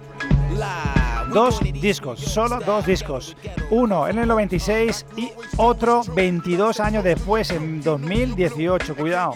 Dos 1.33 1.59
discos, 1.61 2.19
solo 2.19 2.59
dos 2.65 2.85
discos. 2.85 3.35
Uno 3.69 4.07
en 4.07 4.19
el 4.19 4.27
96 4.27 5.05
y 5.17 5.29
otro 5.57 6.01
22 6.15 6.79
años 6.79 7.03
después, 7.03 7.51
en 7.51 7.81
2018. 7.81 8.95
Cuidado. 8.95 9.33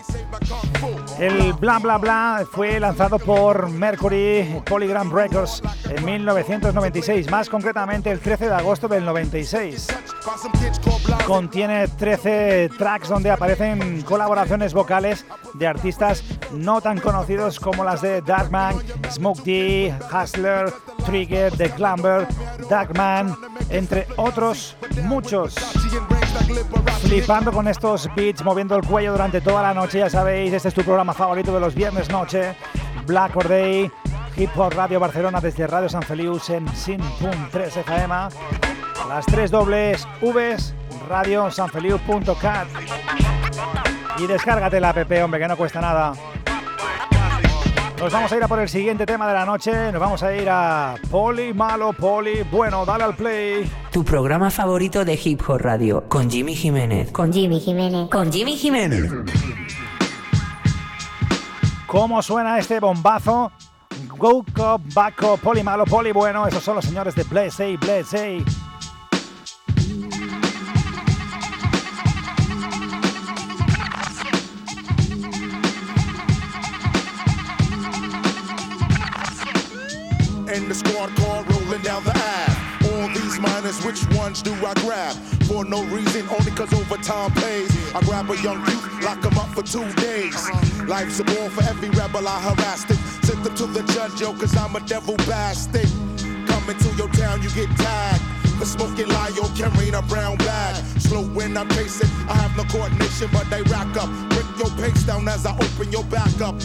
El 1.20 1.54
Bla 1.54 1.80
Bla 1.80 1.98
Bla 1.98 2.46
fue 2.52 2.80
lanzado 2.80 3.20
por 3.20 3.70
Mercury 3.70 4.62
Polygram 4.66 5.14
Records 5.14 5.62
en 5.90 6.04
1996, 6.04 7.30
más 7.30 7.50
concretamente 7.50 8.10
el 8.10 8.20
13 8.20 8.48
de 8.48 8.56
agosto 8.56 8.88
del 8.88 9.06
96. 9.06 9.88
Contiene 11.26 11.88
13 11.88 12.70
tracks 12.78 13.10
donde 13.10 13.30
aparecen 13.30 14.02
colaboraciones 14.02 14.74
vocales 14.74 15.26
de 15.54 15.68
artistas 15.68 16.24
no 16.52 16.82
tan 16.82 17.00
conocidos 17.00 17.60
como 17.60 17.84
las 17.84 18.02
de 18.02 18.22
Darkman, 18.22 18.76
Smoke 19.10 19.44
D, 19.44 19.96
Hustler, 20.12 20.72
Trigger, 21.06 21.56
The 21.56 21.70
Clamber, 21.72 22.28
Darkman, 22.70 23.36
entre 23.70 24.08
otros 24.18 24.76
muchos. 25.04 25.56
Flipando 27.02 27.52
con 27.52 27.68
estos 27.68 28.10
beats, 28.16 28.44
moviendo 28.44 28.76
el 28.76 28.86
cuello 28.86 29.12
durante 29.12 29.42
toda 29.42 29.62
la 29.62 29.74
noche, 29.74 30.00
ya 30.00 30.10
sabéis, 30.10 30.54
este 30.54 30.70
es 30.70 30.74
tu 30.74 30.84
programa 30.84 31.14
favorito 31.14 31.54
de 31.54 31.60
los 31.60 31.76
viernes 31.76 32.10
noche, 32.10 32.56
Black 33.06 33.36
or 33.36 33.48
Day, 33.48 33.92
Hip 34.38 34.50
Hop 34.56 34.74
Radio 34.74 35.00
Barcelona 35.00 35.42
desde 35.42 35.68
Radio 35.68 35.90
San 35.90 36.04
Feliu 36.04 36.40
en 36.50 36.68
Sin.3 36.76 37.78
FM, 37.78 38.16
las 39.10 39.26
tres 39.26 39.52
dobles 39.52 40.08
Vs, 40.22 40.74
radiosanfeliu.cat 41.10 42.68
y 44.18 44.28
descárgate 44.28 44.80
la 44.80 44.90
app, 44.90 45.12
hombre, 45.24 45.40
que 45.40 45.48
no 45.48 45.58
cuesta 45.58 45.82
nada. 45.82 46.14
Nos 48.02 48.12
vamos 48.12 48.32
a 48.32 48.38
ir 48.38 48.44
a 48.44 48.48
por 48.48 48.60
el 48.60 48.68
siguiente 48.68 49.06
tema 49.06 49.28
de 49.28 49.34
la 49.36 49.46
noche. 49.46 49.92
Nos 49.92 50.02
vamos 50.02 50.24
a 50.24 50.36
ir 50.36 50.50
a 50.50 50.96
Poli, 51.12 51.54
malo, 51.54 51.94
Poli. 51.94 52.42
Bueno, 52.52 52.84
dale 52.84 53.04
al 53.04 53.16
play. 53.16 53.70
Tu 53.92 54.04
programa 54.04 54.50
favorito 54.50 55.06
de 55.06 55.20
Hip 55.24 55.42
Hop 55.48 55.60
Radio. 55.60 56.06
Con 56.08 56.28
Jimmy 56.28 56.56
Jiménez. 56.56 57.12
Con 57.12 57.32
Jimmy 57.32 57.60
Jiménez. 57.60 58.10
Con 58.10 58.32
Jimmy 58.32 58.58
Jiménez. 58.58 59.12
¿Cómo 61.86 62.24
suena 62.24 62.58
este 62.58 62.80
bombazo? 62.80 63.52
Go, 64.18 64.44
go, 64.56 64.82
baco, 64.96 65.38
Poli, 65.38 65.62
malo, 65.62 65.86
Poli. 65.86 66.12
Bueno, 66.12 66.48
esos 66.48 66.64
son 66.64 66.78
los 66.78 66.86
señores 66.86 67.14
de 67.14 67.24
Blessey, 67.24 67.78
Blessey. 67.78 68.44
Which 83.92 84.08
ones 84.16 84.42
do 84.42 84.54
I 84.66 84.74
grab? 84.76 85.16
For 85.48 85.66
no 85.66 85.84
reason, 85.86 86.28
only 86.30 86.52
cause 86.52 86.74
overtime 86.74 87.32
pays. 87.32 87.70
I 87.94 88.00
grab 88.02 88.30
a 88.30 88.38
young 88.42 88.60
youth, 88.62 89.04
lock 89.04 89.24
him 89.24 89.38
up 89.38 89.50
for 89.50 89.64
two 89.64 89.92
days. 90.00 90.50
Life's 90.88 91.20
a 91.20 91.26
ball 91.26 91.50
for 91.50 91.64
every 91.64 91.90
rebel 91.90 92.26
I 92.26 92.40
harassed 92.40 92.90
it. 92.90 93.00
Sent 93.26 93.44
them 93.44 93.54
to 93.56 93.66
the 93.68 93.84
judge, 93.94 94.22
yo, 94.22 94.34
cause 94.34 94.56
I'm 94.56 94.76
a 94.76 94.80
devil 94.82 95.18
bastard. 95.28 95.90
Coming 96.48 96.78
to 96.78 96.90
your 96.96 97.10
town, 97.10 97.44
you 97.44 97.50
get 97.50 97.70
tagged. 97.76 98.24
For 98.60 98.66
smoking 98.66 99.10
Lyo, 99.10 99.50
carrying 99.58 99.96
a 99.96 100.02
brown 100.04 100.38
bag. 100.38 100.76
Slow 101.02 101.24
when 101.24 101.58
I'm 101.58 101.68
pacing, 101.70 102.10
I 102.30 102.36
have 102.36 102.56
no 102.56 102.64
coordination, 102.66 103.28
but 103.34 103.50
they 103.50 103.62
rack 103.64 103.98
up. 103.98 104.10
Break 104.30 104.48
your 104.58 104.70
pace 104.78 105.04
down 105.04 105.28
as 105.28 105.46
I 105.46 105.54
open 105.54 105.92
your 105.92 106.06
back 106.06 106.40
up. 106.40 106.56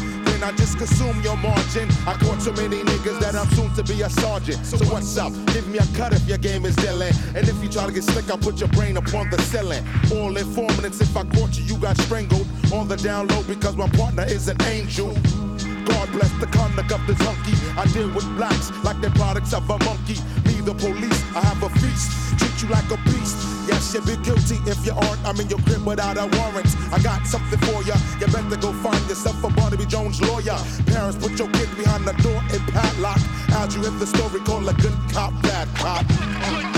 I 0.43 0.53
just 0.53 0.79
consume 0.79 1.21
your 1.23 1.37
margin. 1.37 1.89
I 2.07 2.15
caught 2.15 2.43
so 2.43 2.53
many 2.53 2.83
niggas 2.83 3.21
that 3.21 3.35
I'm 3.35 3.49
soon 3.51 3.73
to 3.75 3.83
be 3.83 4.03
a 4.03 4.11
sergeant. 4.11 4.65
So 4.65 4.77
what's 4.93 5.17
up? 5.17 5.33
Give 5.53 5.67
me 5.69 5.79
a 5.79 5.87
cut 5.97 6.13
if 6.13 6.27
your 6.29 6.39
game 6.39 6.65
is 6.65 6.77
dealing. 6.77 7.13
And 7.35 7.49
if 7.49 7.63
you 7.63 7.69
try 7.69 7.87
to 7.87 7.93
get 7.93 8.05
slick, 8.05 8.31
I'll 8.31 8.39
put 8.39 8.59
your 8.61 8.69
brain 8.71 8.97
upon 8.97 9.31
the 9.31 9.39
ceiling. 9.43 9.85
All 10.13 10.37
informants, 10.37 11.01
if 11.01 11.17
I 11.17 11.25
caught 11.25 11.57
you, 11.59 11.65
you 11.65 11.77
got 11.79 11.97
strangled. 11.99 12.47
On 12.73 12.89
the 12.89 12.97
down 12.97 13.29
low 13.29 13.43
because 13.45 13.77
my 13.77 13.89
partner 13.91 14.25
is 14.25 14.49
an 14.49 14.61
angel. 14.63 15.15
God 15.87 16.11
bless 16.11 16.33
the 16.41 16.49
conduct 16.51 16.93
of 16.93 17.07
this 17.07 17.19
hunky. 17.21 17.55
I 17.79 17.87
deal 17.93 18.11
with 18.13 18.27
blacks 18.37 18.71
like 18.83 19.01
they're 19.01 19.11
products 19.11 19.55
of 19.55 19.69
a 19.71 19.79
monkey. 19.85 20.17
The 20.67 20.75
police, 20.75 21.23
I 21.37 21.43
have 21.47 21.63
a 21.63 21.69
feast. 21.79 22.11
Treat 22.41 22.61
you 22.61 22.69
like 22.69 22.91
a 22.91 22.97
beast. 23.05 23.39
Yes, 23.69 23.95
you'll 23.95 24.05
be 24.05 24.17
guilty 24.25 24.59
if 24.69 24.85
you 24.85 24.91
aren't. 24.95 25.25
I'm 25.25 25.39
in 25.39 25.49
your 25.49 25.61
crib 25.61 25.87
without 25.87 26.17
a 26.17 26.27
warrant. 26.27 26.67
I 26.93 26.99
got 26.99 27.25
something 27.25 27.61
for 27.61 27.85
ya. 27.85 27.95
You 28.19 28.27
better 28.27 28.57
go 28.57 28.73
find 28.83 29.01
yourself 29.09 29.45
a 29.45 29.49
Barnaby 29.51 29.87
Jones 29.87 30.21
lawyer. 30.23 30.59
Parents, 30.87 31.17
put 31.23 31.39
your 31.39 31.49
kid 31.51 31.71
behind 31.77 32.05
the 32.05 32.15
door 32.15 32.43
and 32.51 32.61
padlock. 32.75 33.21
How'd 33.55 33.75
you 33.75 33.83
hit 33.83 33.97
the 34.01 34.09
story? 34.09 34.41
Call 34.41 34.69
a 34.69 34.75
good 34.75 34.99
cop, 35.13 35.41
bad 35.41 35.69
cop. 35.77 36.76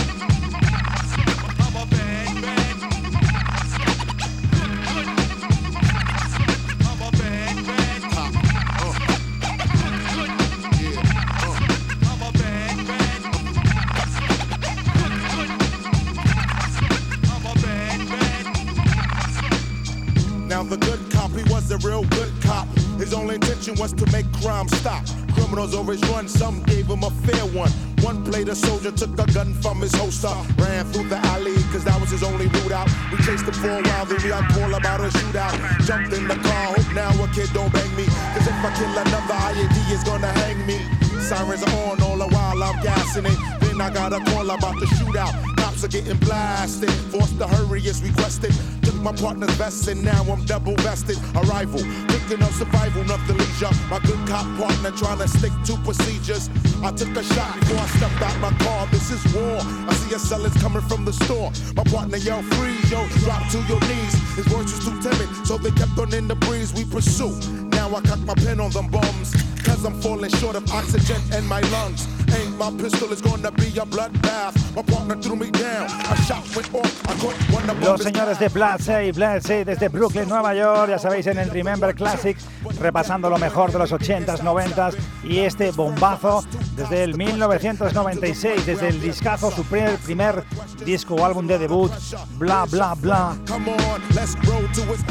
To 23.92 24.06
make 24.12 24.30
crime 24.40 24.68
stop. 24.68 25.04
Criminals 25.34 25.74
always 25.74 26.00
run, 26.10 26.28
some 26.28 26.62
gave 26.64 26.86
him 26.86 27.02
a 27.02 27.10
fair 27.10 27.44
one. 27.56 27.70
One 28.02 28.24
played 28.24 28.48
a 28.48 28.54
soldier, 28.54 28.92
took 28.92 29.18
a 29.18 29.26
gun 29.32 29.54
from 29.54 29.80
his 29.80 29.94
holster, 29.94 30.34
ran 30.58 30.84
through 30.92 31.08
the 31.08 31.18
alley, 31.34 31.54
cause 31.72 31.84
that 31.84 32.00
was 32.00 32.10
his 32.10 32.22
only 32.22 32.46
route 32.46 32.72
out. 32.72 32.88
We 33.10 33.18
chased 33.18 33.44
him 33.44 33.54
for 33.54 33.70
a 33.70 33.82
while, 33.82 34.06
then 34.06 34.22
we 34.22 34.28
got 34.28 34.48
call 34.52 34.74
about 34.74 35.00
a 35.00 35.08
shootout. 35.08 35.54
Jumped 35.86 36.12
in 36.12 36.28
the 36.28 36.36
car, 36.36 36.74
hope 36.74 36.94
now 36.94 37.10
a 37.22 37.28
kid 37.28 37.50
don't 37.52 37.72
bang 37.72 37.96
me. 37.96 38.06
Cause 38.34 38.46
if 38.46 38.54
I 38.54 38.70
kill 38.76 38.90
another 38.90 39.34
IED, 39.34 39.92
is 39.92 40.04
gonna 40.04 40.32
hang 40.42 40.64
me. 40.66 40.78
Sirens 41.20 41.62
are 41.62 41.90
on 41.90 42.02
all 42.02 42.18
the 42.18 42.28
while 42.28 42.62
I'm 42.62 42.82
gassing 42.82 43.26
it. 43.26 43.57
Then 43.78 43.92
I 43.92 43.94
got 43.94 44.12
a 44.12 44.18
call 44.32 44.50
about 44.50 44.80
the 44.80 44.86
shootout. 44.86 45.56
Cops 45.56 45.84
are 45.84 45.88
getting 45.88 46.16
blasted. 46.18 46.90
Forced 47.14 47.38
to 47.38 47.46
hurry 47.46 47.80
is 47.86 48.02
requested. 48.02 48.52
Took 48.82 48.96
my 48.96 49.12
partner's 49.12 49.54
vest 49.54 49.86
and 49.86 50.02
now 50.02 50.22
I'm 50.24 50.44
double 50.46 50.74
vested. 50.78 51.16
Arrival, 51.36 51.78
thinking 52.10 52.42
of 52.42 52.52
survival, 52.54 53.04
nothing 53.04 53.38
leisure. 53.38 53.70
My 53.88 54.00
good 54.00 54.18
cop 54.26 54.46
partner 54.58 54.90
trying 54.90 55.18
to 55.18 55.28
stick 55.28 55.52
to 55.66 55.76
procedures. 55.84 56.50
I 56.82 56.90
took 56.90 57.14
a 57.14 57.22
shot 57.22 57.54
before 57.60 57.78
I 57.78 57.86
stepped 57.86 58.20
out 58.20 58.36
my 58.40 58.50
car. 58.64 58.88
This 58.90 59.12
is 59.12 59.22
war. 59.32 59.58
I 59.88 59.94
see 59.94 60.12
a 60.12 60.18
sellers 60.18 60.54
coming 60.54 60.82
from 60.82 61.04
the 61.04 61.12
store. 61.12 61.52
My 61.76 61.84
partner 61.84 62.16
yelled 62.16 62.46
freeze, 62.56 62.90
yo, 62.90 63.06
drop 63.22 63.48
to 63.52 63.58
your 63.70 63.80
knees. 63.86 64.14
His 64.34 64.46
voice 64.46 64.74
was 64.74 64.84
too 64.84 65.00
timid, 65.02 65.28
so 65.46 65.56
they 65.56 65.70
kept 65.70 65.96
on 66.00 66.12
in 66.14 66.26
the 66.26 66.34
breeze. 66.34 66.74
We 66.74 66.84
pursue. 66.84 67.30
Now 67.70 67.94
I 67.94 68.00
cock 68.00 68.18
my 68.26 68.34
pen 68.34 68.58
on 68.58 68.70
them 68.70 68.88
bums. 68.88 69.36
Cause 69.62 69.84
I'm 69.84 70.00
falling 70.00 70.30
short 70.30 70.56
of 70.56 70.68
oxygen 70.72 71.20
in 71.36 71.46
my 71.46 71.60
lungs. 71.70 72.08
Ain't 72.34 72.47
my 72.58 72.70
pistol 72.72 73.12
is 73.12 73.22
gonna 73.22 73.50
be 73.52 73.68
a 73.78 73.84
bloodbath. 73.84 74.54
My 74.74 74.82
partner 74.82 75.16
threw 75.16 75.36
me 75.36 75.50
down. 75.50 75.86
A 75.86 76.16
shot 76.26 76.44
went 76.54 76.74
off. 76.74 77.08
I 77.08 77.14
caught 77.20 77.36
one 77.52 77.70
of 77.70 77.80
Los 77.82 78.02
señores 78.02 78.38
de 78.38 78.48
Bloodsay, 78.48 79.12
Bloodsay 79.12 79.64
desde 79.64 79.88
Brooklyn, 79.88 80.28
Nueva 80.28 80.54
York, 80.54 80.90
ya 80.90 80.98
sabéis, 80.98 81.26
en 81.28 81.38
el 81.38 81.50
Remember 81.50 81.94
Classics, 81.94 82.44
repasando 82.80 83.30
lo 83.30 83.38
mejor 83.38 83.70
de 83.70 83.78
los 83.78 83.92
80s, 83.92 84.40
90s 84.40 84.96
y 85.24 85.38
este 85.38 85.70
bombazo 85.70 86.44
desde 86.74 87.04
el 87.04 87.16
1996, 87.16 88.66
desde 88.66 88.88
el 88.88 89.00
discazo, 89.00 89.50
su 89.50 89.64
primer, 89.64 89.96
primer 89.98 90.44
disco 90.84 91.14
o 91.14 91.24
álbum 91.24 91.46
de 91.46 91.58
debut, 91.58 91.92
bla 92.38 92.64
bla 92.64 92.94
bla. 92.94 93.36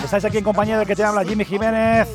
Estáis 0.04 0.26
aquí 0.26 0.40
en 0.40 0.44
compañía 0.44 0.80
de 0.80 0.86
que 0.86 0.96
te 0.96 1.04
habla 1.04 1.24
Jimmy 1.24 1.46
Jiménez 1.46 2.08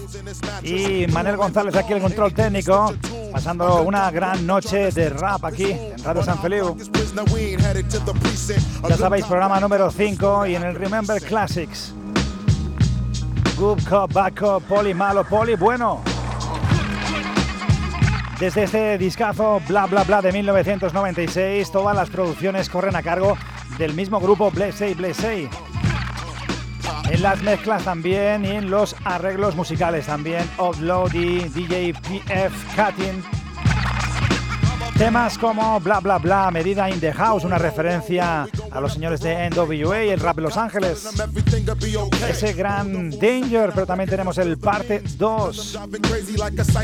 y 0.62 1.07
Manuel 1.09 1.37
González 1.37 1.74
aquí 1.74 1.93
el 1.95 2.03
control 2.03 2.35
técnico, 2.35 2.93
pasando 3.33 3.83
una 3.83 4.11
gran 4.11 4.47
noche 4.47 4.91
de 4.91 5.11
rap 5.23 5.45
aquí 5.45 5.70
en 5.70 6.03
Radio 6.03 6.25
San 6.25 6.37
Feliu. 6.41 6.77
Ya 8.89 8.97
sabéis, 8.97 9.25
programa 9.25 9.61
número 9.61 9.89
5 9.89 10.47
y 10.47 10.57
en 10.57 10.64
el 10.64 10.75
Remember 10.75 11.23
Classics. 11.23 11.95
Good 13.57 13.89
Cop, 13.89 14.12
Bad 14.12 14.35
Cop, 14.35 14.64
Poli, 14.64 14.93
Malo, 14.93 15.23
Poli, 15.23 15.55
bueno. 15.55 16.03
Desde 18.41 18.64
este 18.64 18.99
discazo 18.99 19.62
Bla 19.68 19.87
Bla 19.87 20.03
Bla 20.03 20.23
de 20.23 20.33
1996, 20.33 21.70
todas 21.70 21.95
las 21.95 22.11
producciones 22.11 22.68
corren 22.68 22.97
a 22.97 23.03
cargo 23.05 23.39
del 23.79 23.95
mismo 23.95 24.18
grupo 24.18 24.51
Blessey 24.51 24.95
Blessey. 24.95 25.49
En 27.11 27.23
las 27.23 27.41
mezclas 27.43 27.85
también 27.85 28.45
y 28.45 28.49
en 28.49 28.70
los 28.70 28.97
arreglos 29.05 29.55
musicales 29.55 30.07
también, 30.07 30.51
Offload 30.57 31.14
y 31.14 31.49
DJ 31.49 31.95
PF 31.95 32.75
Cutting. 32.75 33.41
Temas 35.03 35.37
como 35.37 35.81
Bla 35.81 35.99
Bla 35.99 36.19
Bla, 36.19 36.49
Medida 36.53 36.89
in 36.89 37.01
the 37.01 37.13
House, 37.13 37.43
una 37.43 37.59
referencia 37.59 38.47
a 38.71 38.81
los 38.81 38.93
señores 38.93 39.21
de 39.21 39.51
NWA, 39.51 40.03
el 40.03 40.21
rap 40.21 40.37
de 40.37 40.43
Los 40.43 40.57
Ángeles. 40.57 41.09
Ese 42.29 42.53
gran 42.53 43.11
Danger, 43.11 43.73
pero 43.75 43.85
también 43.85 44.09
tenemos 44.09 44.39
el 44.39 44.59
parte 44.59 45.03
2, 45.19 45.81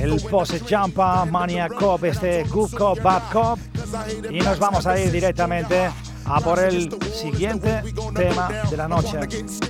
el 0.00 0.20
Pose 0.22 0.58
Jumpa, 0.58 1.26
Mania 1.26 1.68
Cop, 1.68 2.02
este 2.02 2.42
Good 2.42 2.72
Cop, 2.72 3.00
Bad 3.00 3.22
Cop. 3.32 3.60
Y 4.28 4.40
nos 4.40 4.58
vamos 4.58 4.84
a 4.88 4.98
ir 4.98 5.12
directamente 5.12 5.88
a 6.24 6.40
por 6.40 6.58
el 6.58 6.90
siguiente 7.14 7.84
tema 8.16 8.50
de 8.68 8.76
la 8.76 8.88
noche. 8.88 9.20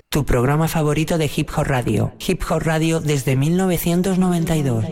Tu 0.08 0.24
programa 0.24 0.68
favorito 0.68 1.18
de 1.18 1.30
Hip 1.36 1.50
Hop 1.54 1.66
Radio. 1.66 2.14
Hip 2.26 2.42
Hop 2.48 2.62
Radio 2.62 3.00
desde 3.00 3.36
1992. 3.36 4.86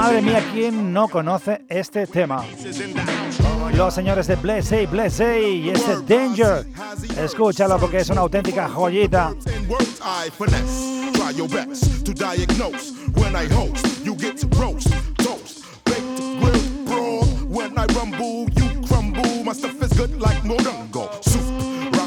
Madre 0.00 0.22
mía, 0.22 0.42
¿quién 0.54 0.94
no 0.94 1.08
conoce 1.08 1.60
este 1.68 2.06
tema? 2.06 2.42
Los 3.74 3.92
señores 3.92 4.26
de 4.28 4.36
Blessey, 4.36 4.86
Blessey 4.86 5.66
y 5.66 5.68
ese 5.68 6.00
Danger. 6.08 6.66
Escúchalo 7.18 7.78
porque 7.78 7.98
es 7.98 8.08
una 8.08 8.22
auténtica 8.22 8.66
joyita. 8.66 9.34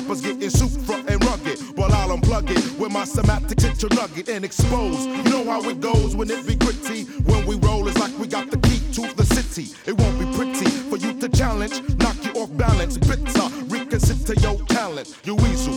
Rappers 0.03 0.21
getting 0.21 0.49
front 0.83 1.09
and 1.09 1.23
rugged. 1.25 1.59
While 1.77 1.91
I'll 1.93 2.17
unplug 2.17 2.49
it 2.49 2.79
with 2.79 2.91
my 2.91 3.05
semantic 3.05 3.57
titcher 3.57 3.87
nugget 3.89 4.29
and 4.29 4.43
expose. 4.43 5.05
You 5.05 5.23
know 5.23 5.43
how 5.45 5.67
it 5.69 5.79
goes 5.79 6.15
when 6.15 6.29
it 6.29 6.45
be 6.45 6.55
gritty. 6.55 7.03
When 7.23 7.45
we 7.45 7.55
roll, 7.55 7.87
it's 7.87 7.97
like 7.99 8.17
we 8.17 8.27
got 8.27 8.49
the 8.51 8.57
key 8.57 8.79
to 8.93 9.13
the 9.15 9.25
city. 9.25 9.73
It 9.85 9.93
won't 9.93 10.19
be 10.19 10.25
pretty 10.37 10.65
for 10.65 10.97
you 10.97 11.13
to 11.19 11.29
challenge, 11.29 11.81
knock 11.97 12.15
you 12.23 12.31
off 12.33 12.55
balance. 12.57 12.97
Bitter, 12.97 13.47
reconsider 13.65 14.39
your 14.41 14.57
talent. 14.67 15.15
You 15.23 15.35
weasel. 15.35 15.73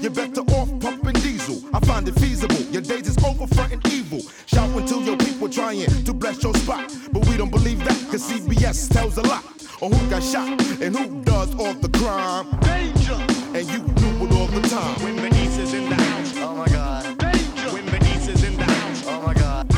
You're 0.00 0.12
better 0.12 0.42
off 0.58 0.68
pumping 0.80 1.14
diesel. 1.14 1.62
I 1.72 1.80
find 1.80 2.08
it 2.08 2.14
feasible. 2.18 2.60
Your 2.72 2.82
days 2.82 3.08
is 3.08 3.18
over 3.24 3.46
fronting 3.54 3.82
evil. 3.90 4.20
Shouting 4.46 4.86
to 4.86 5.00
your 5.00 5.16
people 5.16 5.48
trying 5.48 5.86
to 6.04 6.12
bless 6.12 6.42
your 6.42 6.54
spot. 6.54 6.94
But 7.12 7.26
we 7.26 7.36
don't 7.36 7.50
believe 7.50 7.78
that, 7.84 7.98
cause 8.10 8.30
CBS 8.30 8.92
tells 8.92 9.18
a 9.18 9.22
lot. 9.22 9.44
On 9.80 9.92
who 9.92 10.10
got 10.10 10.22
shot 10.22 10.48
and 10.82 10.96
who 10.96 11.22
does 11.22 11.54
all 11.54 11.74
the 11.74 11.88
crime. 11.90 12.58
Danger! 12.60 13.37
And 13.54 13.66
you 13.70 13.78
knew 13.78 14.26
it 14.26 14.32
all 14.32 14.46
the 14.46 14.60
time. 14.68 15.02
When 15.02 15.16
the 15.16 15.28
East 15.42 15.58
is 15.58 15.72
in 15.72 15.88
the 15.88 15.94
house. 15.94 16.36
Oh 16.36 16.54
my 16.54 16.66
god. 16.68 17.18
Danger! 17.18 17.70
When 17.72 17.86
the 17.86 17.96
East 18.14 18.28
is 18.28 18.44
in 18.44 18.56
the 18.56 18.64
house. 18.64 19.04
Oh 19.06 19.22
my 19.22 19.34
god. 19.34 19.72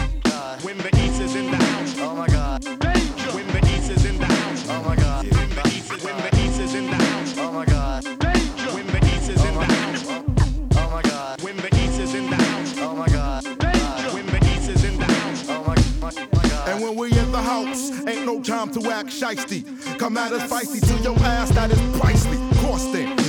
When 0.62 0.76
the 0.76 0.88
East 0.98 1.20
is 1.20 1.36
in 1.36 1.50
the 1.50 1.56
house. 1.56 1.98
Oh 1.98 2.14
my 2.14 2.26
god. 2.26 2.62
Danger! 2.62 3.30
When 3.32 3.46
the 3.46 3.58
East 3.72 3.90
is 3.90 4.04
in 4.04 4.18
the 4.18 4.26
house. 4.26 4.68
Oh 4.68 4.82
my 4.82 4.96
god. 4.96 5.24
When 5.24 5.50
the 5.50 5.68
East 5.68 5.92
is, 5.92 6.04
when 6.04 6.16
the 6.16 6.30
East 6.42 6.60
is 6.60 6.74
in 6.74 6.86
the 6.86 6.96
house. 6.96 7.38
Oh 7.38 7.52
my 7.52 7.64
god. 7.64 8.02
Danger! 8.18 8.70
When 8.74 8.86
the 8.88 8.98
East 9.06 9.30
is 9.30 9.44
in 9.44 9.54
the 9.54 9.64
house. 9.64 10.04
Oh, 10.08 10.24
oh 10.76 10.90
my 10.90 11.02
god. 11.02 11.42
When 11.42 11.56
the 11.56 11.68
East 11.76 12.00
is 12.00 12.14
in 12.14 12.28
the 12.28 12.36
house. 12.36 12.78
Oh 12.78 12.94
my 12.96 13.06
god. 13.06 13.44
When 14.12 14.26
the 14.26 14.38
East 14.52 14.68
is 14.68 14.84
in 14.84 14.98
the 14.98 15.04
house. 15.04 15.48
Oh 15.48 15.64
my, 15.64 15.74
oh 15.76 16.00
my, 16.00 16.12
oh 16.16 16.28
my 16.34 16.48
god. 16.48 16.68
And 16.68 16.82
when 16.82 16.96
we 16.96 17.16
in 17.16 17.30
the 17.30 17.40
house, 17.40 17.90
ain't 18.06 18.26
no 18.26 18.42
time 18.42 18.72
to 18.72 18.90
act 18.90 19.10
shisty. 19.10 19.64
Come 19.98 20.16
at 20.18 20.32
us 20.32 20.50
feisty 20.50 20.80
to 20.86 21.02
your 21.02 21.18
ass, 21.20 21.50
that 21.50 21.70
is 21.70 21.78
pricey. 21.98 22.36
Costing. 22.60 23.19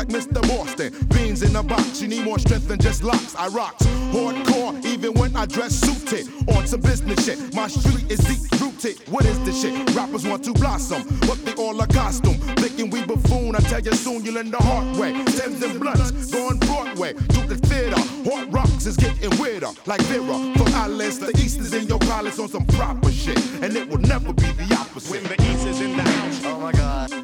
You 0.00 0.06
get 0.06 0.18
baked 0.18 0.34
like 0.34 0.42
Mr. 0.42 0.42
Boston. 0.48 1.08
Beans 1.08 1.42
in 1.42 1.56
a 1.56 1.62
box, 1.62 2.00
you 2.00 2.08
need 2.08 2.24
more 2.24 2.38
strength 2.38 2.68
than 2.68 2.78
just 2.78 3.02
locks. 3.02 3.34
I 3.36 3.48
rocks 3.48 3.84
hardcore, 4.12 4.84
even 4.84 5.14
when 5.14 5.36
I 5.36 5.46
dress 5.46 5.74
suited. 5.74 6.26
On 6.48 6.66
some 6.66 6.80
business 6.80 7.24
shit, 7.24 7.54
my 7.54 7.68
street 7.68 8.10
is 8.10 8.20
deep 8.20 8.60
rooted. 8.60 8.98
What 9.08 9.24
is 9.26 9.38
this 9.44 9.60
shit? 9.62 9.94
Rappers 9.94 10.26
want 10.26 10.44
to 10.44 10.52
blossom, 10.52 11.02
but 11.20 11.44
they 11.44 11.54
all 11.54 11.80
a 11.80 11.86
costume. 11.86 12.34
Thinking 12.56 12.90
we 12.90 13.04
buffoon, 13.04 13.54
I 13.56 13.60
tell 13.60 13.80
you 13.80 13.92
soon 13.92 14.24
you'll 14.24 14.34
learn 14.34 14.50
the 14.50 14.58
hard 14.58 14.96
way. 14.96 15.12
Thames 15.24 15.62
and 15.62 15.80
blunts, 15.80 16.30
going 16.30 16.58
Broadway 16.58 17.12
to 17.12 17.40
the 17.46 17.56
theater. 17.56 18.00
Hard 18.30 18.52
rocks 18.52 18.86
is 18.86 18.96
getting 18.96 19.36
weirder, 19.38 19.70
like 19.86 20.00
Vera. 20.02 20.54
From 20.56 20.68
Alice, 20.74 21.18
the 21.18 21.30
East 21.38 21.60
is 21.60 21.74
in 21.74 21.86
your 21.86 21.98
palace 22.00 22.38
on 22.38 22.48
some 22.48 22.66
proper 22.66 23.10
shit, 23.10 23.38
and 23.62 23.76
it 23.76 23.88
will 23.88 23.98
never 23.98 24.32
be 24.32 24.50
the 24.52 24.76
opposite. 24.78 25.10
When 25.10 25.22
the 25.24 25.42
East 25.50 25.66
is 25.66 25.80
in 25.80 25.96
the 25.96 26.02
house, 26.02 26.44
oh 26.44 26.60
my 26.60 26.72
god. 26.72 27.19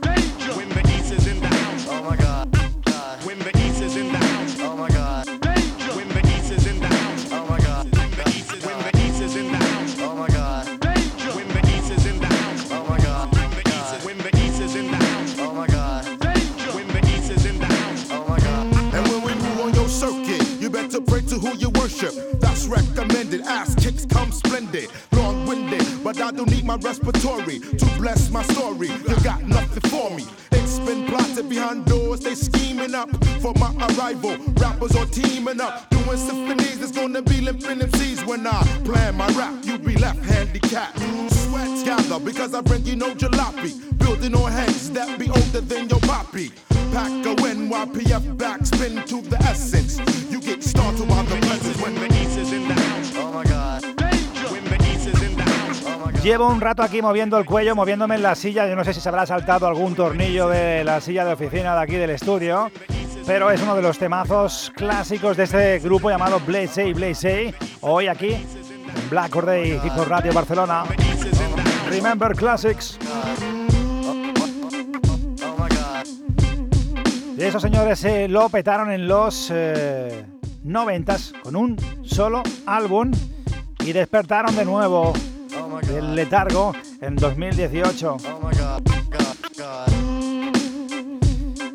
Recommended. 23.39 23.47
Ass 23.47 23.74
kicks 23.76 24.07
come 24.07 24.32
splendid, 24.32 24.91
long 25.12 25.47
winded, 25.47 25.84
but 26.03 26.20
I 26.20 26.30
don't 26.30 26.51
need 26.51 26.64
my 26.64 26.76
respiratory 26.76 27.61
to 27.61 27.87
bless 27.99 28.30
my 28.30 28.43
story. 28.43 28.89
You 28.89 29.20
got 29.22 29.43
nothing 29.43 29.91
for 29.91 30.11
me. 30.11 30.24
It's 30.53 30.78
been 30.80 31.07
plotted 31.07 31.49
behind 31.49 31.87
doors, 31.87 32.20
they 32.20 32.34
scheming 32.34 32.95
up 32.95 33.11
for 33.41 33.53
my 33.55 33.72
arrival. 33.91 34.37
Rappers 34.57 34.97
are 34.97 35.07
teaming 35.07 35.61
up, 35.61 35.89
doing 35.91 36.16
symphonies. 36.16 36.82
It's 36.82 36.93
gonna 36.93 37.22
be 37.22 37.41
limping 37.41 37.80
MCs 37.80 38.26
when 38.26 38.47
I 38.47 38.62
plan 38.84 39.16
my 39.16 39.28
rap. 39.28 39.64
You 39.64 39.78
be 39.78 39.97
left 39.97 40.24
handicapped. 40.24 40.99
Sweat 41.30 41.84
gather 41.84 42.18
because 42.18 42.55
I 42.55 42.61
bring 42.61 42.84
you 42.84 42.97
no 42.97 43.14
jalopy. 43.14 43.99
Building 43.99 44.34
on 44.34 44.51
heads 44.51 44.91
that 44.91 45.18
be 45.18 45.28
older 45.28 45.61
than 45.61 45.89
your 45.89 46.01
poppy. 46.01 46.51
Pack 46.93 47.11
a 47.26 47.34
NYPF 47.34 48.37
backspin 48.37 49.05
to 49.07 49.20
the 49.28 49.37
essence. 49.43 49.86
Llevo 56.27 56.49
un 56.49 56.61
rato 56.61 56.83
aquí 56.83 57.01
moviendo 57.01 57.39
el 57.39 57.45
cuello, 57.45 57.77
moviéndome 57.77 58.16
en 58.16 58.22
la 58.24 58.35
silla. 58.35 58.66
Yo 58.66 58.74
no 58.74 58.83
sé 58.83 58.93
si 58.93 59.01
se 59.01 59.09
habrá 59.09 59.24
saltado 59.27 59.68
algún 59.68 59.95
tornillo 59.95 60.49
de 60.49 60.83
la 60.83 61.01
silla 61.01 61.24
de 61.24 61.35
oficina 61.35 61.77
de 61.77 61.81
aquí 61.81 61.95
del 61.95 62.11
estudio. 62.11 62.68
Pero 63.24 63.49
es 63.53 63.62
uno 63.62 63.77
de 63.77 63.83
los 63.83 63.97
temazos 63.97 64.72
clásicos 64.74 65.37
de 65.37 65.45
este 65.45 65.79
grupo 65.79 66.11
llamado 66.11 66.41
Blaze 66.41 66.93
Blaze 66.95 67.55
Hoy 67.81 68.09
aquí 68.09 68.33
en 68.33 69.09
Black 69.09 69.31
Corday 69.31 69.74
Hip 69.74 69.93
Radio 70.09 70.33
Barcelona. 70.33 70.83
Remember 71.91 72.35
Classics. 72.35 72.99
Y 77.39 77.41
esos 77.41 77.62
señores 77.62 78.01
se 78.01 78.27
lo 78.27 78.49
petaron 78.49 78.91
en 78.91 79.07
los 79.07 79.53
eh, 79.55 80.27
90 80.64 81.16
con 81.45 81.55
un 81.55 81.77
solo 82.05 82.43
álbum 82.66 83.12
y 83.85 83.93
despertaron 83.93 84.57
de 84.57 84.64
nuevo 84.64 85.12
del 85.87 86.15
letargo 86.15 86.73
en 87.01 87.17
2018. 87.17 88.17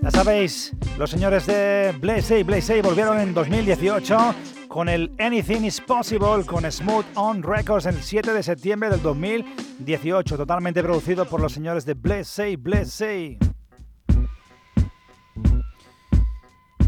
Ya 0.01 0.11
sabéis, 0.11 0.73
los 0.97 1.09
señores 1.09 1.45
de 1.45 1.93
Blaze 1.99 2.43
Blaze 2.43 2.81
volvieron 2.81 3.19
en 3.19 3.33
2018 3.33 4.35
con 4.67 4.89
el 4.89 5.11
Anything 5.19 5.63
is 5.65 5.81
Possible 5.81 6.45
con 6.45 6.69
Smooth 6.69 7.05
On 7.15 7.43
Records 7.43 7.85
el 7.85 8.01
7 8.01 8.33
de 8.33 8.41
septiembre 8.41 8.89
del 8.89 9.01
2018, 9.01 10.37
totalmente 10.37 10.81
producido 10.81 11.25
por 11.25 11.41
los 11.41 11.51
señores 11.51 11.85
de 11.85 11.93
Blaze 11.93 12.55
Blaze. 12.57 13.37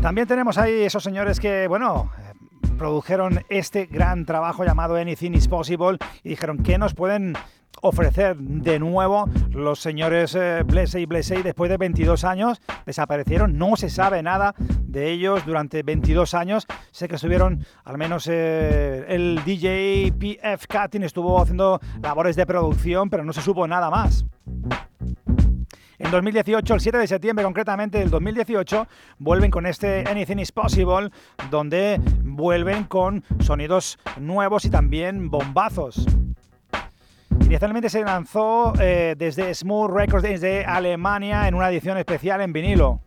También 0.01 0.27
tenemos 0.27 0.57
ahí 0.57 0.81
esos 0.81 1.03
señores 1.03 1.39
que, 1.39 1.67
bueno, 1.67 2.11
produjeron 2.73 3.43
este 3.49 3.85
gran 3.85 4.25
trabajo 4.25 4.63
llamado 4.63 4.95
Anything 4.95 5.33
is 5.33 5.47
Possible 5.47 5.97
y 6.23 6.29
dijeron 6.29 6.63
que 6.63 6.77
nos 6.77 6.93
pueden 6.93 7.33
ofrecer 7.81 8.37
de 8.37 8.79
nuevo 8.79 9.29
los 9.51 9.79
señores 9.79 10.35
eh, 10.35 10.63
y 10.95 11.05
Blessey 11.05 11.43
después 11.43 11.69
de 11.69 11.77
22 11.77 12.23
años 12.23 12.61
desaparecieron 12.85 13.57
no 13.57 13.75
se 13.75 13.89
sabe 13.89 14.23
nada 14.23 14.55
de 14.57 15.11
ellos 15.11 15.45
durante 15.45 15.83
22 15.83 16.33
años. 16.33 16.67
Sé 16.91 17.07
que 17.07 17.15
estuvieron 17.15 17.65
al 17.83 17.97
menos 17.97 18.27
eh, 18.31 19.05
el 19.07 19.41
DJ 19.43 20.13
PF 20.13 20.67
Cutting 20.67 21.03
estuvo 21.03 21.41
haciendo 21.41 21.79
labores 22.01 22.35
de 22.35 22.45
producción 22.45 23.09
pero 23.09 23.25
no 23.25 23.33
se 23.33 23.41
supo 23.41 23.67
nada 23.67 23.89
más 23.89 24.25
en 26.03 26.11
2018, 26.11 26.73
el 26.73 26.81
7 26.81 26.97
de 26.97 27.07
septiembre 27.07 27.45
concretamente 27.45 27.97
del 27.97 28.09
2018, 28.09 28.87
vuelven 29.19 29.49
con 29.49 29.65
este 29.65 30.03
Anything 30.07 30.39
is 30.39 30.51
Possible, 30.51 31.09
donde 31.49 31.99
vuelven 32.23 32.83
con 32.83 33.23
sonidos 33.39 33.97
nuevos 34.19 34.65
y 34.65 34.69
también 34.69 35.29
bombazos. 35.29 36.05
Inicialmente 37.45 37.89
se 37.89 38.03
lanzó 38.03 38.73
eh, 38.79 39.15
desde 39.17 39.53
Smooth 39.53 39.91
Records 39.91 40.23
desde 40.23 40.65
Alemania 40.65 41.47
en 41.47 41.55
una 41.55 41.69
edición 41.69 41.97
especial 41.97 42.41
en 42.41 42.51
vinilo. 42.51 42.99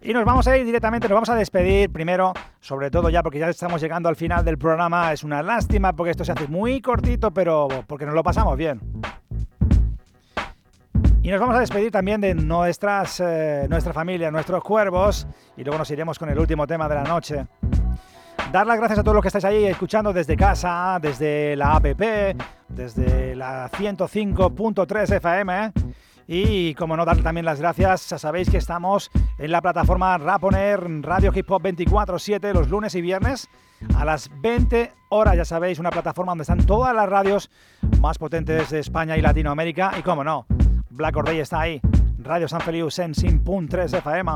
Y 0.00 0.12
nos 0.12 0.24
vamos 0.24 0.46
a 0.46 0.56
ir 0.56 0.64
directamente, 0.64 1.08
nos 1.08 1.16
vamos 1.16 1.28
a 1.28 1.34
despedir 1.34 1.90
primero, 1.90 2.32
sobre 2.60 2.90
todo 2.90 3.10
ya 3.10 3.22
porque 3.22 3.40
ya 3.40 3.48
estamos 3.48 3.82
llegando 3.82 4.08
al 4.08 4.16
final 4.16 4.44
del 4.44 4.56
programa. 4.56 5.12
Es 5.12 5.24
una 5.24 5.42
lástima 5.42 5.92
porque 5.94 6.12
esto 6.12 6.24
se 6.24 6.32
hace 6.32 6.46
muy 6.46 6.80
cortito, 6.80 7.32
pero 7.32 7.68
porque 7.86 8.06
nos 8.06 8.14
lo 8.14 8.22
pasamos 8.22 8.56
bien. 8.56 8.80
Y 11.26 11.30
nos 11.32 11.40
vamos 11.40 11.56
a 11.56 11.58
despedir 11.58 11.90
también 11.90 12.20
de 12.20 12.36
nuestras, 12.36 13.18
eh, 13.18 13.66
nuestra 13.68 13.92
familia, 13.92 14.30
nuestros 14.30 14.62
cuervos, 14.62 15.26
y 15.56 15.64
luego 15.64 15.76
nos 15.76 15.90
iremos 15.90 16.20
con 16.20 16.28
el 16.28 16.38
último 16.38 16.68
tema 16.68 16.88
de 16.88 16.94
la 16.94 17.02
noche. 17.02 17.44
Dar 18.52 18.64
las 18.64 18.78
gracias 18.78 19.00
a 19.00 19.02
todos 19.02 19.16
los 19.16 19.22
que 19.22 19.26
estáis 19.30 19.44
ahí 19.44 19.64
escuchando 19.64 20.12
desde 20.12 20.36
casa, 20.36 21.00
desde 21.02 21.56
la 21.56 21.74
APP, 21.74 22.36
desde 22.68 23.34
la 23.34 23.68
105.3 23.72 25.16
FM. 25.16 25.72
Y 26.28 26.74
como 26.74 26.96
no, 26.96 27.04
dar 27.04 27.16
también 27.16 27.44
las 27.44 27.58
gracias, 27.58 28.08
ya 28.08 28.18
sabéis 28.18 28.48
que 28.48 28.58
estamos 28.58 29.10
en 29.36 29.50
la 29.50 29.60
plataforma 29.60 30.16
Raponer 30.18 30.80
Radio 31.02 31.32
Hip 31.34 31.50
Hop 31.50 31.60
24-7 31.60 32.52
los 32.52 32.70
lunes 32.70 32.94
y 32.94 33.00
viernes 33.00 33.48
a 33.96 34.04
las 34.04 34.30
20 34.42 34.92
horas, 35.08 35.36
ya 35.36 35.44
sabéis, 35.44 35.80
una 35.80 35.90
plataforma 35.90 36.30
donde 36.30 36.42
están 36.42 36.64
todas 36.64 36.94
las 36.94 37.08
radios 37.08 37.50
más 38.00 38.16
potentes 38.16 38.70
de 38.70 38.78
España 38.78 39.16
y 39.16 39.22
Latinoamérica. 39.22 39.92
Y 39.98 40.02
como 40.02 40.22
no, 40.22 40.46
Black 40.96 41.14
Orday 41.14 41.40
está 41.40 41.60
ahí, 41.60 41.78
Radio 42.18 42.48
San 42.48 42.62
Feliu 42.62 42.90
Sensin.3 42.90 43.98
FM. 43.98 44.30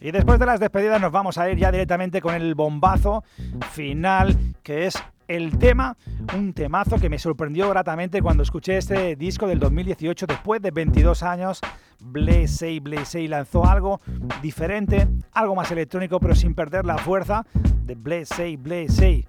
Y 0.00 0.10
después 0.10 0.40
de 0.40 0.46
las 0.46 0.58
despedidas 0.58 1.00
nos 1.00 1.12
vamos 1.12 1.38
a 1.38 1.48
ir 1.48 1.56
ya 1.56 1.70
directamente 1.70 2.20
con 2.20 2.34
el 2.34 2.56
bombazo 2.56 3.22
final, 3.70 4.36
que 4.64 4.86
es 4.86 5.00
el 5.28 5.56
tema, 5.56 5.96
un 6.36 6.52
temazo 6.52 6.96
que 6.98 7.08
me 7.08 7.20
sorprendió 7.20 7.70
gratamente 7.70 8.20
cuando 8.20 8.42
escuché 8.42 8.76
este 8.76 9.14
disco 9.14 9.46
del 9.46 9.60
2018, 9.60 10.26
después 10.26 10.60
de 10.62 10.72
22 10.72 11.22
años, 11.22 11.60
Blaze 12.00 12.80
Blaze 12.80 13.28
lanzó 13.28 13.64
algo 13.64 14.00
diferente, 14.42 15.06
algo 15.32 15.54
más 15.54 15.70
electrónico, 15.70 16.18
pero 16.18 16.34
sin 16.34 16.56
perder 16.56 16.84
la 16.84 16.98
fuerza 16.98 17.46
de 17.84 17.94
Blaze 17.94 18.56
Blaze. 18.56 19.28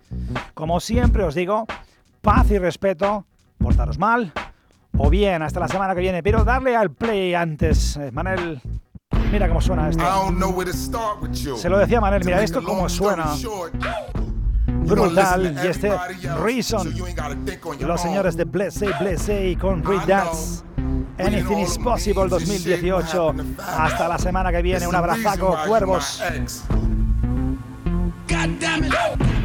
Como 0.55 0.79
siempre 0.79 1.23
os 1.23 1.35
digo, 1.35 1.67
paz 2.21 2.49
y 2.49 2.57
respeto, 2.57 3.27
portaros 3.59 3.99
mal 3.99 4.33
o 5.03 5.09
bien 5.09 5.41
hasta 5.41 5.59
la 5.59 5.67
semana 5.67 5.95
que 5.95 6.01
viene, 6.01 6.21
pero 6.21 6.43
darle 6.43 6.75
al 6.75 6.91
play 6.91 7.33
antes, 7.33 7.97
eh, 7.97 8.11
Manel. 8.11 8.61
Mira 9.31 9.47
cómo 9.47 9.61
suena 9.61 9.89
esto. 9.89 10.03
Se 11.57 11.69
lo 11.69 11.77
decía 11.79 11.99
Manel, 11.99 12.23
mira 12.23 12.43
esto 12.43 12.63
cómo 12.63 12.87
suena 12.87 13.33
brutal 14.67 15.57
y 15.63 15.67
este 15.67 15.91
Reason. 16.43 16.93
Los 17.79 18.01
señores 18.01 18.37
de 18.37 18.43
Blessé 18.43 18.89
Blessé 18.99 19.57
con 19.59 19.83
Read 19.83 20.05
Dance. 20.05 20.63
Anything 21.17 21.59
is 21.59 21.77
Possible 21.77 22.27
2018. 22.27 23.35
Hasta 23.77 24.07
la 24.07 24.17
semana 24.17 24.51
que 24.51 24.61
viene. 24.61 24.87
Un 24.87 24.95
abrazaco, 24.95 25.57
cuervos. 25.67 26.21
Yeah, 28.27 29.40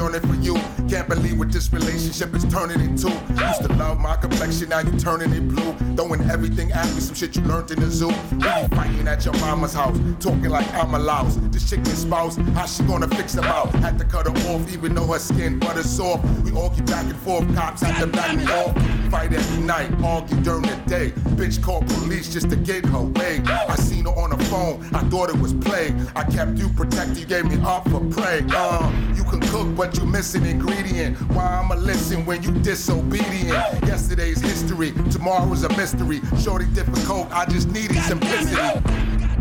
doing 0.00 0.14
it 0.14 0.22
for 0.22 0.34
you. 0.36 0.79
Can't 0.90 1.08
believe 1.08 1.38
what 1.38 1.52
this 1.52 1.72
relationship 1.72 2.34
is 2.34 2.44
turning 2.52 2.80
into. 2.80 3.10
Used 3.10 3.62
to 3.62 3.72
love 3.74 4.00
my 4.00 4.16
complexion, 4.16 4.70
now 4.70 4.80
you 4.80 4.90
turning 4.98 5.32
it 5.32 5.46
blue. 5.48 5.72
Throwing 5.94 6.28
everything 6.28 6.72
at 6.72 6.84
me, 6.86 7.00
some 7.00 7.14
shit 7.14 7.36
you 7.36 7.42
learned 7.42 7.70
in 7.70 7.78
the 7.78 7.88
zoo. 7.88 8.08
We 8.08 8.76
fighting 8.76 9.06
at 9.06 9.24
your 9.24 9.34
mama's 9.34 9.72
house, 9.72 9.96
talking 10.18 10.50
like 10.50 10.66
I'm 10.74 10.92
a 10.94 10.98
louse. 10.98 11.36
This 11.52 11.70
chicken 11.70 11.84
spouse, 11.86 12.36
how 12.54 12.66
she 12.66 12.82
gonna 12.82 13.06
fix 13.06 13.34
them 13.34 13.44
out? 13.44 13.72
Had 13.76 14.00
to 14.00 14.04
cut 14.04 14.26
her 14.26 14.48
off, 14.50 14.72
even 14.72 14.96
though 14.96 15.06
her 15.06 15.20
skin 15.20 15.60
butter 15.60 15.84
soft. 15.84 16.24
We 16.40 16.50
argue 16.58 16.82
back 16.82 17.04
and 17.04 17.16
forth, 17.18 17.54
cops 17.54 17.82
had 17.82 18.00
to 18.00 18.08
back 18.08 18.36
me 18.36 18.44
off. 18.46 18.74
Fight 19.12 19.32
every 19.32 19.62
night, 19.62 19.92
argue 20.02 20.40
during 20.40 20.62
the 20.62 20.76
day. 20.86 21.10
Bitch 21.38 21.62
called 21.62 21.86
police 21.86 22.32
just 22.32 22.50
to 22.50 22.56
get 22.56 22.84
her 22.86 23.02
way. 23.02 23.40
I 23.46 23.76
seen 23.76 24.06
her 24.06 24.10
on 24.10 24.30
the 24.30 24.44
phone, 24.46 24.84
I 24.92 25.02
thought 25.08 25.30
it 25.30 25.38
was 25.38 25.52
play. 25.54 25.94
I 26.16 26.24
kept 26.24 26.58
you 26.58 26.68
protected, 26.70 27.16
you 27.16 27.26
gave 27.26 27.44
me 27.44 27.60
up 27.64 27.88
for 27.88 28.00
prey. 28.00 28.44
Uh, 28.50 28.90
you 29.14 29.22
can 29.22 29.40
cook, 29.40 29.76
but 29.76 29.96
you 29.96 30.04
miss 30.04 30.34
an 30.34 30.46
Why 30.80 31.60
I'ma 31.62 31.74
listen 31.74 32.24
when 32.24 32.42
you 32.42 32.52
disobedient? 32.52 33.52
Yesterday's 33.86 34.40
history, 34.40 34.92
tomorrow's 35.10 35.62
a 35.62 35.68
mystery. 35.76 36.22
Shorty 36.42 36.64
difficult, 36.72 37.30
I 37.32 37.44
just 37.44 37.68
needed 37.68 37.98
simplicity. 38.04 38.56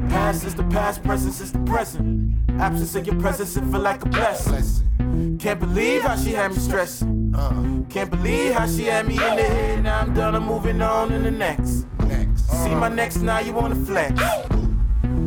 Past 0.10 0.44
is 0.44 0.54
the 0.54 0.66
past, 0.66 1.02
present 1.02 1.40
is 1.40 1.54
the 1.54 1.60
present. 1.60 2.36
Absence 2.60 2.94
of 2.96 3.08
your 3.08 3.16
presence, 3.22 3.56
it 3.56 3.62
feel 3.62 3.80
like 3.80 4.04
a 4.04 4.10
blessing. 4.10 5.38
Can't 5.40 5.62
believe 5.62 6.02
how 6.02 6.18
she 6.18 6.32
had 6.32 6.52
me 6.52 6.58
stressing. 6.58 7.34
Uh, 7.34 7.84
can't 7.90 8.12
believe 8.12 8.54
how 8.54 8.68
she 8.68 8.84
had 8.84 9.08
me 9.08 9.14
in 9.14 9.36
the 9.38 9.44
head. 9.44 9.84
Now 9.84 10.02
I'm 10.02 10.14
done, 10.14 10.36
I'm 10.36 10.46
moving 10.46 10.82
on 10.82 11.14
in 11.14 11.24
the 11.24 11.32
next. 11.32 11.86
Next. 12.06 12.50
See 12.50 12.76
my 12.76 12.90
next, 12.90 13.18
now 13.18 13.40
you 13.40 13.54
wanna 13.54 13.76
flex. 13.76 14.22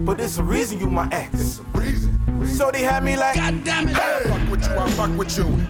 But 0.04 0.20
it's 0.20 0.36
a 0.36 0.42
reason 0.42 0.78
you 0.78 0.90
my 0.90 1.08
ex. 1.10 1.32
It's 1.32 1.60
a 1.60 1.62
reason. 1.78 2.46
So 2.46 2.70
they 2.70 2.82
had 2.82 3.02
me 3.02 3.16
like, 3.16 3.36
God 3.36 3.64
damn 3.64 3.88
it. 3.88 3.96
Hey, 3.96 4.28
fuck 4.28 4.50
with 4.50 4.62
you, 4.62 4.76
I 4.76 4.90
fuck 4.90 5.16
with 5.16 5.38
you. 5.38 5.66